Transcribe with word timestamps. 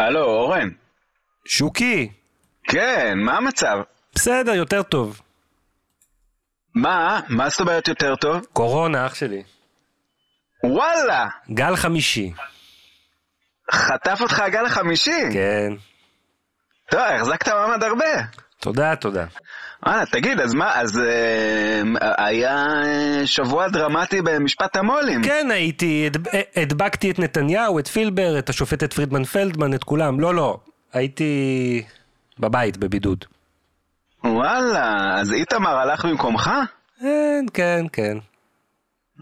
הלו, 0.00 0.24
אורן. 0.24 0.68
שוקי, 1.46 2.12
כן, 2.64 3.18
מה 3.18 3.36
המצב? 3.36 3.76
בסדר, 4.14 4.52
יותר 4.54 4.82
טוב. 4.82 5.20
מה? 6.74 7.20
מה 7.28 7.48
זאת 7.48 7.60
אומרת 7.60 7.88
יותר 7.88 8.16
טוב? 8.16 8.46
קורונה, 8.52 9.06
אח 9.06 9.14
שלי. 9.14 9.42
וואלה! 10.64 11.26
גל 11.50 11.76
חמישי. 11.76 12.32
חטף 13.72 14.18
אותך 14.20 14.40
הגל 14.40 14.66
החמישי? 14.66 15.20
כן. 15.32 15.72
טוב, 16.90 17.00
החזקת 17.00 17.48
מעמד 17.48 17.82
הרבה. 17.82 18.04
תודה, 18.60 18.96
תודה. 18.96 19.24
וואלה, 19.86 20.06
תגיד, 20.06 20.40
אז 20.40 20.54
מה, 20.54 20.80
אז 20.80 20.98
אה, 21.00 21.82
היה 22.26 22.56
אה, 22.84 23.26
שבוע 23.26 23.68
דרמטי 23.68 24.22
במשפט 24.22 24.76
המו"לים. 24.76 25.22
כן, 25.24 25.46
הייתי, 25.50 26.06
הדב- 26.10 26.36
הדבקתי 26.56 27.10
את 27.10 27.18
נתניהו, 27.18 27.78
את 27.78 27.86
פילבר, 27.88 28.38
את 28.38 28.48
השופטת 28.48 28.92
פרידמן 28.92 29.24
פלדמן, 29.24 29.74
את 29.74 29.84
כולם. 29.84 30.20
לא, 30.20 30.34
לא, 30.34 30.58
הייתי 30.92 31.82
בבית, 32.38 32.76
בבידוד. 32.76 33.24
וואלה, 34.24 34.94
אז 35.20 35.32
איתמר 35.32 35.76
הלך 35.78 36.04
במקומך? 36.04 36.50
כן, 37.00 37.44
כן, 37.54 37.84
כן. 37.92 38.16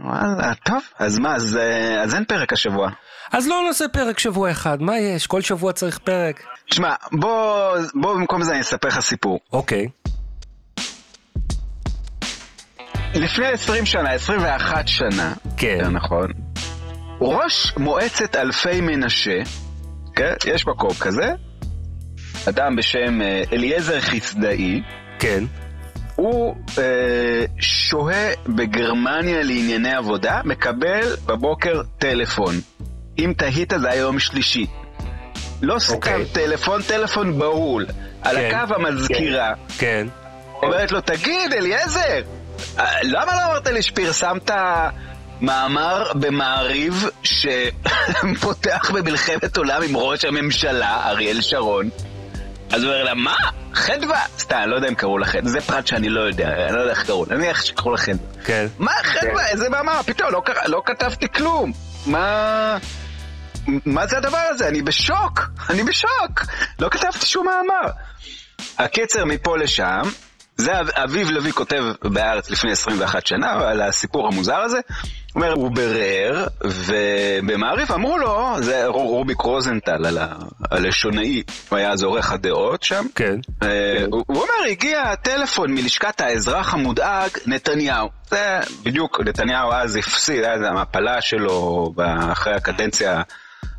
וואלה, 0.01 0.55
טוב, 0.55 0.83
אז 0.99 1.19
מה, 1.19 1.35
אז, 1.35 1.57
אה, 1.57 2.03
אז 2.03 2.15
אין 2.15 2.25
פרק 2.25 2.53
השבוע. 2.53 2.91
אז 3.33 3.49
לא 3.49 3.63
נעשה 3.67 3.89
פרק 3.89 4.19
שבוע 4.19 4.51
אחד, 4.51 4.83
מה 4.83 4.99
יש? 4.99 5.27
כל 5.27 5.41
שבוע 5.41 5.73
צריך 5.73 5.99
פרק. 5.99 6.43
תשמע, 6.71 6.95
בוא, 7.13 7.77
בוא 7.95 8.15
במקום 8.15 8.43
זה 8.43 8.53
אני 8.53 8.61
אספר 8.61 8.89
לך 8.89 9.01
סיפור. 9.01 9.41
אוקיי. 9.53 9.89
לפני 13.15 13.47
20 13.47 13.87
שנה, 13.87 14.11
21 14.11 14.89
שנה, 14.89 15.33
כן. 15.57 15.91
נכון, 15.91 16.33
ראש 17.21 17.73
מועצת 17.77 18.37
אלפי 18.37 18.81
מנשה, 18.81 19.39
כן, 20.17 20.35
יש 20.47 20.67
מקום 20.67 20.95
כזה, 21.01 21.33
אדם 22.49 22.77
בשם 22.77 23.23
אה, 23.23 23.43
אליעזר 23.53 24.01
חסדאי, 24.01 24.83
כן. 25.19 25.45
הוא 26.19 26.55
אה, 26.79 27.45
שוהה 27.59 28.31
בגרמניה 28.47 29.43
לענייני 29.43 29.95
עבודה, 29.95 30.41
מקבל 30.45 31.17
בבוקר 31.27 31.83
טלפון. 31.99 32.55
אם 33.19 33.33
תהית 33.37 33.73
זה 33.81 33.91
היה 33.91 34.01
יום 34.01 34.19
שלישי. 34.19 34.67
לא 35.63 35.79
סתם 35.79 35.95
אוקיי. 35.95 36.25
טלפון, 36.33 36.83
טלפון 36.83 37.39
בהול. 37.39 37.87
על 38.23 38.37
כן. 38.37 38.57
הקו 38.57 38.75
המזכירה. 38.75 39.53
כן. 39.79 40.07
אומרת 40.63 40.93
לו, 40.93 41.01
תגיד, 41.01 41.53
אליעזר, 41.53 42.23
אה, 42.79 43.03
למה 43.03 43.33
לא 43.37 43.51
אמרת 43.51 43.67
לי 43.67 43.83
שפרסמת 43.83 44.51
מאמר 45.41 46.13
במעריב 46.15 47.05
שפותח 47.23 48.91
במלחמת 48.95 49.57
עולם 49.57 49.83
עם 49.83 49.97
ראש 49.97 50.25
הממשלה, 50.25 51.11
אריאל 51.11 51.41
שרון? 51.41 51.89
אז 52.71 52.85
הוא 52.85 52.93
אומר 52.93 53.05
לה, 53.05 53.15
מה? 53.15 53.37
חדווה? 53.79 54.21
סתם, 54.39 54.63
לא 54.67 54.77
יודע 54.77 54.89
אם 54.89 54.95
קראו 54.95 55.19
לה 55.19 55.27
חדווה, 55.27 55.51
זה 55.51 55.61
פרט 55.61 55.87
שאני 55.87 56.09
לא 56.09 56.21
יודע, 56.21 56.49
אני 56.67 56.75
לא 56.75 56.81
יודע 56.81 56.91
איך 56.93 57.07
קראו 57.07 57.25
לה, 57.31 57.37
נניח 57.37 57.65
שקראו 57.65 57.93
לה 57.93 57.99
חדווה. 57.99 58.43
כן. 58.45 58.67
מה 58.79 58.93
חדווה? 59.05 59.47
איזה 59.49 59.69
מאמר? 59.69 60.01
פתאום, 60.07 60.33
לא, 60.33 60.43
קרא- 60.45 60.67
לא 60.67 60.83
כתבתי 60.87 61.29
כלום. 61.29 61.73
מה... 62.07 62.79
מה 63.87 64.07
זה 64.07 64.17
הדבר 64.19 64.39
הזה? 64.51 64.69
אני 64.69 64.83
בשוק, 64.83 65.41
אני 65.71 65.83
בשוק. 65.83 66.45
לא 66.79 66.89
כתבתי 66.89 67.27
שום 67.27 67.47
מאמר. 67.47 67.91
הקצר 68.79 69.25
מפה 69.25 69.57
לשם, 69.59 70.03
זה 70.59 70.81
אב- 70.81 70.91
אביב 70.91 71.31
לוי 71.31 71.53
כותב 71.53 71.85
בהארץ 72.03 72.51
לפני 72.51 72.73
21 72.73 73.27
שנה 73.27 73.53
על 73.69 73.81
הסיפור 73.83 74.27
המוזר 74.29 74.57
הזה. 74.57 74.79
הוא 75.33 75.43
אומר, 75.43 75.53
הוא 75.53 75.71
בירר, 75.71 76.47
ובמעריב 76.65 77.93
אמרו 77.93 78.19
לו, 78.19 78.55
זה 78.61 78.87
רו- 78.87 79.09
רוביק 79.09 79.41
רוזנטל, 79.41 80.07
על 80.07 80.19
הלשונאי, 80.71 81.43
הוא 81.69 81.79
היה 81.79 81.91
אז 81.93 82.03
עורך 82.03 82.33
הדעות 82.33 82.83
שם. 82.83 83.07
כן. 83.15 83.37
אה, 83.63 84.05
הוא 84.11 84.25
אומר, 84.29 84.71
הגיע 84.71 85.15
טלפון 85.15 85.75
מלשכת 85.75 86.21
האזרח 86.21 86.75
המודאג, 86.75 87.31
נתניהו. 87.47 88.09
זה 88.31 88.59
בדיוק, 88.83 89.21
נתניהו 89.25 89.73
אז 89.73 89.97
הפסיד, 89.97 90.45
המפלה 90.45 91.21
שלו 91.21 91.93
אחרי 92.33 92.55
הקדנציה 92.55 93.23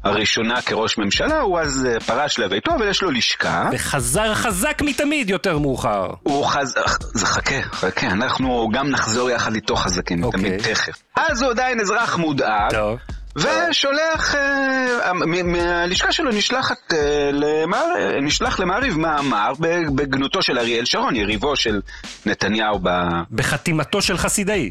הראשונה 0.03 0.61
כראש 0.61 0.97
ממשלה, 0.97 1.39
הוא 1.39 1.59
אז 1.59 1.87
אה, 1.89 1.99
פרש 1.99 2.39
לביתו, 2.39 2.71
ויש 2.79 3.01
לו 3.01 3.11
לשכה. 3.11 3.69
וחזר 3.73 4.33
חזק 4.33 4.81
מתמיד 4.81 5.29
יותר 5.29 5.57
מאוחר. 5.57 6.07
הוא 6.23 6.45
חז... 6.45 6.75
זה 7.13 7.25
חכה, 7.25 7.61
חכה, 7.61 8.07
אנחנו 8.07 8.69
גם 8.73 8.89
נחזור 8.89 9.29
יחד 9.29 9.55
איתו 9.55 9.75
חזקים, 9.75 10.23
אוקיי. 10.23 10.39
תמיד 10.39 10.61
תכף. 10.61 10.93
אז 11.15 11.41
הוא 11.41 11.51
עדיין 11.51 11.79
אזרח 11.79 12.17
מודאג, 12.17 12.71
טוב. 12.71 12.97
ושולח, 13.39 14.35
אה, 14.35 15.13
מהלשכה 15.43 16.11
שלו 16.11 16.31
נשלחת, 16.31 16.93
אה, 16.93 17.29
למער, 17.33 17.85
נשלח 18.21 18.59
למעריב 18.59 18.97
מאמר 18.99 19.51
בגנותו 19.95 20.41
של 20.41 20.59
אריאל 20.59 20.85
שרון, 20.85 21.15
יריבו 21.15 21.55
של 21.55 21.81
נתניהו, 22.25 22.79
ב- 22.83 22.89
בחתימתו 23.31 24.01
של 24.01 24.17
חסידאי. 24.17 24.69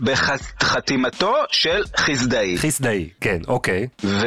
בחתימתו 0.00 1.34
של 1.50 1.82
חסדאי. 1.96 2.58
חסדאי, 2.58 3.08
כן, 3.20 3.38
אוקיי. 3.48 3.86
ו... 4.04 4.26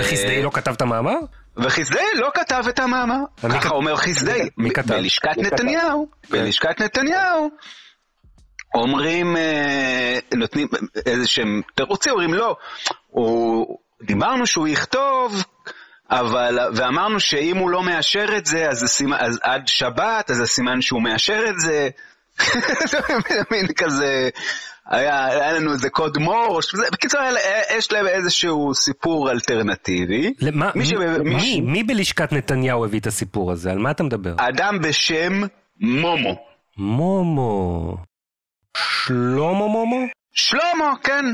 וחסדאי 0.00 0.42
לא 0.42 0.50
כתב 0.54 0.72
את 0.72 0.82
המאמר? 0.82 1.16
וחסדאי 1.56 2.04
לא 2.14 2.28
כתב 2.34 2.64
את 2.68 2.78
המאמר, 2.78 3.16
ככה 3.42 3.60
כת- 3.60 3.70
אומר 3.70 3.96
חסדאי. 3.96 4.48
מי 4.58 4.70
כתב? 4.70 4.94
בלשכת 4.94 5.38
נתניהו, 5.38 6.06
כן. 6.22 6.28
בלשכת 6.38 6.80
נתניהו. 6.80 7.50
אומרים, 8.74 9.36
אה, 9.36 10.18
נותנים 10.34 10.68
איזה 11.06 11.26
שהם 11.26 11.62
תירוצים, 11.74 12.12
אומרים 12.12 12.34
לא, 12.34 12.56
הוא, 13.10 13.78
דיברנו 14.02 14.46
שהוא 14.46 14.68
יכתוב, 14.68 15.42
אבל, 16.10 16.58
ואמרנו 16.74 17.20
שאם 17.20 17.56
הוא 17.56 17.70
לא 17.70 17.82
מאשר 17.82 18.26
את 18.36 18.46
זה, 18.46 18.68
אז, 18.68 18.78
זה 18.78 18.88
סימן, 18.88 19.16
אז 19.20 19.38
עד 19.42 19.68
שבת, 19.68 20.30
אז 20.30 20.36
זה 20.36 20.46
סימן 20.46 20.80
שהוא 20.82 21.02
מאשר 21.02 21.44
את 21.48 21.60
זה. 21.60 21.88
זה 22.86 22.98
מין 23.50 23.66
כזה, 23.76 24.28
היה, 24.86 25.24
היה 25.26 25.52
לנו 25.52 25.72
איזה 25.72 25.90
קוד 25.90 26.18
מורש, 26.18 26.74
זה- 26.74 26.90
בקיצור, 26.92 27.20
יש 27.76 27.92
להם 27.92 28.06
איזשהו 28.06 28.74
סיפור 28.74 29.30
אלטרנטיבי. 29.30 30.34
למה, 30.40 30.70
מי 30.74 30.80
מי, 30.80 30.86
שב- 30.86 31.22
מי 31.22 31.40
ש- 31.40 31.42
מי, 31.44 31.60
מי 31.60 31.82
בלשכת 31.82 32.32
נתניהו 32.32 32.84
הביא 32.84 33.00
את 33.00 33.06
הסיפור 33.06 33.52
הזה? 33.52 33.70
על 33.72 33.78
מה 33.78 33.90
אתה 33.90 34.02
מדבר? 34.02 34.34
אדם 34.36 34.78
בשם 34.82 35.40
מומו. 35.80 36.36
מומו. 36.76 37.96
שלמה 38.76 39.52
מומו? 39.68 40.06
שלמה, 40.32 40.92
כן. 41.02 41.24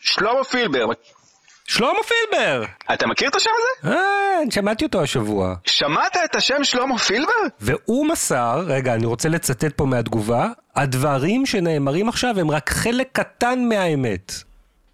שלמה 0.00 0.44
פילבר. 0.50 0.86
שלמה 1.64 1.98
פילבר! 2.08 2.64
אתה 2.94 3.06
מכיר 3.06 3.28
את 3.28 3.34
השם 3.34 3.50
הזה? 3.58 3.94
אה, 3.94 4.40
שמעתי 4.50 4.84
אותו 4.84 5.02
השבוע. 5.02 5.54
שמעת 5.64 6.16
את 6.24 6.34
השם 6.36 6.64
שלמה 6.64 6.98
פילבר? 6.98 7.32
והוא 7.60 8.06
מסר, 8.08 8.64
רגע, 8.66 8.94
אני 8.94 9.06
רוצה 9.06 9.28
לצטט 9.28 9.72
פה 9.76 9.84
מהתגובה, 9.84 10.48
הדברים 10.76 11.46
שנאמרים 11.46 12.08
עכשיו 12.08 12.40
הם 12.40 12.50
רק 12.50 12.70
חלק 12.70 13.08
קטן 13.12 13.68
מהאמת. 13.68 14.32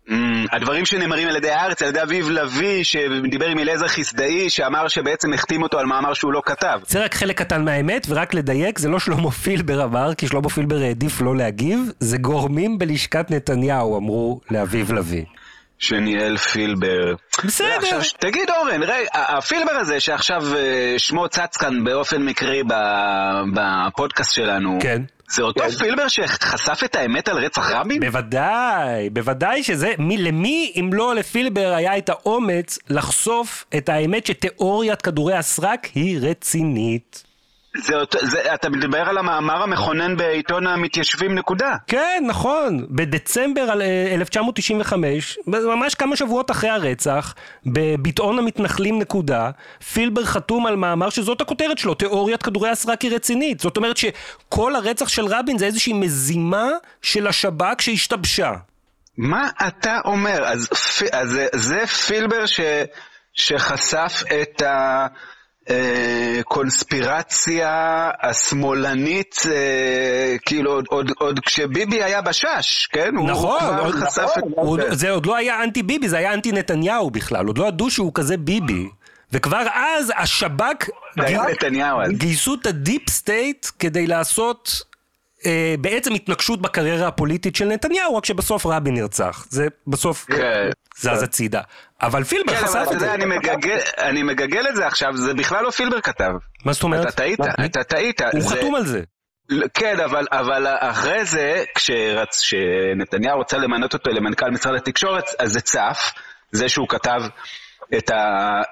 Mm, 0.09 0.13
הדברים 0.53 0.87
שנאמרים 0.87 1.29
על 1.29 1.37
ידי 1.37 1.51
הארץ, 1.51 1.83
על 1.83 1.89
ידי 1.89 2.03
אביב 2.03 2.31
לביא, 2.31 2.85
שדיבר 2.85 3.47
עם 3.47 3.59
אליעזר 3.59 3.89
חסדאי, 3.89 4.51
שאמר 4.51 4.89
שבעצם 4.89 5.33
החתים 5.33 5.63
אותו 5.63 5.79
על 5.79 5.87
מאמר 5.87 6.15
שהוא 6.15 6.33
לא 6.33 6.43
כתב. 6.47 6.81
זה 6.87 7.05
רק 7.05 7.15
חלק 7.15 7.39
קטן 7.39 7.65
מהאמת, 7.65 8.07
ורק 8.11 8.35
לדייק, 8.35 8.79
זה 8.79 8.89
לא 8.89 8.99
שלמה 8.99 9.31
פילבר 9.31 9.85
אמר, 9.85 10.15
כי 10.15 10.29
שלמה 10.29 10.49
פילבר 10.49 10.77
העדיף 10.77 11.21
לא 11.21 11.37
להגיב, 11.37 11.81
זה 12.01 12.19
גורמים 12.19 12.79
בלשכת 12.79 13.27
נתניהו 13.31 13.99
אמרו 13.99 14.41
לאביב 14.51 14.93
לביא. 14.93 15.25
שניאל 15.79 16.37
פילבר. 16.37 17.15
בסדר. 17.45 17.67
עכשיו, 17.77 18.01
תגיד 18.19 18.51
אורן, 18.51 18.83
רגע, 18.83 18.95
ה- 19.15 19.37
הפילבר 19.39 19.73
הזה 19.73 20.01
שעכשיו 20.01 20.43
אה, 20.57 20.95
שמו 20.99 21.29
צץ 21.29 21.57
כאן 21.57 21.85
באופן 21.85 22.23
מקרי 22.23 22.63
בפודקאסט 23.55 24.35
שלנו, 24.35 24.79
כן. 24.83 25.03
זה 25.35 25.43
אותו 25.43 25.71
פילבר 25.79 26.09
שחשף 26.09 26.81
את 26.85 26.95
האמת 26.95 27.29
על 27.29 27.45
רצח 27.45 27.71
רבין? 27.71 28.01
בוודאי, 28.01 29.11
בוודאי 29.11 29.63
שזה, 29.63 29.93
מי, 29.99 30.19
למי 30.19 30.73
אם 30.81 30.91
לא 30.93 31.15
לפילבר 31.15 31.73
היה 31.77 31.99
את 31.99 32.09
האומץ 32.09 32.79
לחשוף 32.91 33.65
את 33.77 33.89
האמת 33.89 34.27
שתיאוריית 34.27 35.03
כדורי 35.03 35.35
הסרק 35.35 35.89
היא 35.95 36.19
רצינית. 36.23 37.32
זה, 37.77 37.95
זה, 38.21 38.55
אתה 38.55 38.69
מדבר 38.69 38.99
על 39.09 39.19
המאמר 39.19 39.63
המכונן 39.63 40.17
בעיתון 40.17 40.67
המתיישבים 40.67 41.35
נקודה. 41.35 41.77
כן, 41.87 42.25
נכון. 42.27 42.87
בדצמבר 42.91 43.61
על- 43.61 43.83
אה, 43.83 44.15
1995, 44.15 45.39
ממש 45.47 45.95
כמה 45.95 46.17
שבועות 46.17 46.51
אחרי 46.51 46.71
הרצח, 46.71 47.35
בביטאון 47.67 48.39
המתנחלים 48.39 48.99
נקודה, 48.99 49.51
פילבר 49.93 50.25
חתום 50.25 50.67
על 50.67 50.77
מאמר 50.77 51.11
שזאת 51.11 51.41
הכותרת 51.41 51.79
שלו, 51.79 51.95
תיאוריית 51.95 52.43
כדורי 52.43 52.71
הסרק 52.71 53.03
היא 53.03 53.15
רצינית. 53.15 53.61
זאת 53.61 53.77
אומרת 53.77 53.97
שכל 53.97 54.77
הרצח 54.77 55.09
של 55.09 55.27
רבין 55.27 55.59
זה 55.59 55.67
איזושהי 55.67 55.93
מזימה 55.93 56.69
של 57.03 57.27
השב"כ 57.27 57.81
שהשתבשה. 57.83 58.53
מה 59.19 59.49
אתה 59.67 59.99
אומר? 60.05 60.45
אז, 60.45 60.69
אז 61.13 61.29
זה, 61.31 61.47
זה 61.55 61.87
פילבר 61.87 62.47
ש, 62.47 62.61
שחשף 63.35 64.23
את 64.43 64.63
הקונספירציה 66.41 67.71
השמאלנית, 68.23 69.37
אה, 69.51 70.37
כאילו 70.47 70.73
עוד, 70.73 70.85
עוד, 70.89 71.11
עוד 71.19 71.41
כשביבי 71.41 72.03
היה 72.03 72.23
בשש, 72.23 72.89
כן? 72.93 73.17
הוא 73.17 73.29
נכון, 73.31 73.59
כבר 73.61 73.83
עוד- 73.85 73.95
חשף 73.95 74.27
את... 74.39 74.43
הוא- 74.57 74.79
זה 74.91 75.11
עוד 75.11 75.27
לא 75.27 75.37
היה 75.37 75.65
אנטי 75.65 75.83
ביבי, 75.83 76.09
זה 76.09 76.19
היה 76.19 76.35
אנטי 76.35 76.53
נתניהו 76.53 77.11
בכלל, 77.11 77.47
עוד 77.47 77.59
לא 77.59 77.69
ידעו 77.69 77.91
שהוא 77.91 78.13
כזה 78.15 78.37
ביבי. 78.37 78.89
וכבר 79.33 79.63
אז 79.75 80.13
השב"כ. 80.19 80.89
גייסו 82.13 82.55
את 82.55 82.67
ה 82.67 82.75
deep 82.75 83.09
state 83.11 83.67
כדי 83.79 84.07
לעשות 84.07 84.83
אה, 85.47 85.75
בעצם 85.81 86.15
התנקשות 86.15 86.63
בקריירה 86.63 87.09
הפוליטית 87.09 87.57
של 87.57 87.65
נתניהו, 87.65 88.17
רק 88.17 88.25
שבסוף 88.25 88.67
רבין 88.67 88.95
נרצח. 88.95 89.47
זה 89.51 89.67
בסוף 89.87 90.25
כן. 90.25 90.71
זז 90.97 91.23
הצידה. 91.23 91.61
אבל 92.03 92.25
פילבר 92.25 92.53
כן, 92.53 92.59
אבל 92.59 92.67
חשף 92.69 92.83
אתה 92.83 92.95
את 92.95 93.01
זה. 93.01 93.15
אני 93.15 93.25
מגגל- 93.25 93.79
אני 93.99 94.23
מגגל 94.23 94.69
את 94.69 94.77
זה 94.77 94.87
עכשיו, 94.87 95.17
זה 95.17 95.35
בכלל 95.35 95.65
לא 95.65 95.71
פילבר 95.71 96.01
כתב. 96.01 96.31
מה 96.65 96.73
זאת 96.73 96.83
אומרת? 96.83 97.03
אתה 97.07 97.13
טעית, 97.13 97.41
אתה 97.65 97.85
טעית. 97.85 98.21
הוא 98.33 98.41
זה- 98.41 98.49
חתום 98.57 98.75
על 98.75 98.87
זה. 98.87 99.01
כן, 99.75 100.01
אבל, 100.01 100.27
אבל 100.33 100.67
אחרי 100.81 101.25
זה, 101.25 101.65
כשרצ, 101.75 102.41
כשנתניהו 102.41 103.39
רוצה 103.39 103.59
למנות 103.59 103.95
אותו 103.95 104.11
למנכ"ל 104.11 104.51
משרד 104.51 104.75
התקשורת, 104.75 105.25
אז 105.39 105.53
זה 105.53 105.61
צף, 105.61 106.13
זה 106.53 106.69
שהוא 106.69 106.89
כתב 106.89 107.21
את, 107.99 108.11
ה, 108.11 108.17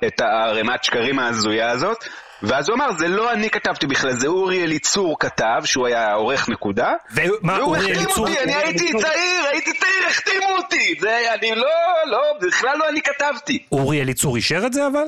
את 0.07 0.21
הערימת 0.21 0.85
שקרים 0.85 1.19
ההזויה 1.19 1.71
הזאת, 1.71 2.05
ואז 2.43 2.69
הוא 2.69 2.77
אמר, 2.77 2.93
זה 2.99 3.09
לא 3.09 3.33
אני 3.33 3.51
כתבתי 3.51 3.87
בכלל, 3.87 4.13
זה 4.13 4.27
אורי 4.27 4.65
אליצור 4.65 5.17
כתב, 5.21 5.65
שהוא 5.65 5.87
היה 5.87 6.13
עורך 6.13 6.49
נקודה, 6.49 6.93
ומה, 7.15 7.59
והוא 7.59 7.77
החתים. 7.77 8.07
אותי, 8.19 8.39
אני 8.41 8.55
הייתי 8.55 8.93
צעיר, 8.99 9.45
הייתי 9.53 9.73
צעיר, 9.73 10.07
החתימו 10.09 10.47
אותי, 10.59 10.95
זה, 11.01 11.35
אני 11.35 11.55
לא, 11.55 11.69
לא, 12.07 12.23
בכלל 12.41 12.79
לא 12.79 12.89
אני 12.89 13.01
כתבתי. 13.03 13.67
אורי 13.73 14.01
אליצור 14.01 14.37
אישר 14.37 14.67
את 14.67 14.73
זה 14.73 14.87
אבל? 14.87 15.05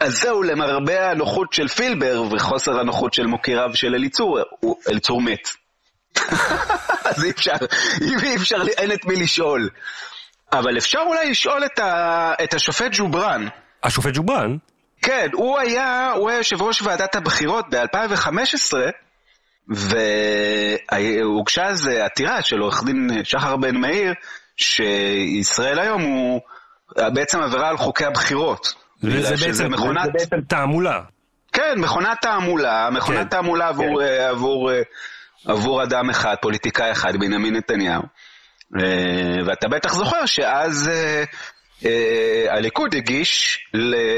אז 0.00 0.20
זהו, 0.20 0.42
למרבה 0.42 1.10
הנוחות 1.10 1.52
של 1.52 1.68
פילבר 1.68 2.22
וחוסר 2.32 2.80
הנוחות 2.80 3.14
של 3.14 3.26
מוקיריו 3.26 3.70
של 3.74 3.94
אליצור, 3.94 4.38
אליצור 4.88 5.22
מת. 5.22 5.48
אז 7.08 7.24
אי 7.24 7.30
אפשר, 7.30 7.56
אי 8.22 8.36
אפשר, 8.36 8.62
אין 8.78 8.92
את 8.92 9.04
מי 9.04 9.16
לשאול. 9.16 9.68
אבל 10.52 10.78
אפשר 10.78 10.98
אולי 11.06 11.30
לשאול 11.30 11.64
את, 11.64 11.78
ה, 11.78 12.32
את 12.44 12.54
השופט 12.54 12.90
ג'ובראן. 12.92 13.48
השופט 13.82 14.14
ג'ובראן? 14.14 14.56
כן, 15.02 15.28
הוא 15.32 15.58
היה, 15.58 16.12
הוא 16.16 16.30
היה 16.30 16.38
יושב 16.38 16.62
ראש 16.62 16.82
ועדת 16.82 17.14
הבחירות 17.14 17.64
ב-2015, 17.70 18.74
והוגשה 20.88 21.64
אז 21.64 21.88
עתירה 21.88 22.42
של 22.42 22.58
עורך 22.58 22.84
דין 22.84 23.10
שחר 23.24 23.56
בן 23.56 23.76
מאיר, 23.76 24.12
שישראל 24.56 25.78
היום 25.78 26.02
הוא 26.02 26.40
בעצם 26.96 27.40
עבירה 27.40 27.68
על 27.68 27.76
חוקי 27.76 28.04
הבחירות. 28.04 28.74
וזה 29.02 29.46
בעצם 29.46 29.72
מכונת... 29.72 30.04
זה 30.04 30.10
בעצם 30.12 30.40
תעמולה. 30.48 31.00
כן, 31.52 31.74
מכונת 31.76 32.18
תעמולה, 32.22 32.88
מכונת 32.90 33.18
כן. 33.18 33.28
תעמולה 33.28 33.68
עבור, 33.68 34.02
אה, 34.02 34.28
עבור, 34.28 34.72
אה, 34.72 34.82
עבור 35.46 35.82
אדם 35.82 36.10
אחד, 36.10 36.34
פוליטיקאי 36.42 36.92
אחד, 36.92 37.12
בנימין 37.16 37.56
נתניהו. 37.56 38.02
אה, 38.80 39.46
ואתה 39.46 39.68
בטח 39.68 39.94
זוכר 39.94 40.26
שאז 40.26 40.88
אה, 40.88 40.94
אה, 40.94 41.24
הליכוד 42.48 42.94
הגיש 42.94 43.60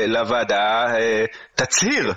לוועדה 0.07 0.95
אה, 0.97 1.25
תצהיר. 1.55 2.13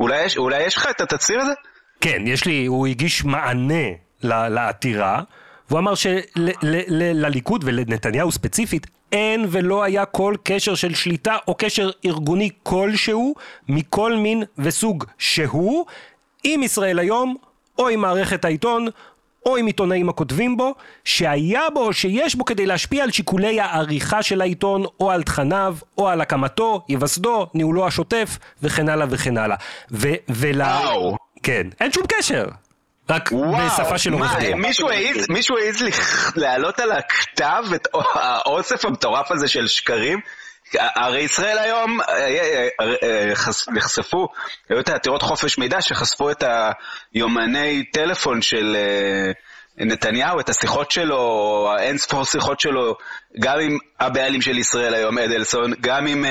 אולי 0.00 0.24
יש, 0.24 0.36
אולי 0.36 0.62
יש 0.62 0.76
לך 0.76 0.86
את 0.90 1.00
התצהיר 1.00 1.40
הזה? 1.40 1.52
כן, 2.00 2.22
יש 2.26 2.44
לי, 2.44 2.66
הוא 2.66 2.86
הגיש 2.86 3.24
מענה 3.24 3.84
לעתירה, 4.22 5.22
והוא 5.68 5.78
אמר 5.78 5.94
שלליכוד 5.94 7.64
ולנתניהו 7.66 8.32
ספציפית, 8.32 8.86
אין 9.12 9.46
ולא 9.50 9.82
היה 9.82 10.04
כל 10.04 10.34
קשר 10.42 10.74
של 10.74 10.94
שליטה 10.94 11.36
או 11.48 11.54
קשר 11.54 11.90
ארגוני 12.04 12.50
כלשהו, 12.62 13.34
מכל 13.68 14.16
מין 14.16 14.42
וסוג 14.58 15.04
שהוא, 15.18 15.86
עם 16.44 16.62
ישראל 16.62 16.98
היום, 16.98 17.36
או 17.78 17.88
עם 17.88 18.00
מערכת 18.00 18.44
העיתון, 18.44 18.86
או 19.46 19.56
עם 19.56 19.66
עיתונאים 19.66 20.08
הכותבים 20.08 20.56
בו, 20.56 20.74
שהיה 21.04 21.62
בו 21.74 21.80
או 21.86 21.92
שיש 21.92 22.34
בו 22.34 22.44
כדי 22.44 22.66
להשפיע 22.66 23.04
על 23.04 23.10
שיקולי 23.10 23.60
העריכה 23.60 24.22
של 24.22 24.40
העיתון, 24.40 24.84
או 25.00 25.10
על 25.10 25.22
תכניו, 25.22 25.76
או 25.98 26.08
על 26.08 26.20
הקמתו, 26.20 26.84
היווסדו, 26.88 27.46
ניהולו 27.54 27.86
השוטף, 27.86 28.38
וכן 28.62 28.88
הלאה 28.88 29.06
וכן 29.10 29.38
הלאה. 29.38 29.56
ו- 29.90 30.08
ול... 30.28 30.62
וואו. 30.62 31.16
כן, 31.42 31.66
אין 31.80 31.92
שום 31.92 32.04
קשר. 32.08 32.44
רק 33.10 33.32
בשפה 33.32 33.98
של 33.98 34.12
עורך 34.12 34.36
דין. 34.38 34.58
מישהו 35.28 35.58
העז, 35.58 35.84
להעלות 36.36 36.80
על 36.80 36.92
הכתב 36.92 37.62
את 37.74 37.88
האוסף 38.14 38.84
המטורף 38.84 39.30
הזה 39.30 39.48
של 39.48 39.68
שקרים? 39.68 40.20
הרי 40.78 41.20
ישראל 41.20 41.58
היום 41.58 42.00
אה, 42.00 42.06
אה, 42.06 42.68
אה, 43.02 43.34
חש- 43.34 43.68
נחשפו, 43.68 44.28
היו 44.70 44.80
את 44.80 44.88
העתירות 44.88 45.22
חופש 45.22 45.58
מידע 45.58 45.80
שחשפו 45.80 46.30
את 46.30 46.44
היומני 47.14 47.84
טלפון 47.92 48.42
של 48.42 48.76
נתניהו, 49.76 50.40
את 50.40 50.48
השיחות 50.48 50.90
שלו, 50.90 51.68
האין 51.76 51.98
ספור 51.98 52.24
שיחות 52.24 52.60
שלו, 52.60 52.96
גם 53.40 53.60
עם 53.60 53.78
הבעלים 54.00 54.42
של 54.42 54.58
ישראל 54.58 54.94
היום, 54.94 55.18
אדלסון, 55.18 55.72
גם 55.80 56.06
עם 56.06 56.24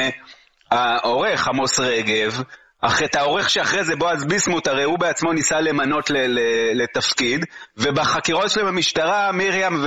העורך 0.71 1.47
עמוס 1.47 1.79
רגב, 1.79 2.41
אך 2.81 3.03
את 3.03 3.15
העורך 3.15 3.49
שאחרי 3.49 3.83
זה, 3.83 3.95
בועז 3.95 4.25
ביסמוט, 4.25 4.67
הרי 4.67 4.83
הוא 4.83 4.99
בעצמו 4.99 5.33
ניסה 5.33 5.61
למנות 5.61 6.09
לתפקיד, 6.73 7.45
ובחקירות 7.77 8.49
שלהם 8.49 8.67
במשטרה, 8.67 9.31
מרים 9.31 9.85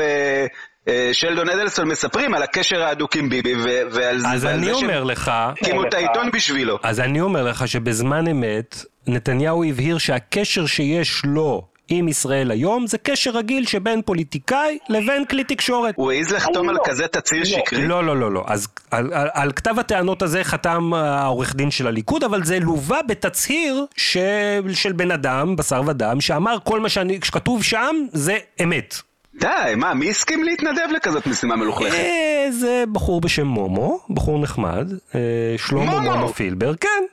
ושלדון 0.87 1.49
אדלסון 1.49 1.89
מספרים 1.89 2.35
על 2.35 2.43
הקשר 2.43 2.83
ההדוק 2.83 3.17
עם 3.17 3.29
ביבי, 3.29 3.55
ו- 3.55 3.81
ועל 3.91 4.19
זה, 4.19 4.29
אז 4.29 4.45
אני 4.45 4.73
אומר 4.73 5.05
לך, 5.05 5.31
הקימו 5.35 5.87
את 5.87 5.95
העיתון 5.95 6.31
בשבילו. 6.31 6.79
אז 6.83 7.01
אני 7.01 7.21
אומר 7.21 7.43
לך 7.43 7.69
שבזמן 7.69 8.29
אמת, 8.29 8.85
נתניהו 9.07 9.65
הבהיר 9.65 9.99
שהקשר 9.99 10.67
שיש 10.67 11.23
לו 11.25 11.63
עם 11.89 12.09
ישראל 12.09 12.51
היום 12.51 12.87
זה 12.87 12.99
קשר 12.99 13.31
רגיל 13.31 13.67
שבין 13.67 14.03
פוליטיקאי 14.03 14.79
לבין 14.89 15.25
כלי 15.25 15.45
תקשורת. 15.45 15.95
הוא 15.97 16.13
העז 16.13 16.31
לחתום 16.31 16.69
על 16.69 16.77
כזה 16.85 17.07
תצהיר 17.09 17.45
שקרי. 17.45 17.87
לא, 17.87 18.05
לא, 18.05 18.17
לא, 18.17 18.33
לא. 18.33 18.45
אז 18.47 18.69
על, 18.91 19.13
על, 19.13 19.29
על 19.33 19.53
כתב 19.53 19.79
הטענות 19.79 20.23
הזה 20.23 20.45
חתם 20.45 20.95
העורך 20.95 21.55
דין 21.55 21.71
של 21.71 21.87
הליכוד, 21.87 22.25
אבל 22.25 22.45
זה 22.45 22.59
לווה 22.61 23.03
בתצהיר 23.09 23.87
של, 23.97 24.73
של 24.73 24.93
בן 24.93 25.11
אדם, 25.11 25.57
בשר 25.57 25.83
ודם, 25.87 26.21
שאמר 26.21 26.57
כל 26.65 26.81
מה 26.81 26.89
שאני, 26.89 27.19
שכתוב 27.25 27.63
שם 27.63 27.97
זה 28.13 28.39
אמת. 28.63 28.95
די, 29.41 29.75
מה, 29.77 29.95
מי 29.95 30.11
הסכים 30.11 30.45
להתנדב 30.45 30.89
לכזאת 30.97 31.27
משימה 31.27 31.57
מלוכלכת? 31.57 31.95
אה, 31.95 32.47
זה 32.51 32.85
בחור 32.93 33.21
בשם 33.21 33.47
מומו, 33.47 34.01
בחור 34.11 34.39
נחמד, 34.39 34.93
אה, 35.15 35.21
שלמה 35.57 35.85
מומו? 35.85 36.11
מומו 36.11 36.29
פילבר, 36.29 36.75
כן. 36.77 37.05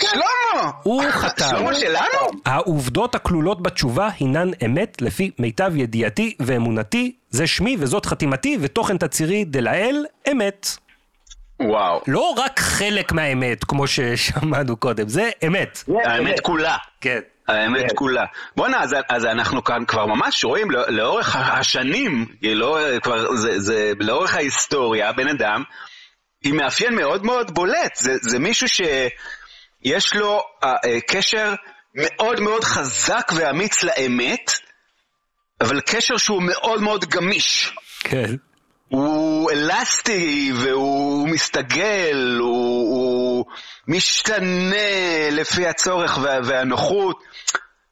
שלמה! 0.00 0.70
הוא 0.82 1.02
חתם. 1.10 1.44
שלמה 1.50 1.74
שלנו? 1.74 2.40
העובדות 2.46 3.14
הכלולות 3.14 3.62
בתשובה 3.62 4.08
הינן 4.20 4.50
אמת 4.64 5.02
לפי 5.02 5.30
מיטב 5.38 5.72
ידיעתי 5.76 6.34
ואמונתי, 6.40 7.12
זה 7.30 7.46
שמי 7.46 7.76
וזאת 7.78 8.06
חתימתי 8.06 8.58
ותוכן 8.60 8.98
תצהירי 8.98 9.44
דלאל 9.44 10.04
אמת. 10.32 10.66
וואו. 11.62 12.00
לא 12.06 12.34
רק 12.36 12.60
חלק 12.60 13.12
מהאמת, 13.12 13.64
כמו 13.64 13.86
ששמענו 13.86 14.76
קודם, 14.76 15.08
זה 15.08 15.30
אמת. 15.46 15.84
האמת 16.04 16.40
כולה. 16.40 16.76
כן. 17.00 17.18
האמת 17.48 17.92
כולה. 17.94 18.24
בואנה, 18.56 18.82
אז, 18.82 18.94
אז 19.08 19.24
אנחנו 19.24 19.64
כאן 19.64 19.84
כבר 19.84 20.06
ממש 20.06 20.44
רואים 20.44 20.70
לא, 20.70 20.88
לאורך 20.88 21.36
השנים, 21.36 22.26
לא, 22.42 22.78
כבר, 23.02 23.34
זה, 23.34 23.60
זה, 23.60 23.92
לאורך 24.00 24.34
ההיסטוריה, 24.34 25.12
בן 25.12 25.28
אדם, 25.28 25.62
עם 26.44 26.56
מאפיין 26.56 26.94
מאוד 26.94 27.24
מאוד 27.24 27.54
בולט. 27.54 27.96
זה, 27.96 28.16
זה 28.20 28.38
מישהו 28.38 28.68
שיש 28.68 30.14
לו 30.14 30.42
אה, 30.64 30.76
אה, 30.84 31.00
קשר 31.00 31.54
מאוד 31.94 32.40
מאוד 32.40 32.64
חזק 32.64 33.32
ואמיץ 33.36 33.82
לאמת, 33.82 34.52
אבל 35.60 35.80
קשר 35.80 36.16
שהוא 36.16 36.42
מאוד 36.42 36.82
מאוד 36.82 37.04
גמיש. 37.04 37.74
כן. 38.00 38.34
הוא 38.88 39.50
אלסטי 39.50 40.52
והוא 40.54 41.28
מסתגל, 41.28 42.36
הוא, 42.40 42.48
הוא 42.96 43.44
משתנה 43.88 45.30
לפי 45.30 45.66
הצורך 45.66 46.18
וה, 46.22 46.38
והנוחות. 46.44 47.18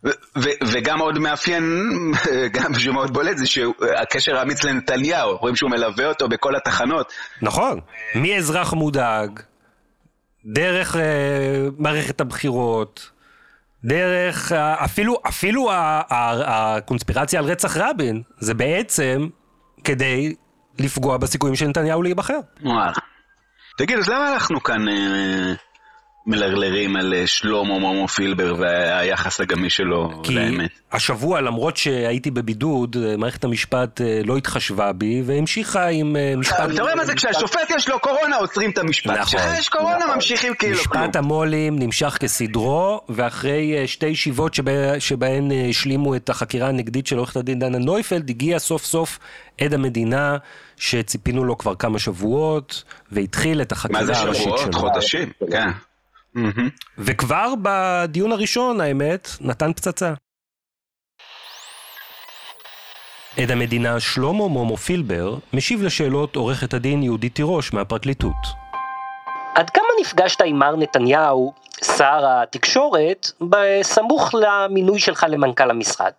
ו- 0.04 0.10
ו- 0.38 0.58
וגם 0.66 0.98
עוד 0.98 1.18
מאפיין, 1.18 1.92
גם 2.56 2.74
שמאוד 2.74 3.12
בולט, 3.12 3.36
זה 3.36 3.46
שהקשר 3.46 4.36
האמיץ 4.36 4.64
לנתניהו, 4.64 5.36
רואים 5.36 5.56
שהוא 5.56 5.70
מלווה 5.70 6.06
אותו 6.06 6.28
בכל 6.28 6.56
התחנות. 6.56 7.12
נכון. 7.42 7.80
מאזרח 8.14 8.72
מודאג, 8.72 9.40
דרך 10.44 10.96
אה, 10.96 11.02
מערכת 11.78 12.20
הבחירות, 12.20 13.10
דרך, 13.84 14.52
אה, 14.52 14.84
אפילו, 14.84 15.18
אפילו 15.28 15.70
הקונספירציה 16.10 17.40
על 17.40 17.46
רצח 17.46 17.76
רבין, 17.76 18.22
זה 18.38 18.54
בעצם 18.54 19.28
כדי 19.84 20.34
לפגוע 20.80 21.16
בסיכויים 21.16 21.56
של 21.56 21.66
נתניהו 21.66 22.02
להיבחר. 22.02 22.38
וואלה. 22.62 22.92
תגיד, 23.78 23.98
אז 23.98 24.08
למה 24.08 24.32
אנחנו 24.34 24.62
כאן 24.62 24.88
אה, 24.88 25.52
מלרלרים 26.26 26.96
על 26.96 27.14
אה, 27.14 27.26
שלמה 27.26 27.78
מומו 27.78 28.08
פילבר 28.08 28.54
והיחס 28.58 29.40
הגמיש 29.40 29.76
שלו 29.76 30.22
כי 30.22 30.34
לאמת? 30.34 30.70
השבוע, 30.92 31.40
למרות 31.40 31.76
שהייתי 31.76 32.30
בבידוד, 32.30 32.96
אה, 32.96 33.16
מערכת 33.16 33.44
המשפט 33.44 34.00
אה, 34.00 34.20
לא 34.24 34.36
התחשבה 34.36 34.92
בי 34.92 35.22
והמשיכה 35.26 35.86
עם 35.86 36.16
אה, 36.16 36.34
משפט... 36.36 36.70
אתה 36.74 36.82
רואה 36.82 36.94
מה 36.94 37.04
זה 37.04 37.14
כשהשופט 37.14 37.70
יש 37.76 37.88
לו 37.88 38.00
קורונה 38.00 38.36
עוצרים 38.36 38.70
את 38.70 38.78
המשפט. 38.78 39.10
נכון. 39.10 39.40
כשיש 39.40 39.68
קורונה 39.68 40.14
ממשיכים 40.14 40.54
כאילו 40.54 40.78
כלום. 40.78 41.02
משפט 41.02 41.16
המו"לים 41.16 41.78
נמשך 41.78 42.16
כסדרו, 42.20 43.00
ואחרי 43.08 43.78
אה, 43.78 43.86
שתי 43.86 44.06
ישיבות 44.06 44.54
שבה, 44.54 45.00
שבהן 45.00 45.52
אה, 45.52 45.66
השלימו 45.70 46.16
את 46.16 46.30
החקירה 46.30 46.68
הנגדית 46.68 47.06
של 47.06 47.16
עורכת 47.18 47.36
הדין 47.36 47.58
דנה 47.58 47.78
נויפלד, 47.78 48.30
הגיע 48.30 48.58
סוף 48.58 48.84
סוף 48.84 49.18
עד 49.60 49.74
המדינה 49.74 50.36
שציפינו 50.76 51.44
לו 51.44 51.58
כבר 51.58 51.74
כמה 51.74 51.98
שבועות, 51.98 52.84
והתחיל 53.12 53.62
את 53.62 53.72
החקירה 53.72 54.00
מה 54.00 54.06
זה 54.06 54.18
הראשית 54.18 54.42
שבועות? 54.42 54.60
שלו. 54.60 54.72
חודשים? 54.72 55.32
כן. 55.50 55.68
וכבר 56.98 57.54
בדיון 57.62 58.32
הראשון, 58.32 58.80
האמת, 58.80 59.28
נתן 59.40 59.72
פצצה. 59.72 60.14
עד 63.38 63.50
המדינה 63.50 64.00
שלמה 64.00 64.32
מומו 64.48 64.76
פילבר 64.76 65.36
משיב 65.52 65.82
לשאלות 65.82 66.36
עורכת 66.36 66.74
הדין 66.74 67.02
יהודית 67.02 67.34
תירוש 67.34 67.72
מהפרקליטות. 67.72 68.66
עד 69.54 69.70
כמה 69.70 69.84
נפגשת 70.00 70.42
עם 70.42 70.58
מר 70.58 70.76
נתניהו, 70.76 71.52
שר 71.84 72.20
התקשורת, 72.24 73.30
בסמוך 73.40 74.34
למינוי 74.34 74.98
שלך 74.98 75.26
למנכ"ל 75.28 75.70
המשרד? 75.70 76.12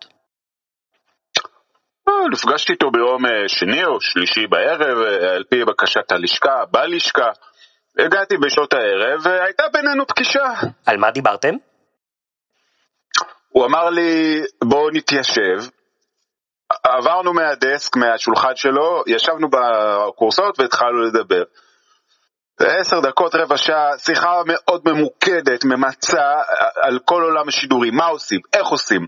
אה, 2.08 2.28
נפגשתי 2.32 2.72
איתו 2.72 2.90
ביום 2.90 3.26
אה, 3.26 3.48
שני 3.48 3.84
או 3.84 4.00
שלישי 4.00 4.46
בערב, 4.46 4.98
אה, 4.98 5.34
על 5.34 5.44
פי 5.50 5.64
בקשת 5.64 6.12
הלשכה, 6.12 6.64
בלשכה. 6.70 7.30
הגעתי 7.98 8.36
בשעות 8.36 8.72
הערב, 8.72 9.20
והייתה 9.22 9.62
בינינו 9.72 10.06
פגישה. 10.06 10.48
על 10.86 10.96
מה 10.96 11.10
דיברתם? 11.10 11.54
הוא 13.48 13.66
אמר 13.66 13.90
לי, 13.90 14.42
בואו 14.64 14.90
נתיישב. 14.90 15.58
עברנו 16.82 17.34
מהדסק, 17.34 17.96
מהשולחן 17.96 18.56
שלו, 18.56 19.02
ישבנו 19.06 19.48
בקורסאות 19.50 20.60
והתחלנו 20.60 21.02
לדבר. 21.02 21.42
עשר 22.60 23.00
דקות, 23.00 23.34
רבע 23.34 23.56
שעה, 23.56 23.98
שיחה 23.98 24.42
מאוד 24.46 24.82
ממוקדת, 24.84 25.64
ממצה, 25.64 26.32
על 26.82 26.98
כל 27.04 27.22
עולם 27.22 27.48
השידורים, 27.48 27.94
מה 27.94 28.06
עושים, 28.06 28.40
איך 28.52 28.66
עושים, 28.66 29.06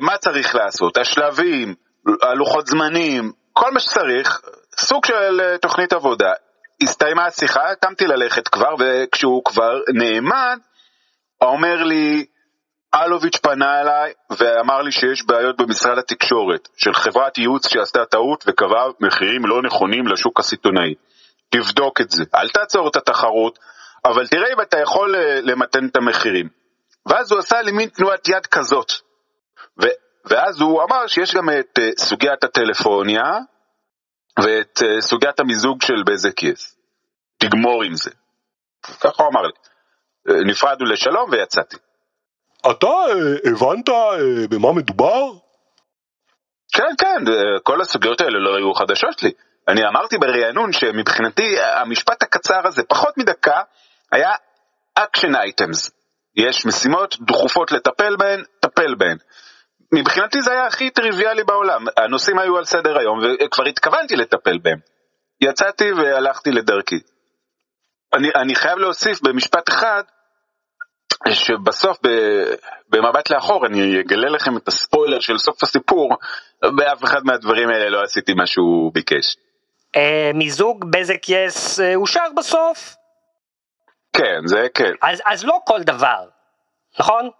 מה 0.00 0.18
צריך 0.18 0.54
לעשות, 0.54 0.96
השלבים, 0.96 1.74
הלוחות 2.22 2.66
זמנים, 2.66 3.32
כל 3.52 3.72
מה 3.72 3.80
שצריך, 3.80 4.40
סוג 4.80 5.06
של 5.06 5.56
תוכנית 5.62 5.92
עבודה. 5.92 6.32
הסתיימה 6.82 7.26
השיחה, 7.26 7.74
קמתי 7.80 8.04
ללכת 8.06 8.48
כבר, 8.48 8.74
וכשהוא 8.78 9.42
כבר 9.44 9.72
נעמד, 9.94 10.58
אומר 11.40 11.84
לי, 11.84 12.26
אלוביץ' 12.94 13.36
פנה 13.36 13.80
אליי 13.80 14.12
ואמר 14.38 14.82
לי 14.82 14.92
שיש 14.92 15.26
בעיות 15.26 15.56
במשרד 15.56 15.98
התקשורת 15.98 16.68
של 16.76 16.94
חברת 16.94 17.38
ייעוץ 17.38 17.68
שעשתה 17.68 18.04
טעות 18.04 18.44
וקבעה 18.46 18.86
מחירים 19.00 19.46
לא 19.46 19.62
נכונים 19.62 20.06
לשוק 20.06 20.40
הסיטונאי. 20.40 20.94
תבדוק 21.50 22.00
את 22.00 22.10
זה, 22.10 22.24
אל 22.34 22.48
תעצור 22.48 22.88
את 22.88 22.96
התחרות, 22.96 23.58
אבל 24.04 24.26
תראה 24.26 24.52
אם 24.52 24.60
אתה 24.60 24.78
יכול 24.78 25.16
אה, 25.16 25.40
למתן 25.40 25.86
את 25.86 25.96
המחירים. 25.96 26.48
ואז 27.06 27.32
הוא 27.32 27.38
עשה 27.38 27.62
לי 27.62 27.72
מין 27.72 27.88
תנועת 27.88 28.28
יד 28.28 28.46
כזאת. 28.46 28.92
ו- 29.82 29.98
ואז 30.24 30.60
הוא 30.60 30.82
אמר 30.82 31.06
שיש 31.06 31.34
גם 31.34 31.50
את 31.50 31.78
uh, 31.78 32.02
סוגיית 32.04 32.44
הטלפוניה, 32.44 33.22
ואת 34.38 34.78
uh, 34.78 35.00
סוגיית 35.00 35.40
המיזוג 35.40 35.82
של 35.82 36.02
בזק 36.06 36.42
יס. 36.42 36.76
תגמור 37.38 37.82
עם 37.82 37.94
זה. 37.94 38.10
ככה 39.00 39.22
הוא 39.22 39.30
אמר 39.32 39.42
לי. 39.42 39.52
Uh, 40.28 40.50
נפרדנו 40.50 40.86
לשלום 40.86 41.30
ויצאתי. 41.30 41.76
אתה 42.70 42.86
הבנת 43.44 43.88
במה 44.50 44.72
מדובר? 44.72 45.22
כן, 46.72 46.94
כן, 46.98 47.24
כל 47.62 47.80
הסוגיות 47.80 48.20
האלה 48.20 48.38
לא 48.38 48.56
היו 48.56 48.74
חדשות 48.74 49.22
לי. 49.22 49.32
אני 49.68 49.86
אמרתי 49.88 50.18
ברענון 50.18 50.72
שמבחינתי 50.72 51.60
המשפט 51.60 52.22
הקצר 52.22 52.66
הזה, 52.66 52.82
פחות 52.82 53.18
מדקה, 53.18 53.60
היה 54.12 54.30
action 54.94 55.34
items. 55.34 55.90
יש 56.36 56.66
משימות 56.66 57.16
דחופות 57.20 57.72
לטפל 57.72 58.16
בהן, 58.16 58.42
טפל 58.60 58.94
בהן. 58.94 59.16
מבחינתי 59.92 60.42
זה 60.42 60.52
היה 60.52 60.66
הכי 60.66 60.90
טריוויאלי 60.90 61.44
בעולם, 61.44 61.84
הנושאים 61.96 62.38
היו 62.38 62.58
על 62.58 62.64
סדר 62.64 62.98
היום 62.98 63.18
וכבר 63.18 63.64
התכוונתי 63.64 64.16
לטפל 64.16 64.58
בהם. 64.58 64.78
יצאתי 65.40 65.92
והלכתי 65.92 66.50
לדרכי. 66.50 67.00
אני, 68.14 68.28
אני 68.36 68.54
חייב 68.54 68.78
להוסיף 68.78 69.22
במשפט 69.22 69.68
אחד, 69.68 70.02
שבסוף 71.32 71.98
במבט 72.88 73.30
לאחור 73.30 73.66
אני 73.66 74.00
אגלה 74.00 74.28
לכם 74.28 74.56
את 74.56 74.68
הספוילר 74.68 75.20
של 75.20 75.38
סוף 75.38 75.62
הסיפור, 75.62 76.16
באף 76.62 77.04
אחד 77.04 77.24
מהדברים 77.24 77.68
האלה 77.68 77.88
לא 77.88 78.02
עשיתי 78.02 78.34
מה 78.34 78.46
שהוא 78.46 78.92
ביקש. 78.94 79.36
אה, 79.96 80.30
מיזוג 80.34 80.84
בזק 80.90 81.28
יס 81.28 81.80
אה, 81.80 81.94
אושר 81.94 82.26
בסוף? 82.36 82.94
כן, 84.12 84.46
זה 84.46 84.66
כן. 84.74 84.92
אז, 85.02 85.22
אז 85.26 85.44
לא 85.44 85.58
כל 85.66 85.82
דבר, 85.82 86.28
נכון? 86.98 87.30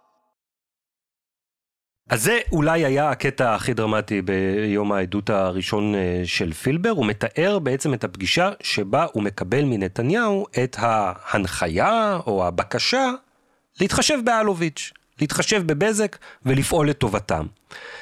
אז 2.09 2.23
זה 2.23 2.39
אולי 2.51 2.85
היה 2.85 3.09
הקטע 3.09 3.55
הכי 3.55 3.73
דרמטי 3.73 4.21
ביום 4.21 4.91
העדות 4.91 5.29
הראשון 5.29 5.95
אה, 5.95 6.21
של 6.25 6.53
פילבר, 6.53 6.89
הוא 6.89 7.05
מתאר 7.05 7.59
בעצם 7.59 7.93
את 7.93 8.03
הפגישה 8.03 8.51
שבה 8.63 9.05
הוא 9.13 9.23
מקבל 9.23 9.63
מנתניהו 9.63 10.45
את 10.63 10.75
ההנחיה 10.79 12.19
או 12.27 12.47
הבקשה 12.47 13.11
להתחשב 13.81 14.17
באלוביץ', 14.25 14.91
להתחשב 15.21 15.63
בבזק 15.65 16.17
ולפעול 16.45 16.89
לטובתם. 16.89 17.45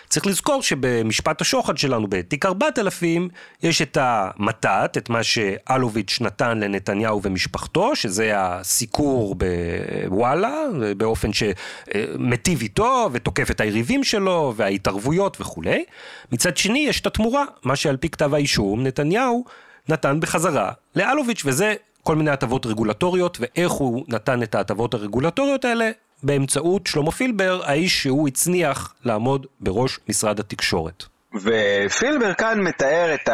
צריך 0.10 0.28
לזכור 0.28 0.62
שבמשפט 0.62 1.42
השוחד 1.42 1.78
שלנו 1.78 2.08
בתיק 2.08 2.46
4000 2.46 3.30
יש 3.64 3.82
את 3.82 3.98
המתת, 4.02 4.98
את 4.98 5.10
מה 5.10 5.24
שאלוביץ' 5.24 6.18
נתן 6.22 6.60
לנתניהו 6.60 7.22
ומשפחתו, 7.24 7.96
שזה 7.96 8.32
הסיקור 8.36 9.36
בוואלה, 9.36 10.54
באופן 10.98 11.30
שמטיב 11.34 12.62
איתו 12.62 13.10
ותוקף 13.12 13.52
את 13.52 13.62
היריבים 13.62 14.04
שלו 14.04 14.54
וההתערבויות 14.56 15.42
וכולי. 15.42 15.86
מצד 16.32 16.58
שני 16.58 16.80
יש 16.80 17.02
את 17.02 17.08
התמורה, 17.08 17.44
מה 17.64 17.76
שעל 17.76 17.98
פי 17.98 18.10
כתב 18.10 18.34
האישום 18.34 18.84
נתניהו 18.84 19.46
נתן 19.90 20.20
בחזרה 20.20 20.72
לאלוביץ', 20.96 21.42
וזה 21.46 21.76
כל 22.04 22.16
מיני 22.16 22.32
הטבות 22.32 22.66
רגולטוריות, 22.66 23.38
ואיך 23.42 23.72
הוא 23.72 24.06
נתן 24.08 24.44
את 24.44 24.56
ההטבות 24.56 24.94
הרגולטוריות 24.94 25.66
האלה 25.66 25.92
באמצעות 26.24 26.88
שלמה 26.88 27.12
פילבר, 27.12 27.62
האיש 27.64 28.04
שהוא 28.04 28.28
הצניח 28.28 28.94
לעמוד 29.06 29.46
בראש 29.60 30.00
משרד 30.10 30.40
התקשורת. 30.40 31.04
ופילבר 31.36 32.34
כאן 32.34 32.62
מתאר 32.62 33.14
את 33.14 33.30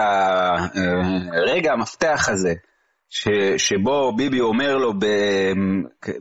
הרגע 1.33 1.73
המפתח 1.73 2.29
הזה, 2.31 2.53
ש, 3.09 3.27
שבו 3.57 4.13
ביבי 4.15 4.39
אומר 4.39 4.77
לו 4.77 4.93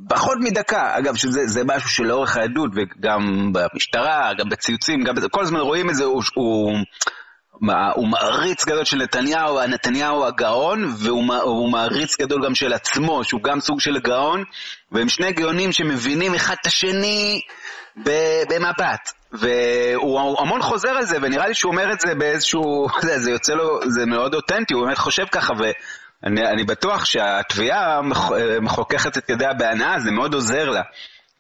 פחות 0.09 0.38
מדקה, 0.40 0.99
אגב 0.99 1.14
שזה 1.14 1.64
משהו 1.64 1.90
שלאורך 1.90 2.37
העדות 2.37 2.71
וגם 2.75 3.52
במשטרה, 3.52 4.31
גם 4.38 4.49
בציוצים, 4.49 5.04
גם 5.04 5.14
כל 5.31 5.42
הזמן 5.42 5.61
רואים 5.61 5.90
את 5.90 5.95
זה, 5.95 6.04
הוא, 6.04 6.23
הוא, 6.35 6.73
הוא 7.95 8.09
מעריץ 8.09 8.64
גדול 8.64 8.85
של 8.85 8.97
נתניהו, 8.97 9.66
נתניהו 9.66 10.26
הגאון, 10.26 10.95
והוא 10.99 11.71
מעריץ 11.73 12.21
גדול 12.21 12.45
גם 12.45 12.54
של 12.54 12.73
עצמו, 12.73 13.25
שהוא 13.25 13.42
גם 13.42 13.61
סוג 13.61 13.81
של 13.81 13.99
גאון, 13.99 14.45
והם 14.92 15.09
שני 15.09 15.33
גאונים 15.33 15.73
שמבינים 15.73 16.35
אחד 16.35 16.54
את 16.61 16.66
השני 16.66 17.40
במבט. 18.50 19.12
והוא 19.33 20.40
המון 20.40 20.62
חוזר 20.62 20.88
על 20.88 21.04
זה, 21.04 21.16
ונראה 21.23 21.47
לי 21.49 21.54
שהוא 21.54 21.73
אומר 21.73 21.92
את 21.92 22.00
זה 22.00 22.14
באיזשהו, 22.14 22.87
זה, 23.07 23.19
זה 23.19 23.31
יוצא 23.31 23.52
לו, 23.52 23.81
זה 23.88 24.07
מאוד 24.07 24.35
אותנטי, 24.35 24.75
הוא 24.75 24.85
באמת 24.85 24.99
חושב 24.99 25.25
ככה, 25.33 25.52
ואני 26.23 26.64
בטוח 26.64 27.04
שהתביעה 27.04 28.00
מחוככת 28.61 29.19
את 29.19 29.31
ידיה 29.31 29.52
בהנאה, 29.54 30.00
זה 30.00 30.11
מאוד 30.11 30.35
עוזר 30.35 30.71
לה. 30.71 30.83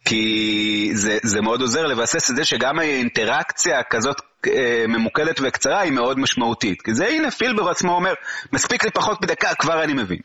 כי 0.04 0.90
זה, 0.94 1.18
זה 1.22 1.40
מאוד 1.40 1.60
עוזר 1.60 1.86
לבסס 1.86 2.30
את 2.30 2.36
זה 2.36 2.44
שגם 2.44 2.78
האינטראקציה 2.78 3.82
כזאת 3.82 4.20
אה, 4.46 4.84
ממוקדת 4.88 5.40
וקצרה 5.42 5.80
היא 5.80 5.92
מאוד 5.92 6.18
משמעותית. 6.18 6.82
כי 6.82 6.94
זה 6.94 7.06
הנה 7.06 7.30
פילבר 7.30 7.68
עצמו 7.68 7.92
אומר, 7.92 8.14
מספיק 8.52 8.84
לי 8.84 8.90
פחות 8.90 9.22
מדקה, 9.22 9.54
כבר 9.54 9.84
אני 9.84 9.92
מבין. 9.92 10.18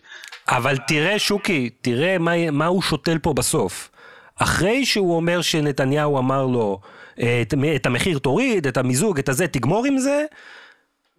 אבל 0.49 0.77
תראה 0.77 1.19
שוקי, 1.19 1.69
תראה 1.81 2.17
מה, 2.17 2.51
מה 2.51 2.65
הוא 2.65 2.81
שותל 2.81 3.17
פה 3.17 3.33
בסוף. 3.33 3.89
אחרי 4.35 4.85
שהוא 4.85 5.15
אומר 5.15 5.41
שנתניהו 5.41 6.17
אמר 6.17 6.45
לו, 6.45 6.79
את, 7.13 7.53
את 7.75 7.85
המחיר 7.85 8.19
תוריד, 8.19 8.67
את 8.67 8.77
המיזוג, 8.77 9.19
את 9.19 9.29
הזה, 9.29 9.47
תגמור 9.47 9.85
עם 9.85 9.97
זה, 9.97 10.25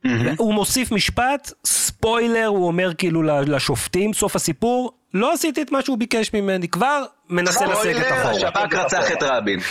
mm-hmm. 0.07 0.09
הוא 0.37 0.55
מוסיף 0.55 0.93
משפט, 0.93 1.53
ספוילר, 1.65 2.47
הוא 2.47 2.67
אומר 2.67 2.95
כאילו 2.95 3.23
לשופטים, 3.23 4.13
סוף 4.13 4.37
הסיפור, 4.37 4.93
לא 5.15 5.33
עשיתי 5.33 5.63
את 5.63 5.73
מה 5.73 5.83
שהוא 5.83 5.99
ביקש 5.99 6.35
ממני, 6.35 6.69
כבר 6.69 7.05
מנסה 7.31 7.67
לסגת 7.67 7.97
אחורה. 7.97 8.35
ספוילר, 8.35 8.49
השב"כ 8.49 8.75
רצח 8.75 9.13
את 9.13 9.23
רבין. 9.23 9.61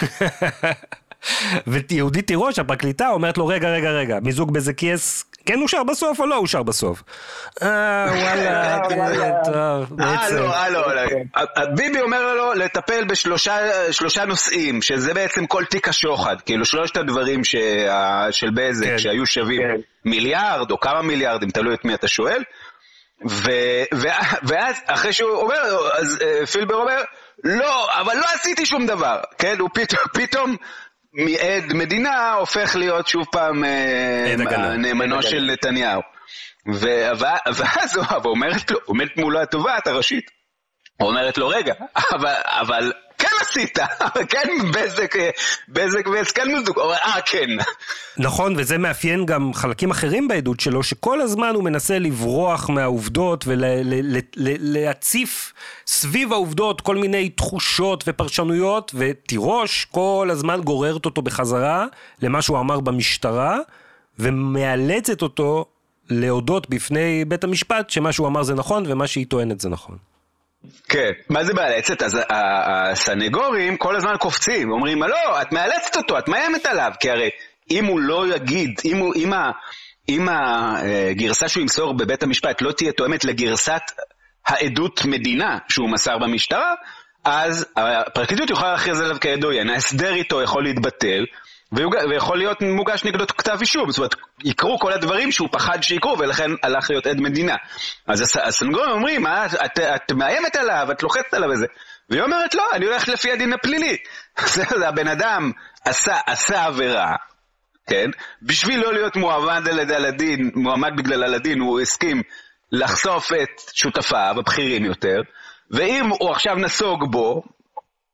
ויהודית 1.67 2.27
תירוש, 2.27 2.59
הפרקליטה, 2.59 3.09
אומרת 3.09 3.37
לו, 3.37 3.47
רגע, 3.47 3.69
רגע, 3.69 3.91
רגע, 3.91 4.17
מיזוג 4.21 4.53
בזה 4.53 4.73
כיס, 4.73 5.25
כן 5.45 5.61
אושר 5.61 5.83
בסוף 5.83 6.19
או 6.19 6.25
לא 6.25 6.37
אושר 6.37 6.63
בסוף? 6.63 7.03
אה, 7.61 8.05
וואלה, 8.09 8.79
טוב, 9.45 9.97
בעצם. 9.97 10.35
הלו, 10.35 10.53
הלו, 10.53 10.81
ביבי 11.75 12.01
אומר 12.01 12.33
לו 12.35 12.53
לטפל 12.53 13.03
בשלושה 13.05 14.25
נושאים, 14.27 14.81
שזה 14.81 15.13
בעצם 15.13 15.45
כל 15.45 15.65
תיק 15.65 15.87
השוחד, 15.87 16.41
כאילו 16.41 16.65
שלושת 16.65 16.97
הדברים 16.97 17.43
של 17.43 18.49
בזק, 18.55 18.85
כן. 18.85 18.97
שהיו 18.97 19.25
שווים 19.25 19.61
כן. 19.61 19.81
מיליארד 20.05 20.71
או 20.71 20.79
כמה 20.79 21.01
מיליארדים, 21.01 21.49
תלוי 21.49 21.73
את 21.73 21.85
מי 21.85 21.93
אתה 21.93 22.07
שואל. 22.07 22.43
ואז, 24.43 24.81
אחרי 24.85 25.13
שהוא 25.13 25.31
אומר, 25.31 25.89
אז 25.93 26.19
אה, 26.21 26.45
פילבר 26.45 26.75
אומר, 26.75 27.01
לא, 27.43 27.99
אבל 28.01 28.15
לא 28.15 28.25
עשיתי 28.33 28.65
שום 28.65 28.85
דבר, 28.85 29.19
כן? 29.37 29.59
הוא 29.59 29.69
פתאום 30.13 30.55
מעד 31.13 31.73
מדינה 31.73 32.33
הופך 32.33 32.75
להיות 32.75 33.07
שוב 33.07 33.25
פעם 33.31 33.63
אה, 33.63 34.35
נאמנו 34.77 35.23
של 35.23 35.49
נתניהו. 35.51 36.01
ואז 36.75 37.97
הוא 37.97 38.05
אומרת 38.25 38.71
לו, 38.71 38.79
עומדת 38.85 39.17
מולו 39.17 39.41
התובעת 39.41 39.87
הראשית, 39.87 40.31
אומרת 40.99 41.37
לו, 41.37 41.47
רגע, 41.47 41.73
אבל, 42.15 42.33
אבל 42.45 42.91
כן 43.17 43.27
עשית, 43.41 43.77
כן 44.29 44.47
בזק, 44.73 45.15
בזק 45.69 46.07
והסכם 46.07 46.47
מזוג, 46.55 46.77
הוא 46.77 46.83
אומר, 46.83 46.95
אה, 46.95 47.21
כן. 47.25 47.49
נכון, 48.17 48.53
וזה 48.57 48.77
מאפיין 48.77 49.25
גם 49.25 49.53
חלקים 49.53 49.91
אחרים 49.91 50.27
בעדות 50.27 50.59
שלו, 50.59 50.83
שכל 50.83 51.21
הזמן 51.21 51.51
הוא 51.55 51.63
מנסה 51.63 51.99
לברוח 51.99 52.69
מהעובדות 52.69 53.45
ולהציף 54.37 55.53
סביב 55.87 56.33
העובדות 56.33 56.81
כל 56.81 56.95
מיני 56.95 57.29
תחושות 57.29 58.03
ופרשנויות, 58.07 58.91
ותירוש 58.95 59.85
כל 59.91 60.29
הזמן 60.31 60.61
גוררת 60.61 61.05
אותו 61.05 61.21
בחזרה 61.21 61.85
למה 62.21 62.41
שהוא 62.41 62.59
אמר 62.59 62.79
במשטרה, 62.79 63.57
ומאלצת 64.19 65.21
אותו 65.21 65.65
להודות 66.09 66.69
בפני 66.69 67.25
בית 67.25 67.43
המשפט 67.43 67.89
שמה 67.89 68.11
שהוא 68.11 68.27
אמר 68.27 68.43
זה 68.43 68.55
נכון 68.55 68.83
ומה 68.87 69.07
שהיא 69.07 69.25
טוענת 69.29 69.61
זה 69.61 69.69
נכון. 69.69 69.97
כן, 70.89 71.11
מה 71.29 71.43
זה 71.43 71.53
מאלצת? 71.53 72.01
אז 72.01 72.19
הסנגורים 72.29 73.77
כל 73.77 73.95
הזמן 73.95 74.15
קופצים, 74.19 74.71
אומרים, 74.71 75.03
לא, 75.03 75.41
את 75.41 75.51
מאלצת 75.51 75.95
אותו, 75.95 76.19
את 76.19 76.27
מאיימת 76.27 76.65
עליו, 76.65 76.91
כי 76.99 77.09
הרי 77.09 77.29
אם 77.71 77.85
הוא 77.85 77.99
לא 77.99 78.35
יגיד, 78.35 78.81
אם, 78.85 78.97
הוא, 78.97 79.13
אם, 79.15 79.33
ה, 79.33 79.51
אם 80.09 80.27
הגרסה 80.31 81.49
שהוא 81.49 81.61
ימסור 81.61 81.93
בבית 81.93 82.23
המשפט 82.23 82.61
לא 82.61 82.71
תהיה 82.71 82.91
תואמת 82.91 83.25
לגרסת 83.25 83.81
העדות 84.47 85.05
מדינה 85.05 85.57
שהוא 85.69 85.89
מסר 85.89 86.17
במשטרה, 86.17 86.73
אז 87.25 87.65
הפרקליטות 87.75 88.49
יכולה 88.49 88.71
להכריז 88.71 89.01
עליו 89.01 89.17
כעד 89.21 89.43
עוין, 89.43 89.69
ההסדר 89.69 90.13
איתו 90.13 90.41
יכול 90.41 90.63
להתבטל, 90.63 91.25
ויכול 91.71 92.37
להיות 92.37 92.61
מוגש 92.61 93.03
נגדו 93.03 93.27
כתב 93.27 93.57
אישום, 93.61 93.91
זאת 93.91 93.97
אומרת, 93.97 94.15
יקרו 94.43 94.79
כל 94.79 94.93
הדברים 94.93 95.31
שהוא 95.31 95.49
פחד 95.51 95.83
שיקרו, 95.83 96.19
ולכן 96.19 96.51
הלך 96.63 96.89
להיות 96.89 97.07
עד 97.07 97.19
מדינה. 97.19 97.55
אז 98.07 98.37
הסנגורים 98.43 98.89
אומרים, 98.91 99.27
אה, 99.27 99.45
את, 99.45 99.79
את 99.79 100.11
מאיימת 100.11 100.55
עליו, 100.55 100.87
את 100.91 101.03
לוחצת 101.03 101.33
עליו 101.33 101.49
וזה. 101.49 101.65
והיא 102.09 102.21
אומרת, 102.21 102.53
לא, 102.55 102.63
אני 102.73 102.85
הולכת 102.85 103.07
לפי 103.07 103.31
הדין 103.31 103.53
הפלילי. 103.53 103.97
הבן 104.87 105.07
אדם 105.07 105.51
עשה, 105.85 106.17
עשה 106.25 106.65
עבירה, 106.65 107.15
כן? 107.87 108.09
בשביל 108.41 108.79
לא 108.79 108.93
להיות 108.93 109.15
מועמד 109.15 109.67
על 109.67 109.79
ידי 109.79 109.95
הלדין, 109.95 110.51
מועמד 110.55 110.91
בגלל 110.97 111.23
הלדין, 111.23 111.59
הוא 111.59 111.79
הסכים 111.79 112.21
לחשוף 112.71 113.33
את 113.33 113.61
שותפיו, 113.73 114.35
הבכירים 114.37 114.85
יותר, 114.85 115.21
ואם 115.71 116.09
הוא 116.19 116.31
עכשיו 116.31 116.55
נסוג 116.55 117.11
בו, 117.11 117.43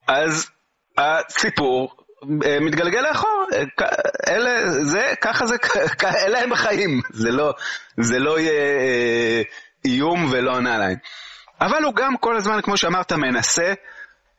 אז 0.08 0.50
הסיפור 0.98 2.03
מתגלגל 2.62 3.02
לאחור, 3.02 3.48
אה, 3.54 3.86
אלה, 4.28 4.72
זה, 4.72 5.14
ככה 5.22 5.46
זה, 5.46 5.56
אלה 6.04 6.40
הם 6.40 6.54
החיים, 6.54 7.02
זה 7.10 7.32
לא, 7.32 7.54
זה 7.98 8.20
לא 8.20 8.40
יהיה 8.40 8.52
אה, 8.52 9.42
איום 9.86 10.28
ולא 10.32 10.60
נעליים. 10.60 10.98
אבל 11.62 11.84
הוא 11.84 11.96
גם 11.96 12.18
כל 12.18 12.36
הזמן, 12.36 12.62
כמו 12.62 12.78
שאמרת, 12.78 13.12
מנסה 13.12 13.74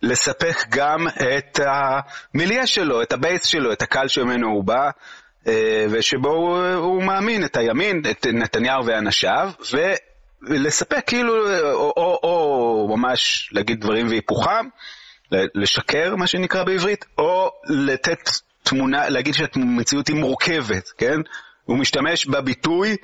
לספק 0.03 0.57
גם 0.69 1.07
את 1.09 1.61
המיליה 1.65 2.67
שלו, 2.67 3.03
את 3.03 3.13
הבייס 3.13 3.45
שלו, 3.45 3.73
את 3.73 3.83
הקהל 3.83 4.09
שממנו 4.09 4.49
הוא 4.49 4.65
בא, 4.65 4.91
ושבו 5.91 6.29
הוא, 6.29 6.59
הוא 6.75 7.03
מאמין, 7.03 7.45
את 7.45 7.57
הימין, 7.57 8.03
את 8.11 8.27
נתניהו 8.33 8.87
ואנשיו, 8.87 9.51
ולספק 10.49 11.03
כאילו, 11.07 11.61
או, 11.73 11.93
או, 11.97 12.21
או 12.23 12.97
ממש 12.97 13.49
להגיד 13.53 13.81
דברים 13.81 14.07
והיפוכם. 14.09 14.67
לשקר, 15.33 16.17
מה 16.17 16.27
שנקרא 16.27 16.65
בעברית, 16.65 17.05
או 17.19 17.51
לתת 17.69 18.31
תמונה, 18.63 19.09
להגיד 19.09 19.35
שהמציאות 19.35 20.09
היא 20.09 20.17
מורכבת, 20.17 20.89
כן? 20.99 21.21
הוא 21.65 21.79
משתמש 21.79 22.27
בביטוי 22.27 22.97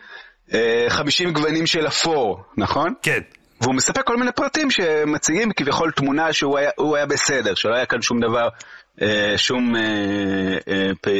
אה, 0.55 0.87
50 0.89 1.33
גוונים 1.33 1.67
של 1.67 1.87
אפור, 1.87 2.43
נכון? 2.57 2.95
כן. 3.03 3.21
והוא 3.61 3.75
מספק 3.75 4.07
כל 4.07 4.17
מיני 4.17 4.33
פרטים 4.33 4.71
שמציגים 4.71 5.53
כביכול 5.53 5.91
תמונה 5.91 6.33
שהוא 6.33 6.59
היה, 6.59 6.71
היה 6.97 7.07
בסדר, 7.07 7.55
שלא 7.55 7.75
היה 7.75 7.87
כאן 7.87 8.03
שום 8.03 8.21
דבר, 8.21 8.49
אה, 9.03 9.35
שום 9.37 9.77
אה, 9.77 9.83
אה, 10.69 11.13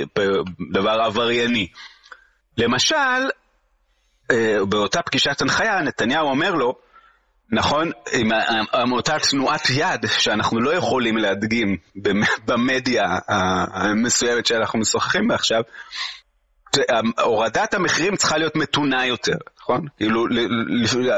דבר 0.73 1.01
עברייני. 1.05 1.69
למשל, 2.59 3.31
אה, 4.31 4.65
באותה 4.69 5.03
פגישת 5.03 5.43
הנחיה, 5.43 5.81
נתניהו 5.83 6.29
אומר 6.29 6.55
לו, 6.55 6.75
נכון, 7.53 7.91
עם 8.83 8.93
אותה 8.93 9.17
תנועת 9.31 9.71
יד 9.71 10.07
שאנחנו 10.19 10.61
לא 10.61 10.75
יכולים 10.75 11.17
להדגים 11.17 11.77
במדיה 12.47 13.19
המסוימת 13.73 14.47
שאנחנו 14.47 14.79
משוחחים 14.79 15.29
בה 15.29 15.35
עכשיו, 15.35 15.63
הורדת 17.19 17.75
המחירים 17.75 18.17
צריכה 18.17 18.39
להיות 18.39 18.57
מתונה 18.57 19.07
יותר, 19.07 19.37
נכון? 19.61 19.87
כאילו, 19.97 20.27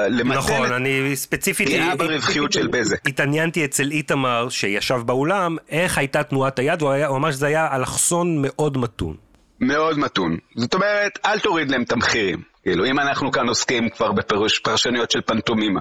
למתן 0.08 0.38
נכון, 0.38 0.72
אני 0.72 1.16
ספציפית... 1.16 1.66
פגיעה 1.66 1.96
ברווחיות 1.96 2.52
של 2.52 2.66
בזק. 2.66 3.08
התעניינתי 3.08 3.64
אצל 3.64 3.90
איתמר, 3.90 4.48
שישב 4.48 5.00
באולם, 5.06 5.56
איך 5.68 5.98
הייתה 5.98 6.22
תנועת 6.22 6.58
היד, 6.58 6.82
הוא 6.82 7.16
אמר 7.16 7.32
שזה 7.32 7.46
היה 7.46 7.76
אלכסון 7.76 8.42
מאוד 8.42 8.78
מתון. 8.78 9.16
מאוד 9.60 9.98
מתון. 9.98 10.36
זאת 10.56 10.74
אומרת, 10.74 11.18
אל 11.24 11.38
תוריד 11.38 11.70
להם 11.70 11.82
את 11.82 11.92
המחירים. 11.92 12.51
כאילו, 12.62 12.86
אם 12.86 12.98
אנחנו 12.98 13.32
כאן 13.32 13.48
עוסקים 13.48 13.88
כבר 13.88 14.12
בפרשנויות 14.12 15.10
של 15.10 15.20
פנטומימה. 15.20 15.80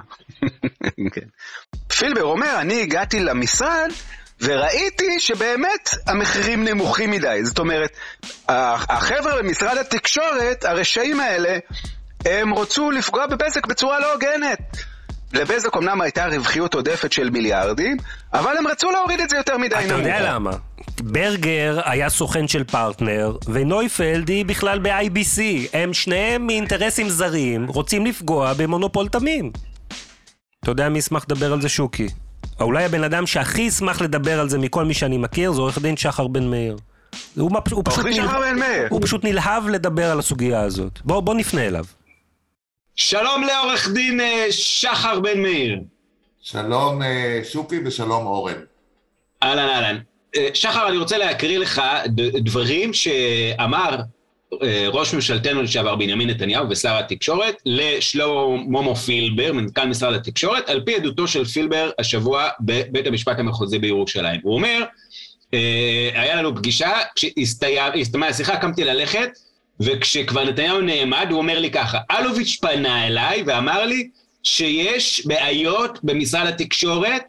כן. 1.13 1.21
פילבר 1.97 2.23
אומר, 2.23 2.55
אני 2.59 2.81
הגעתי 2.81 3.19
למשרד 3.19 3.89
וראיתי 4.41 5.19
שבאמת 5.19 5.89
המחירים 6.07 6.63
נמוכים 6.63 7.11
מדי. 7.11 7.39
זאת 7.43 7.59
אומרת, 7.59 7.89
החבר'ה 8.49 9.41
במשרד 9.41 9.77
התקשורת, 9.77 10.65
הרשעים 10.65 11.19
האלה, 11.19 11.57
הם 12.25 12.53
רצו 12.53 12.91
לפגוע 12.91 13.27
בבזק 13.27 13.65
בצורה 13.65 13.99
לא 13.99 14.13
הוגנת. 14.13 14.77
לבזק 15.33 15.77
אמנם 15.77 16.01
הייתה 16.01 16.25
רווחיות 16.25 16.73
עודפת 16.73 17.11
של 17.11 17.29
מיליארדים, 17.29 17.97
אבל 18.33 18.57
הם 18.57 18.67
רצו 18.67 18.91
להוריד 18.91 19.19
את 19.19 19.29
זה 19.29 19.37
יותר 19.37 19.57
מדי 19.57 19.75
נמוך. 19.75 19.87
אתה 19.87 19.93
יודע 19.93 20.33
למה? 20.33 20.51
ברגר 20.99 21.79
היה 21.85 22.09
סוכן 22.09 22.47
של 22.47 22.63
פרטנר, 22.63 23.37
ונויפלד 23.45 24.29
היא 24.29 24.45
בכלל 24.45 24.79
ב-IBC. 24.79 25.41
הם 25.73 25.93
שניהם 25.93 26.47
מאינטרסים 26.47 27.09
זרים, 27.09 27.67
רוצים 27.67 28.05
לפגוע 28.05 28.53
במונופול 28.53 29.07
תמים. 29.07 29.51
אתה 30.59 30.71
יודע 30.71 30.89
מי 30.89 30.99
ישמח 30.99 31.25
לדבר 31.29 31.53
על 31.53 31.61
זה, 31.61 31.69
שוקי? 31.69 32.07
אולי 32.59 32.85
הבן 32.85 33.03
אדם 33.03 33.27
שהכי 33.27 33.61
ישמח 33.61 34.01
לדבר 34.01 34.39
על 34.39 34.49
זה 34.49 34.57
מכל 34.57 34.85
מי 34.85 34.93
שאני 34.93 35.17
מכיר, 35.17 35.51
זה 35.51 35.61
עורך 35.61 35.79
דין 35.81 35.97
שחר 35.97 36.27
בן 36.27 36.43
מאיר. 36.43 36.77
הוא, 37.35 37.51
הוא, 37.71 37.83
פשוט, 37.85 38.05
נל... 38.05 38.27
הוא 38.89 39.01
פשוט 39.03 39.23
נלהב 39.23 39.67
לדבר 39.67 40.11
על 40.11 40.19
הסוגיה 40.19 40.61
הזאת. 40.61 40.99
בוא, 41.05 41.19
בוא 41.19 41.33
נפנה 41.33 41.67
אליו. 41.67 41.85
שלום 42.95 43.43
לעורך 43.43 43.89
דין 43.93 44.19
אה, 44.19 44.45
שחר 44.49 45.19
בן 45.19 45.41
מאיר. 45.41 45.79
שלום 46.41 47.01
אה, 47.01 47.41
שוקי 47.43 47.79
ושלום 47.85 48.25
אורן. 48.25 48.53
אהלן 49.43 49.69
אהלן. 49.69 49.97
אה, 50.35 50.47
שחר, 50.53 50.87
אני 50.87 50.97
רוצה 50.97 51.17
להקריא 51.17 51.57
לך 51.57 51.81
דברים 52.33 52.93
שאמר 52.93 53.95
ראש 54.87 55.13
ממשלתנו 55.13 55.61
לשעבר 55.61 55.95
בנימין 55.95 56.29
נתניהו 56.29 56.69
ושר 56.69 56.97
התקשורת 56.97 57.55
לשלמה 57.65 58.95
פילבר, 59.05 59.53
מנכ"ל 59.53 59.85
משרד 59.85 60.13
התקשורת, 60.13 60.69
על 60.69 60.81
פי 60.85 60.95
עדותו 60.95 61.27
של 61.27 61.45
פילבר 61.45 61.89
השבוע 61.99 62.49
בבית 62.59 63.07
המשפט 63.07 63.39
המחוזי 63.39 63.79
בירושלים. 63.79 64.39
הוא 64.43 64.55
אומר, 64.55 64.83
היה 66.13 66.35
לנו 66.35 66.55
פגישה, 66.55 66.91
כשהסתיימה 67.15 68.27
השיחה, 68.27 68.57
קמתי 68.57 68.83
ללכת, 68.83 69.29
וכשכבר 69.79 70.43
נתניהו 70.43 70.81
נעמד, 70.81 71.27
הוא 71.29 71.37
אומר 71.37 71.59
לי 71.59 71.71
ככה, 71.71 71.99
אלוביץ' 72.11 72.57
פנה 72.61 73.07
אליי 73.07 73.43
ואמר 73.45 73.85
לי 73.85 74.09
שיש 74.43 75.25
בעיות 75.25 75.99
במשרד 76.03 76.47
התקשורת 76.47 77.23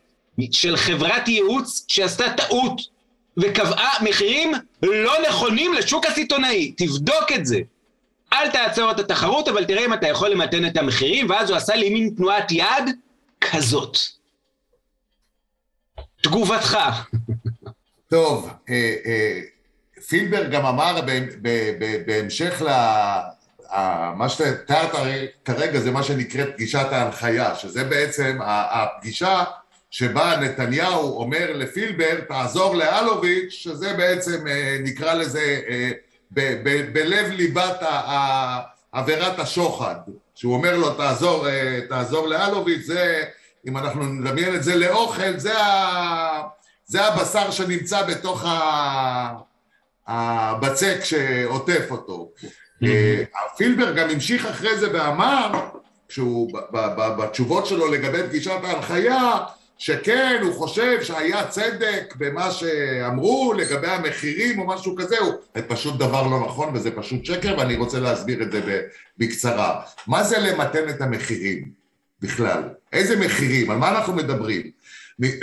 של 0.50 0.76
חברת 0.76 1.28
ייעוץ 1.28 1.84
שעשתה 1.88 2.32
טעות 2.36 2.91
וקבעה 3.36 4.04
מחירים 4.04 4.52
לא 4.82 5.14
נכונים 5.28 5.74
לשוק 5.74 6.06
הסיטונאי, 6.06 6.72
תבדוק 6.76 7.32
את 7.34 7.46
זה. 7.46 7.60
אל 8.32 8.50
תעצור 8.50 8.90
את 8.90 8.98
התחרות, 8.98 9.48
אבל 9.48 9.64
תראה 9.64 9.84
אם 9.84 9.92
אתה 9.92 10.08
יכול 10.08 10.28
למתן 10.28 10.66
את 10.66 10.76
המחירים, 10.76 11.30
ואז 11.30 11.50
הוא 11.50 11.56
עשה 11.56 11.74
לי 11.74 11.90
מין 11.90 12.10
תנועת 12.16 12.52
יד 12.52 12.84
כזאת. 13.40 13.98
תגובתך. 16.22 16.78
טוב, 18.08 18.50
אה, 18.68 18.94
אה, 19.06 19.40
פילבר 20.08 20.48
גם 20.48 20.66
אמר 20.66 21.00
בהמשך 22.06 22.62
ל... 22.62 22.68
מה 24.16 24.28
שתיארת 24.28 24.90
כרגע 25.44 25.80
זה 25.80 25.90
מה 25.90 26.02
שנקראת 26.02 26.48
פגישת 26.54 26.86
ההנחיה, 26.90 27.54
שזה 27.54 27.84
בעצם 27.84 28.38
הפגישה 28.42 29.44
שבה 29.92 30.36
נתניהו 30.40 31.20
אומר 31.20 31.52
לפילבר, 31.54 32.20
תעזור 32.28 32.74
לאלוביץ', 32.74 33.50
שזה 33.50 33.92
בעצם, 33.92 34.46
אה, 34.46 34.76
נקרא 34.82 35.14
לזה, 35.14 35.60
אה, 35.68 35.90
בלב 36.92 37.30
ליבת 37.30 37.82
עבירת 38.92 39.38
השוחד, 39.38 39.94
שהוא 40.34 40.54
אומר 40.54 40.76
לו, 40.76 40.94
תעזור, 40.94 41.48
אה, 41.48 41.80
תעזור 41.88 42.26
לאלוביץ', 42.26 42.84
זה, 42.84 43.24
אם 43.66 43.76
אנחנו 43.76 44.04
נדמיין 44.04 44.54
את 44.54 44.62
זה 44.62 44.76
לאוכל, 44.76 45.38
זה, 45.38 45.58
ה, 45.58 46.42
זה 46.86 47.04
הבשר 47.04 47.50
שנמצא 47.50 48.02
בתוך 48.02 48.44
ה... 48.44 49.34
הבצק 50.06 51.04
שעוטף 51.04 51.90
אותו. 51.90 52.30
פילבר 53.56 53.92
גם 53.92 54.10
המשיך 54.10 54.46
אחרי 54.46 54.78
זה 54.78 54.92
ואמר, 54.92 55.50
כשהוא, 56.08 56.50
בתשובות 57.18 57.66
שלו 57.66 57.92
לגבי 57.92 58.22
פגישת 58.28 58.50
ההנחיה, 58.64 59.38
שכן, 59.82 60.40
הוא 60.42 60.54
חושב 60.54 61.02
שהיה 61.02 61.46
צדק 61.46 62.14
במה 62.18 62.50
שאמרו 62.50 63.52
לגבי 63.52 63.86
המחירים 63.86 64.58
או 64.58 64.66
משהו 64.66 64.96
כזה, 64.96 65.18
הוא 65.18 65.34
פשוט 65.68 65.98
דבר 65.98 66.26
לא 66.26 66.40
נכון 66.40 66.70
וזה 66.74 66.90
פשוט 66.90 67.24
שקר 67.24 67.54
ואני 67.58 67.76
רוצה 67.76 68.00
להסביר 68.00 68.42
את 68.42 68.52
זה 68.52 68.82
בקצרה. 69.18 69.82
מה 70.06 70.24
זה 70.24 70.38
למתן 70.38 70.88
את 70.88 71.00
המחירים 71.00 71.68
בכלל? 72.20 72.62
איזה 72.92 73.16
מחירים? 73.16 73.70
על 73.70 73.76
מה 73.76 73.90
אנחנו 73.90 74.12
מדברים? 74.12 74.70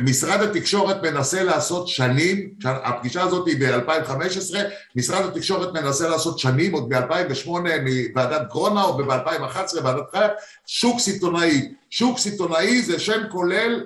משרד 0.02 0.42
התקשורת 0.42 1.04
מנסה 1.04 1.44
לעשות 1.44 1.88
שנים, 1.88 2.50
הפגישה 2.64 3.22
הזאת 3.22 3.48
היא 3.48 3.56
ב-2015, 3.60 4.56
משרד 4.96 5.26
התקשורת 5.26 5.74
מנסה 5.74 6.10
לעשות 6.10 6.40
שנים, 6.40 6.74
עוד 6.74 6.90
ב-2008 6.90 7.50
מוועדת 7.50 8.48
גרונה 8.50 8.84
או 8.84 8.98
ב-2011 8.98 9.78
ועדת 9.84 10.04
חייב, 10.12 10.32
שוק 10.66 11.00
סיטונאי. 11.00 11.74
שוק 11.90 12.18
סיטונאי 12.18 12.82
זה 12.82 13.00
שם 13.00 13.22
כולל 13.32 13.84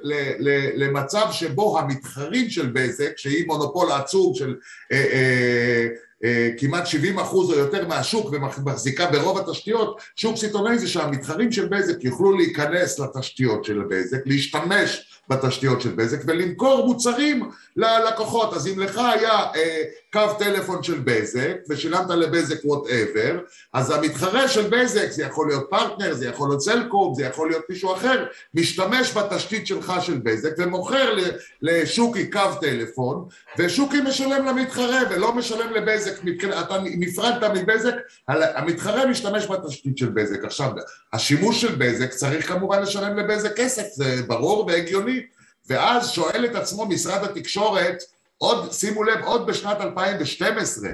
למצב 0.76 1.26
שבו 1.32 1.80
המתחרים 1.80 2.50
של 2.50 2.66
בזק, 2.74 3.18
שהיא 3.18 3.48
מונופול 3.48 3.92
עצום 3.92 4.36
של 4.36 4.56
אה, 4.92 5.06
אה, 5.14 5.88
אה, 6.24 6.50
כמעט 6.58 6.88
70 6.88 7.20
אחוז 7.20 7.52
או 7.52 7.58
יותר 7.58 7.88
מהשוק 7.88 8.30
ומחזיקה 8.32 9.06
ברוב 9.06 9.38
התשתיות, 9.38 10.02
שוק 10.16 10.38
סיטונאי 10.38 10.80
זה 10.80 10.88
שהמתחרים 10.88 11.52
של 11.52 11.68
בזק 11.68 12.04
יוכלו 12.04 12.38
להיכנס 12.38 13.00
לתשתיות 13.00 13.66
של 13.66 13.82
בזק, 13.90 14.20
להשתמש 14.26 15.13
בתשתיות 15.30 15.82
של 15.82 15.90
בזק 15.90 16.22
ולמכור 16.26 16.86
מוצרים 16.86 17.50
ללקוחות. 17.76 18.54
אז 18.54 18.68
אם 18.68 18.80
לך 18.80 18.98
היה 18.98 19.40
אה, 19.56 19.84
קו 20.14 20.34
טלפון 20.40 20.84
של 20.84 21.00
בזק 21.04 21.56
ושילמת 21.70 22.10
לבזק 22.10 22.66
whatever, 22.66 23.40
אז 23.74 23.92
המתחרה 23.92 24.48
של 24.48 24.70
בזק, 24.70 25.12
זה 25.12 25.24
יכול 25.24 25.48
להיות 25.48 25.68
פרטנר, 25.70 26.14
זה 26.14 26.28
יכול 26.28 26.50
להיות 26.50 26.62
סלקום, 26.62 27.14
זה 27.14 27.24
יכול 27.24 27.50
להיות 27.50 27.66
מישהו 27.70 27.94
אחר, 27.94 28.26
משתמש 28.54 29.18
בתשתית 29.18 29.68
שלך 29.68 29.94
של 30.02 30.20
בזק 30.24 30.52
ומוכר 30.58 31.18
לשוקי 31.62 32.30
קו 32.30 32.40
טלפון, 32.62 33.28
ושוקי 33.58 34.02
משלם 34.02 34.46
למתחרה 34.46 35.00
ולא 35.10 35.34
משלם 35.34 35.74
לבזק, 35.74 36.14
אתה 36.60 36.78
נפרדת 36.84 37.52
מבזק, 37.56 37.96
המתחרה 38.28 39.06
משתמש 39.06 39.48
בתשתית 39.48 39.98
של 39.98 40.10
בזק. 40.10 40.44
עכשיו, 40.44 40.72
השימוש 41.14 41.62
של 41.62 41.76
בזק 41.76 42.10
צריך 42.10 42.48
כמובן 42.48 42.82
לשלם 42.82 43.18
לבזק 43.18 43.56
כסף, 43.56 43.84
זה 43.94 44.22
ברור 44.28 44.66
והגיוני, 44.68 45.22
ואז 45.70 46.10
שואל 46.10 46.46
את 46.46 46.56
עצמו 46.56 46.86
משרד 46.86 47.24
התקשורת, 47.24 48.04
עוד, 48.44 48.72
שימו 48.72 49.04
לב, 49.04 49.24
עוד 49.24 49.48
בשנת 49.48 49.82
2012, 49.82 50.90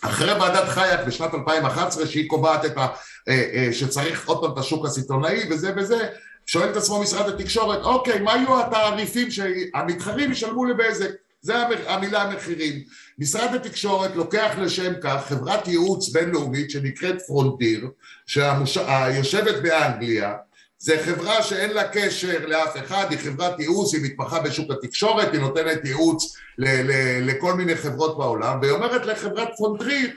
אחרי 0.00 0.32
ועדת 0.32 0.68
חייק 0.68 1.00
בשנת 1.06 1.34
2011 1.34 2.06
שהיא 2.06 2.28
קובעת 2.28 2.64
את 2.64 2.76
ה... 2.76 2.86
אה, 3.28 3.50
אה, 3.54 3.68
שצריך 3.72 4.28
עוד 4.28 4.40
פעם 4.40 4.52
את 4.52 4.58
השוק 4.58 4.86
הסיטונאי 4.86 5.40
וזה 5.50 5.72
וזה, 5.76 6.08
שואל 6.46 6.70
את 6.70 6.76
עצמו 6.76 7.02
משרד 7.02 7.28
התקשורת, 7.28 7.82
אוקיי, 7.82 8.20
מה 8.20 8.36
יהיו 8.36 8.60
התעריפים 8.60 9.30
שהמתחרים 9.30 10.32
ישלמו 10.32 10.64
לבזק? 10.64 11.10
זה 11.40 11.54
המילה 11.86 12.22
המחירים. 12.22 12.82
משרד 13.18 13.54
התקשורת 13.54 14.16
לוקח 14.16 14.50
לשם 14.58 14.92
כך 15.02 15.24
חברת 15.28 15.68
ייעוץ 15.68 16.08
בינלאומית 16.08 16.70
שנקראת 16.70 17.22
פרונטיר, 17.26 17.88
שיושבת 18.26 19.62
באנגליה, 19.62 20.34
זה 20.78 20.98
חברה 21.04 21.42
שאין 21.42 21.70
לה 21.70 21.88
קשר 21.88 22.46
לאף 22.46 22.76
אחד, 22.76 23.06
היא 23.10 23.18
חברת 23.18 23.60
ייעוץ, 23.60 23.94
היא 23.94 24.02
מתמחה 24.04 24.40
בשוק 24.40 24.70
התקשורת, 24.70 25.32
היא 25.32 25.40
נותנת 25.40 25.84
ייעוץ 25.84 26.36
ל- 26.58 26.64
ל- 26.82 27.30
לכל 27.30 27.54
מיני 27.54 27.76
חברות 27.76 28.18
בעולם, 28.18 28.58
והיא 28.62 28.72
אומרת 28.72 29.06
לחברת 29.06 29.48
פרונטיר, 29.56 30.10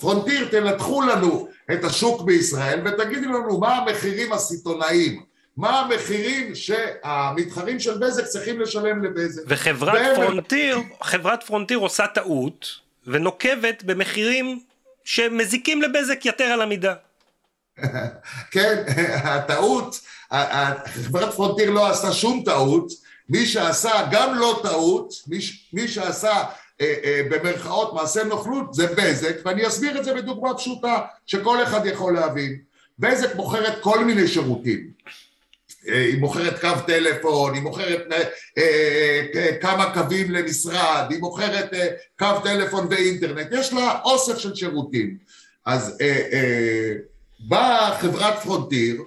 פרונטיר 0.00 0.48
תנתחו 0.50 1.02
לנו 1.02 1.48
את 1.72 1.84
השוק 1.84 2.22
בישראל 2.22 2.80
ותגידו 2.84 3.28
לנו 3.28 3.60
מה 3.60 3.76
המחירים 3.76 4.32
הסיטונאיים, 4.32 5.22
מה 5.56 5.80
המחירים 5.80 6.54
שהמתחרים 6.54 7.80
של 7.80 7.98
בזק 7.98 8.24
צריכים 8.24 8.60
לשלם 8.60 9.04
לבזק. 9.04 9.42
וחברת 9.46 9.94
והם... 9.94 10.14
פרונטיר, 10.14 10.78
חברת 11.02 11.42
פרונטיר 11.42 11.78
עושה 11.78 12.06
טעות 12.06 12.66
ונוקבת 13.06 13.82
במחירים 13.82 14.60
שמזיקים 15.04 15.82
לבזק 15.82 16.26
יתר 16.26 16.44
על 16.44 16.62
המידה. 16.62 16.94
כן, 18.50 18.82
הטעות, 19.14 20.00
חברת 20.84 21.34
פרונטיר 21.34 21.70
לא 21.70 21.90
עשתה 21.90 22.12
שום 22.12 22.42
טעות, 22.44 22.92
מי 23.28 23.46
שעשה 23.46 23.90
גם 24.10 24.34
לא 24.34 24.60
טעות, 24.62 25.14
מי, 25.26 25.38
מי 25.72 25.88
שעשה 25.88 26.42
אה, 26.80 26.94
אה, 27.04 27.20
במרכאות 27.30 27.94
מעשה 27.94 28.24
נוכלות 28.24 28.74
זה 28.74 28.86
בזק, 28.86 29.36
ואני 29.44 29.66
אסביר 29.66 29.98
את 29.98 30.04
זה 30.04 30.14
בדוגמה 30.14 30.54
פשוטה 30.54 30.98
שכל 31.26 31.62
אחד 31.62 31.86
יכול 31.86 32.14
להבין. 32.14 32.58
בזק 32.98 33.34
מוכרת 33.34 33.80
כל 33.80 34.04
מיני 34.04 34.28
שירותים. 34.28 34.90
אה, 35.88 36.00
היא 36.00 36.18
מוכרת 36.18 36.60
קו 36.60 36.68
טלפון, 36.86 37.54
היא 37.54 37.62
מוכרת 37.62 38.06
אה, 38.12 38.22
אה, 39.34 39.56
כמה 39.60 39.94
קווים 39.94 40.30
למשרד, 40.30 41.06
היא 41.10 41.20
מוכרת 41.20 41.70
קו 42.18 42.40
טלפון 42.44 42.86
ואינטרנט, 42.90 43.48
יש 43.52 43.72
לה 43.72 44.00
אוסף 44.04 44.38
של 44.38 44.54
שירותים. 44.54 45.16
אז 45.66 45.98
באה 47.40 47.98
חברת 48.00 48.38
פרונטיר 48.42 49.02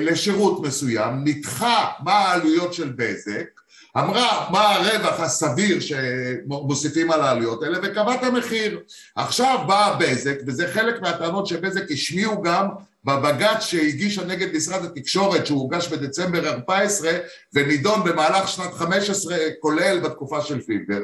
לשירות 0.00 0.62
מסוים, 0.62 1.24
ניתחה 1.24 1.88
מה 2.04 2.12
העלויות 2.12 2.74
של 2.74 2.92
בזק, 2.96 3.60
אמרה 3.98 4.48
מה 4.50 4.74
הרווח 4.74 5.20
הסביר 5.20 5.78
שמוסיפים 5.80 7.10
על 7.10 7.20
העלויות 7.20 7.62
האלה 7.62 7.78
וקבעה 7.82 8.14
את 8.14 8.22
המחיר. 8.24 8.80
עכשיו 9.16 9.58
באה 9.68 9.96
בזק, 9.96 10.38
וזה 10.46 10.68
חלק 10.74 11.02
מהטענות 11.02 11.46
שבזק 11.46 11.90
השמיעו 11.90 12.42
גם 12.42 12.66
בבג"ץ 13.04 13.62
שהגישה 13.62 14.24
נגד 14.24 14.56
משרד 14.56 14.84
התקשורת 14.84 15.46
שהוא 15.46 15.60
הוגש 15.60 15.88
בדצמבר 15.88 16.48
14 16.48 17.10
ונידון 17.54 18.04
במהלך 18.04 18.48
שנת 18.48 18.74
15 18.74 19.36
כולל 19.60 19.98
בתקופה 20.00 20.40
של 20.42 20.60
פילבר 20.60 21.00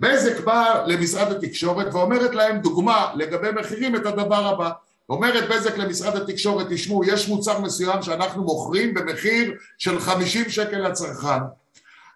בזק 0.00 0.40
באה 0.40 0.86
למשרד 0.86 1.32
התקשורת 1.32 1.94
ואומרת 1.94 2.34
להם 2.34 2.58
דוגמה 2.58 3.12
לגבי 3.14 3.48
מחירים 3.60 3.96
את 3.96 4.06
הדבר 4.06 4.46
הבא 4.46 4.70
אומרת 5.08 5.48
בזק 5.48 5.78
למשרד 5.78 6.16
התקשורת, 6.16 6.66
תשמעו, 6.70 7.04
יש 7.04 7.28
מוצר 7.28 7.60
מסוים 7.60 8.02
שאנחנו 8.02 8.42
מוכרים 8.42 8.94
במחיר 8.94 9.54
של 9.78 10.00
50 10.00 10.50
שקל 10.50 10.78
לצרכן. 10.78 11.40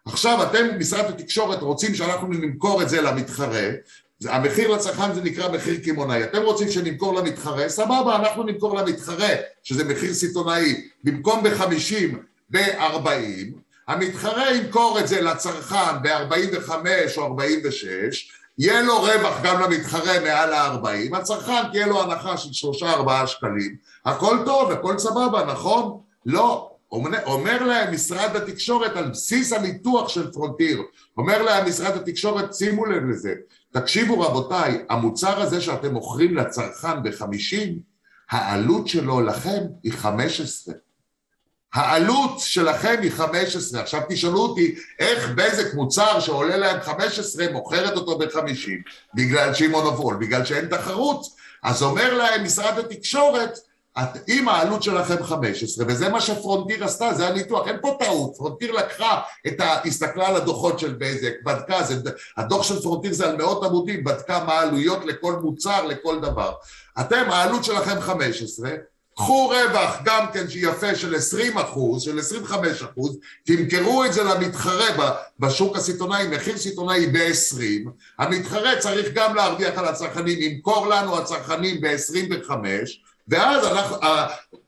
עכשיו 0.04 0.42
אתם, 0.42 0.66
משרד 0.78 1.04
התקשורת, 1.04 1.62
רוצים 1.62 1.94
שאנחנו 1.94 2.28
נמכור 2.28 2.82
את 2.82 2.88
זה 2.88 3.00
למתחרה, 3.02 3.68
המחיר 4.24 4.70
לצרכן 4.70 5.14
זה 5.14 5.22
נקרא 5.22 5.48
מחיר 5.48 5.80
קמעונאי. 5.84 6.24
אתם 6.24 6.42
רוצים 6.42 6.70
שנמכור 6.70 7.14
למתחרה, 7.14 7.68
סבבה, 7.68 8.16
אנחנו 8.16 8.42
נמכור 8.42 8.76
למתחרה, 8.76 9.28
שזה 9.62 9.84
מחיר 9.84 10.14
סיטונאי, 10.14 10.88
במקום 11.04 11.42
ב-50, 11.42 12.16
ב-40, 12.50 13.08
המתחרה 13.88 14.54
ימכור 14.54 15.00
את 15.00 15.08
זה 15.08 15.20
לצרכן 15.20 16.02
ב-45 16.02 16.70
או 17.16 17.26
46, 17.26 18.32
יהיה 18.58 18.82
לו 18.82 19.00
רווח 19.00 19.42
גם 19.42 19.60
למתחרה 19.60 20.20
מעל 20.20 20.52
ה-40, 20.52 21.16
הצרכן 21.16 21.68
תהיה 21.72 21.86
לו 21.86 22.02
הנחה 22.02 22.36
של 22.36 22.52
שלושה 22.52 22.90
ארבעה 22.90 23.26
שקלים, 23.26 23.76
הכל 24.04 24.38
טוב, 24.44 24.70
הכל 24.72 24.98
סבבה, 24.98 25.44
נכון? 25.44 26.00
לא, 26.26 26.70
אומר, 26.92 27.64
להם 27.64 27.94
משרד 27.94 28.36
התקשורת 28.36 28.96
על 28.96 29.10
בסיס 29.10 29.52
הניתוח 29.52 30.08
של 30.08 30.32
פרונטיר, 30.32 30.82
אומר 31.16 31.42
להם 31.42 31.68
משרד 31.68 31.96
התקשורת, 31.96 32.54
שימו 32.54 32.86
לב 32.86 33.04
לזה, 33.04 33.34
תקשיבו 33.72 34.20
רבותיי, 34.20 34.84
המוצר 34.90 35.40
הזה 35.40 35.60
שאתם 35.60 35.92
מוכרים 35.92 36.36
לצרכן 36.36 37.02
בחמישים, 37.02 37.78
העלות 38.30 38.88
שלו 38.88 39.20
לכם 39.20 39.60
היא 39.82 39.92
חמש 39.92 40.40
עשרה 40.40 40.74
העלות 41.78 42.40
שלכם 42.40 42.96
היא 43.02 43.10
15, 43.12 43.80
עכשיו 43.80 44.00
תשאלו 44.08 44.40
אותי 44.40 44.74
איך 44.98 45.30
בזק 45.34 45.74
מוצר 45.74 46.20
שעולה 46.20 46.56
להם 46.56 46.80
15 46.80 47.52
מוכרת 47.52 47.96
אותו 47.96 48.18
ב-50 48.18 48.70
בגלל 49.14 49.54
שהיא 49.54 49.68
מונופול, 49.68 50.16
בגלל 50.16 50.44
שאין 50.44 50.66
תחרות, 50.66 51.26
אז 51.62 51.82
אומר 51.82 52.14
להם 52.14 52.44
משרד 52.44 52.78
התקשורת 52.78 53.58
אם 54.28 54.48
העלות 54.48 54.82
שלכם 54.82 55.22
15, 55.22 55.84
וזה 55.88 56.08
מה 56.08 56.20
שפרונטיר 56.20 56.84
עשתה, 56.84 57.14
זה 57.14 57.28
הניתוח, 57.28 57.68
אין 57.68 57.76
פה 57.80 57.96
טעות, 58.00 58.36
פרונטיר 58.36 58.72
לקחה 58.72 59.20
את 59.46 59.60
ה... 59.60 59.82
הסתכלה 59.84 60.28
על 60.28 60.36
הדוחות 60.36 60.78
של 60.78 60.94
בזק, 60.98 61.32
בדקה, 61.44 61.82
זה, 61.82 62.10
הדוח 62.36 62.62
של 62.62 62.80
פרונטיר 62.80 63.12
זה 63.12 63.28
על 63.28 63.36
מאות 63.36 63.64
עמודים, 63.64 64.04
בדקה 64.04 64.44
מה 64.44 64.52
העלויות 64.52 65.04
לכל 65.04 65.32
מוצר, 65.32 65.84
לכל 65.84 66.20
דבר. 66.20 66.52
אתם, 67.00 67.24
העלות 67.30 67.64
שלכם 67.64 68.00
15, 68.00 68.70
קחו 69.18 69.48
רווח 69.48 69.96
גם 70.04 70.26
כן 70.32 70.50
שיפה 70.50 70.94
של 70.94 71.14
20 71.14 71.58
אחוז, 71.58 72.02
של 72.02 72.18
25 72.18 72.82
אחוז, 72.82 73.18
תמכרו 73.44 74.04
את 74.04 74.12
זה 74.12 74.24
למתחרה 74.24 75.14
בשוק 75.38 75.76
הסיטונאי, 75.76 76.28
מחיר 76.28 76.56
סיטונאי 76.56 77.06
ב-20, 77.06 77.90
המתחרה 78.18 78.76
צריך 78.78 79.08
גם 79.14 79.34
להרוויח 79.34 79.78
על 79.78 79.84
הצרכנים, 79.84 80.38
ימכור 80.40 80.86
לנו 80.86 81.18
הצרכנים 81.18 81.80
ב-25, 81.80 82.50
ואז 83.28 83.66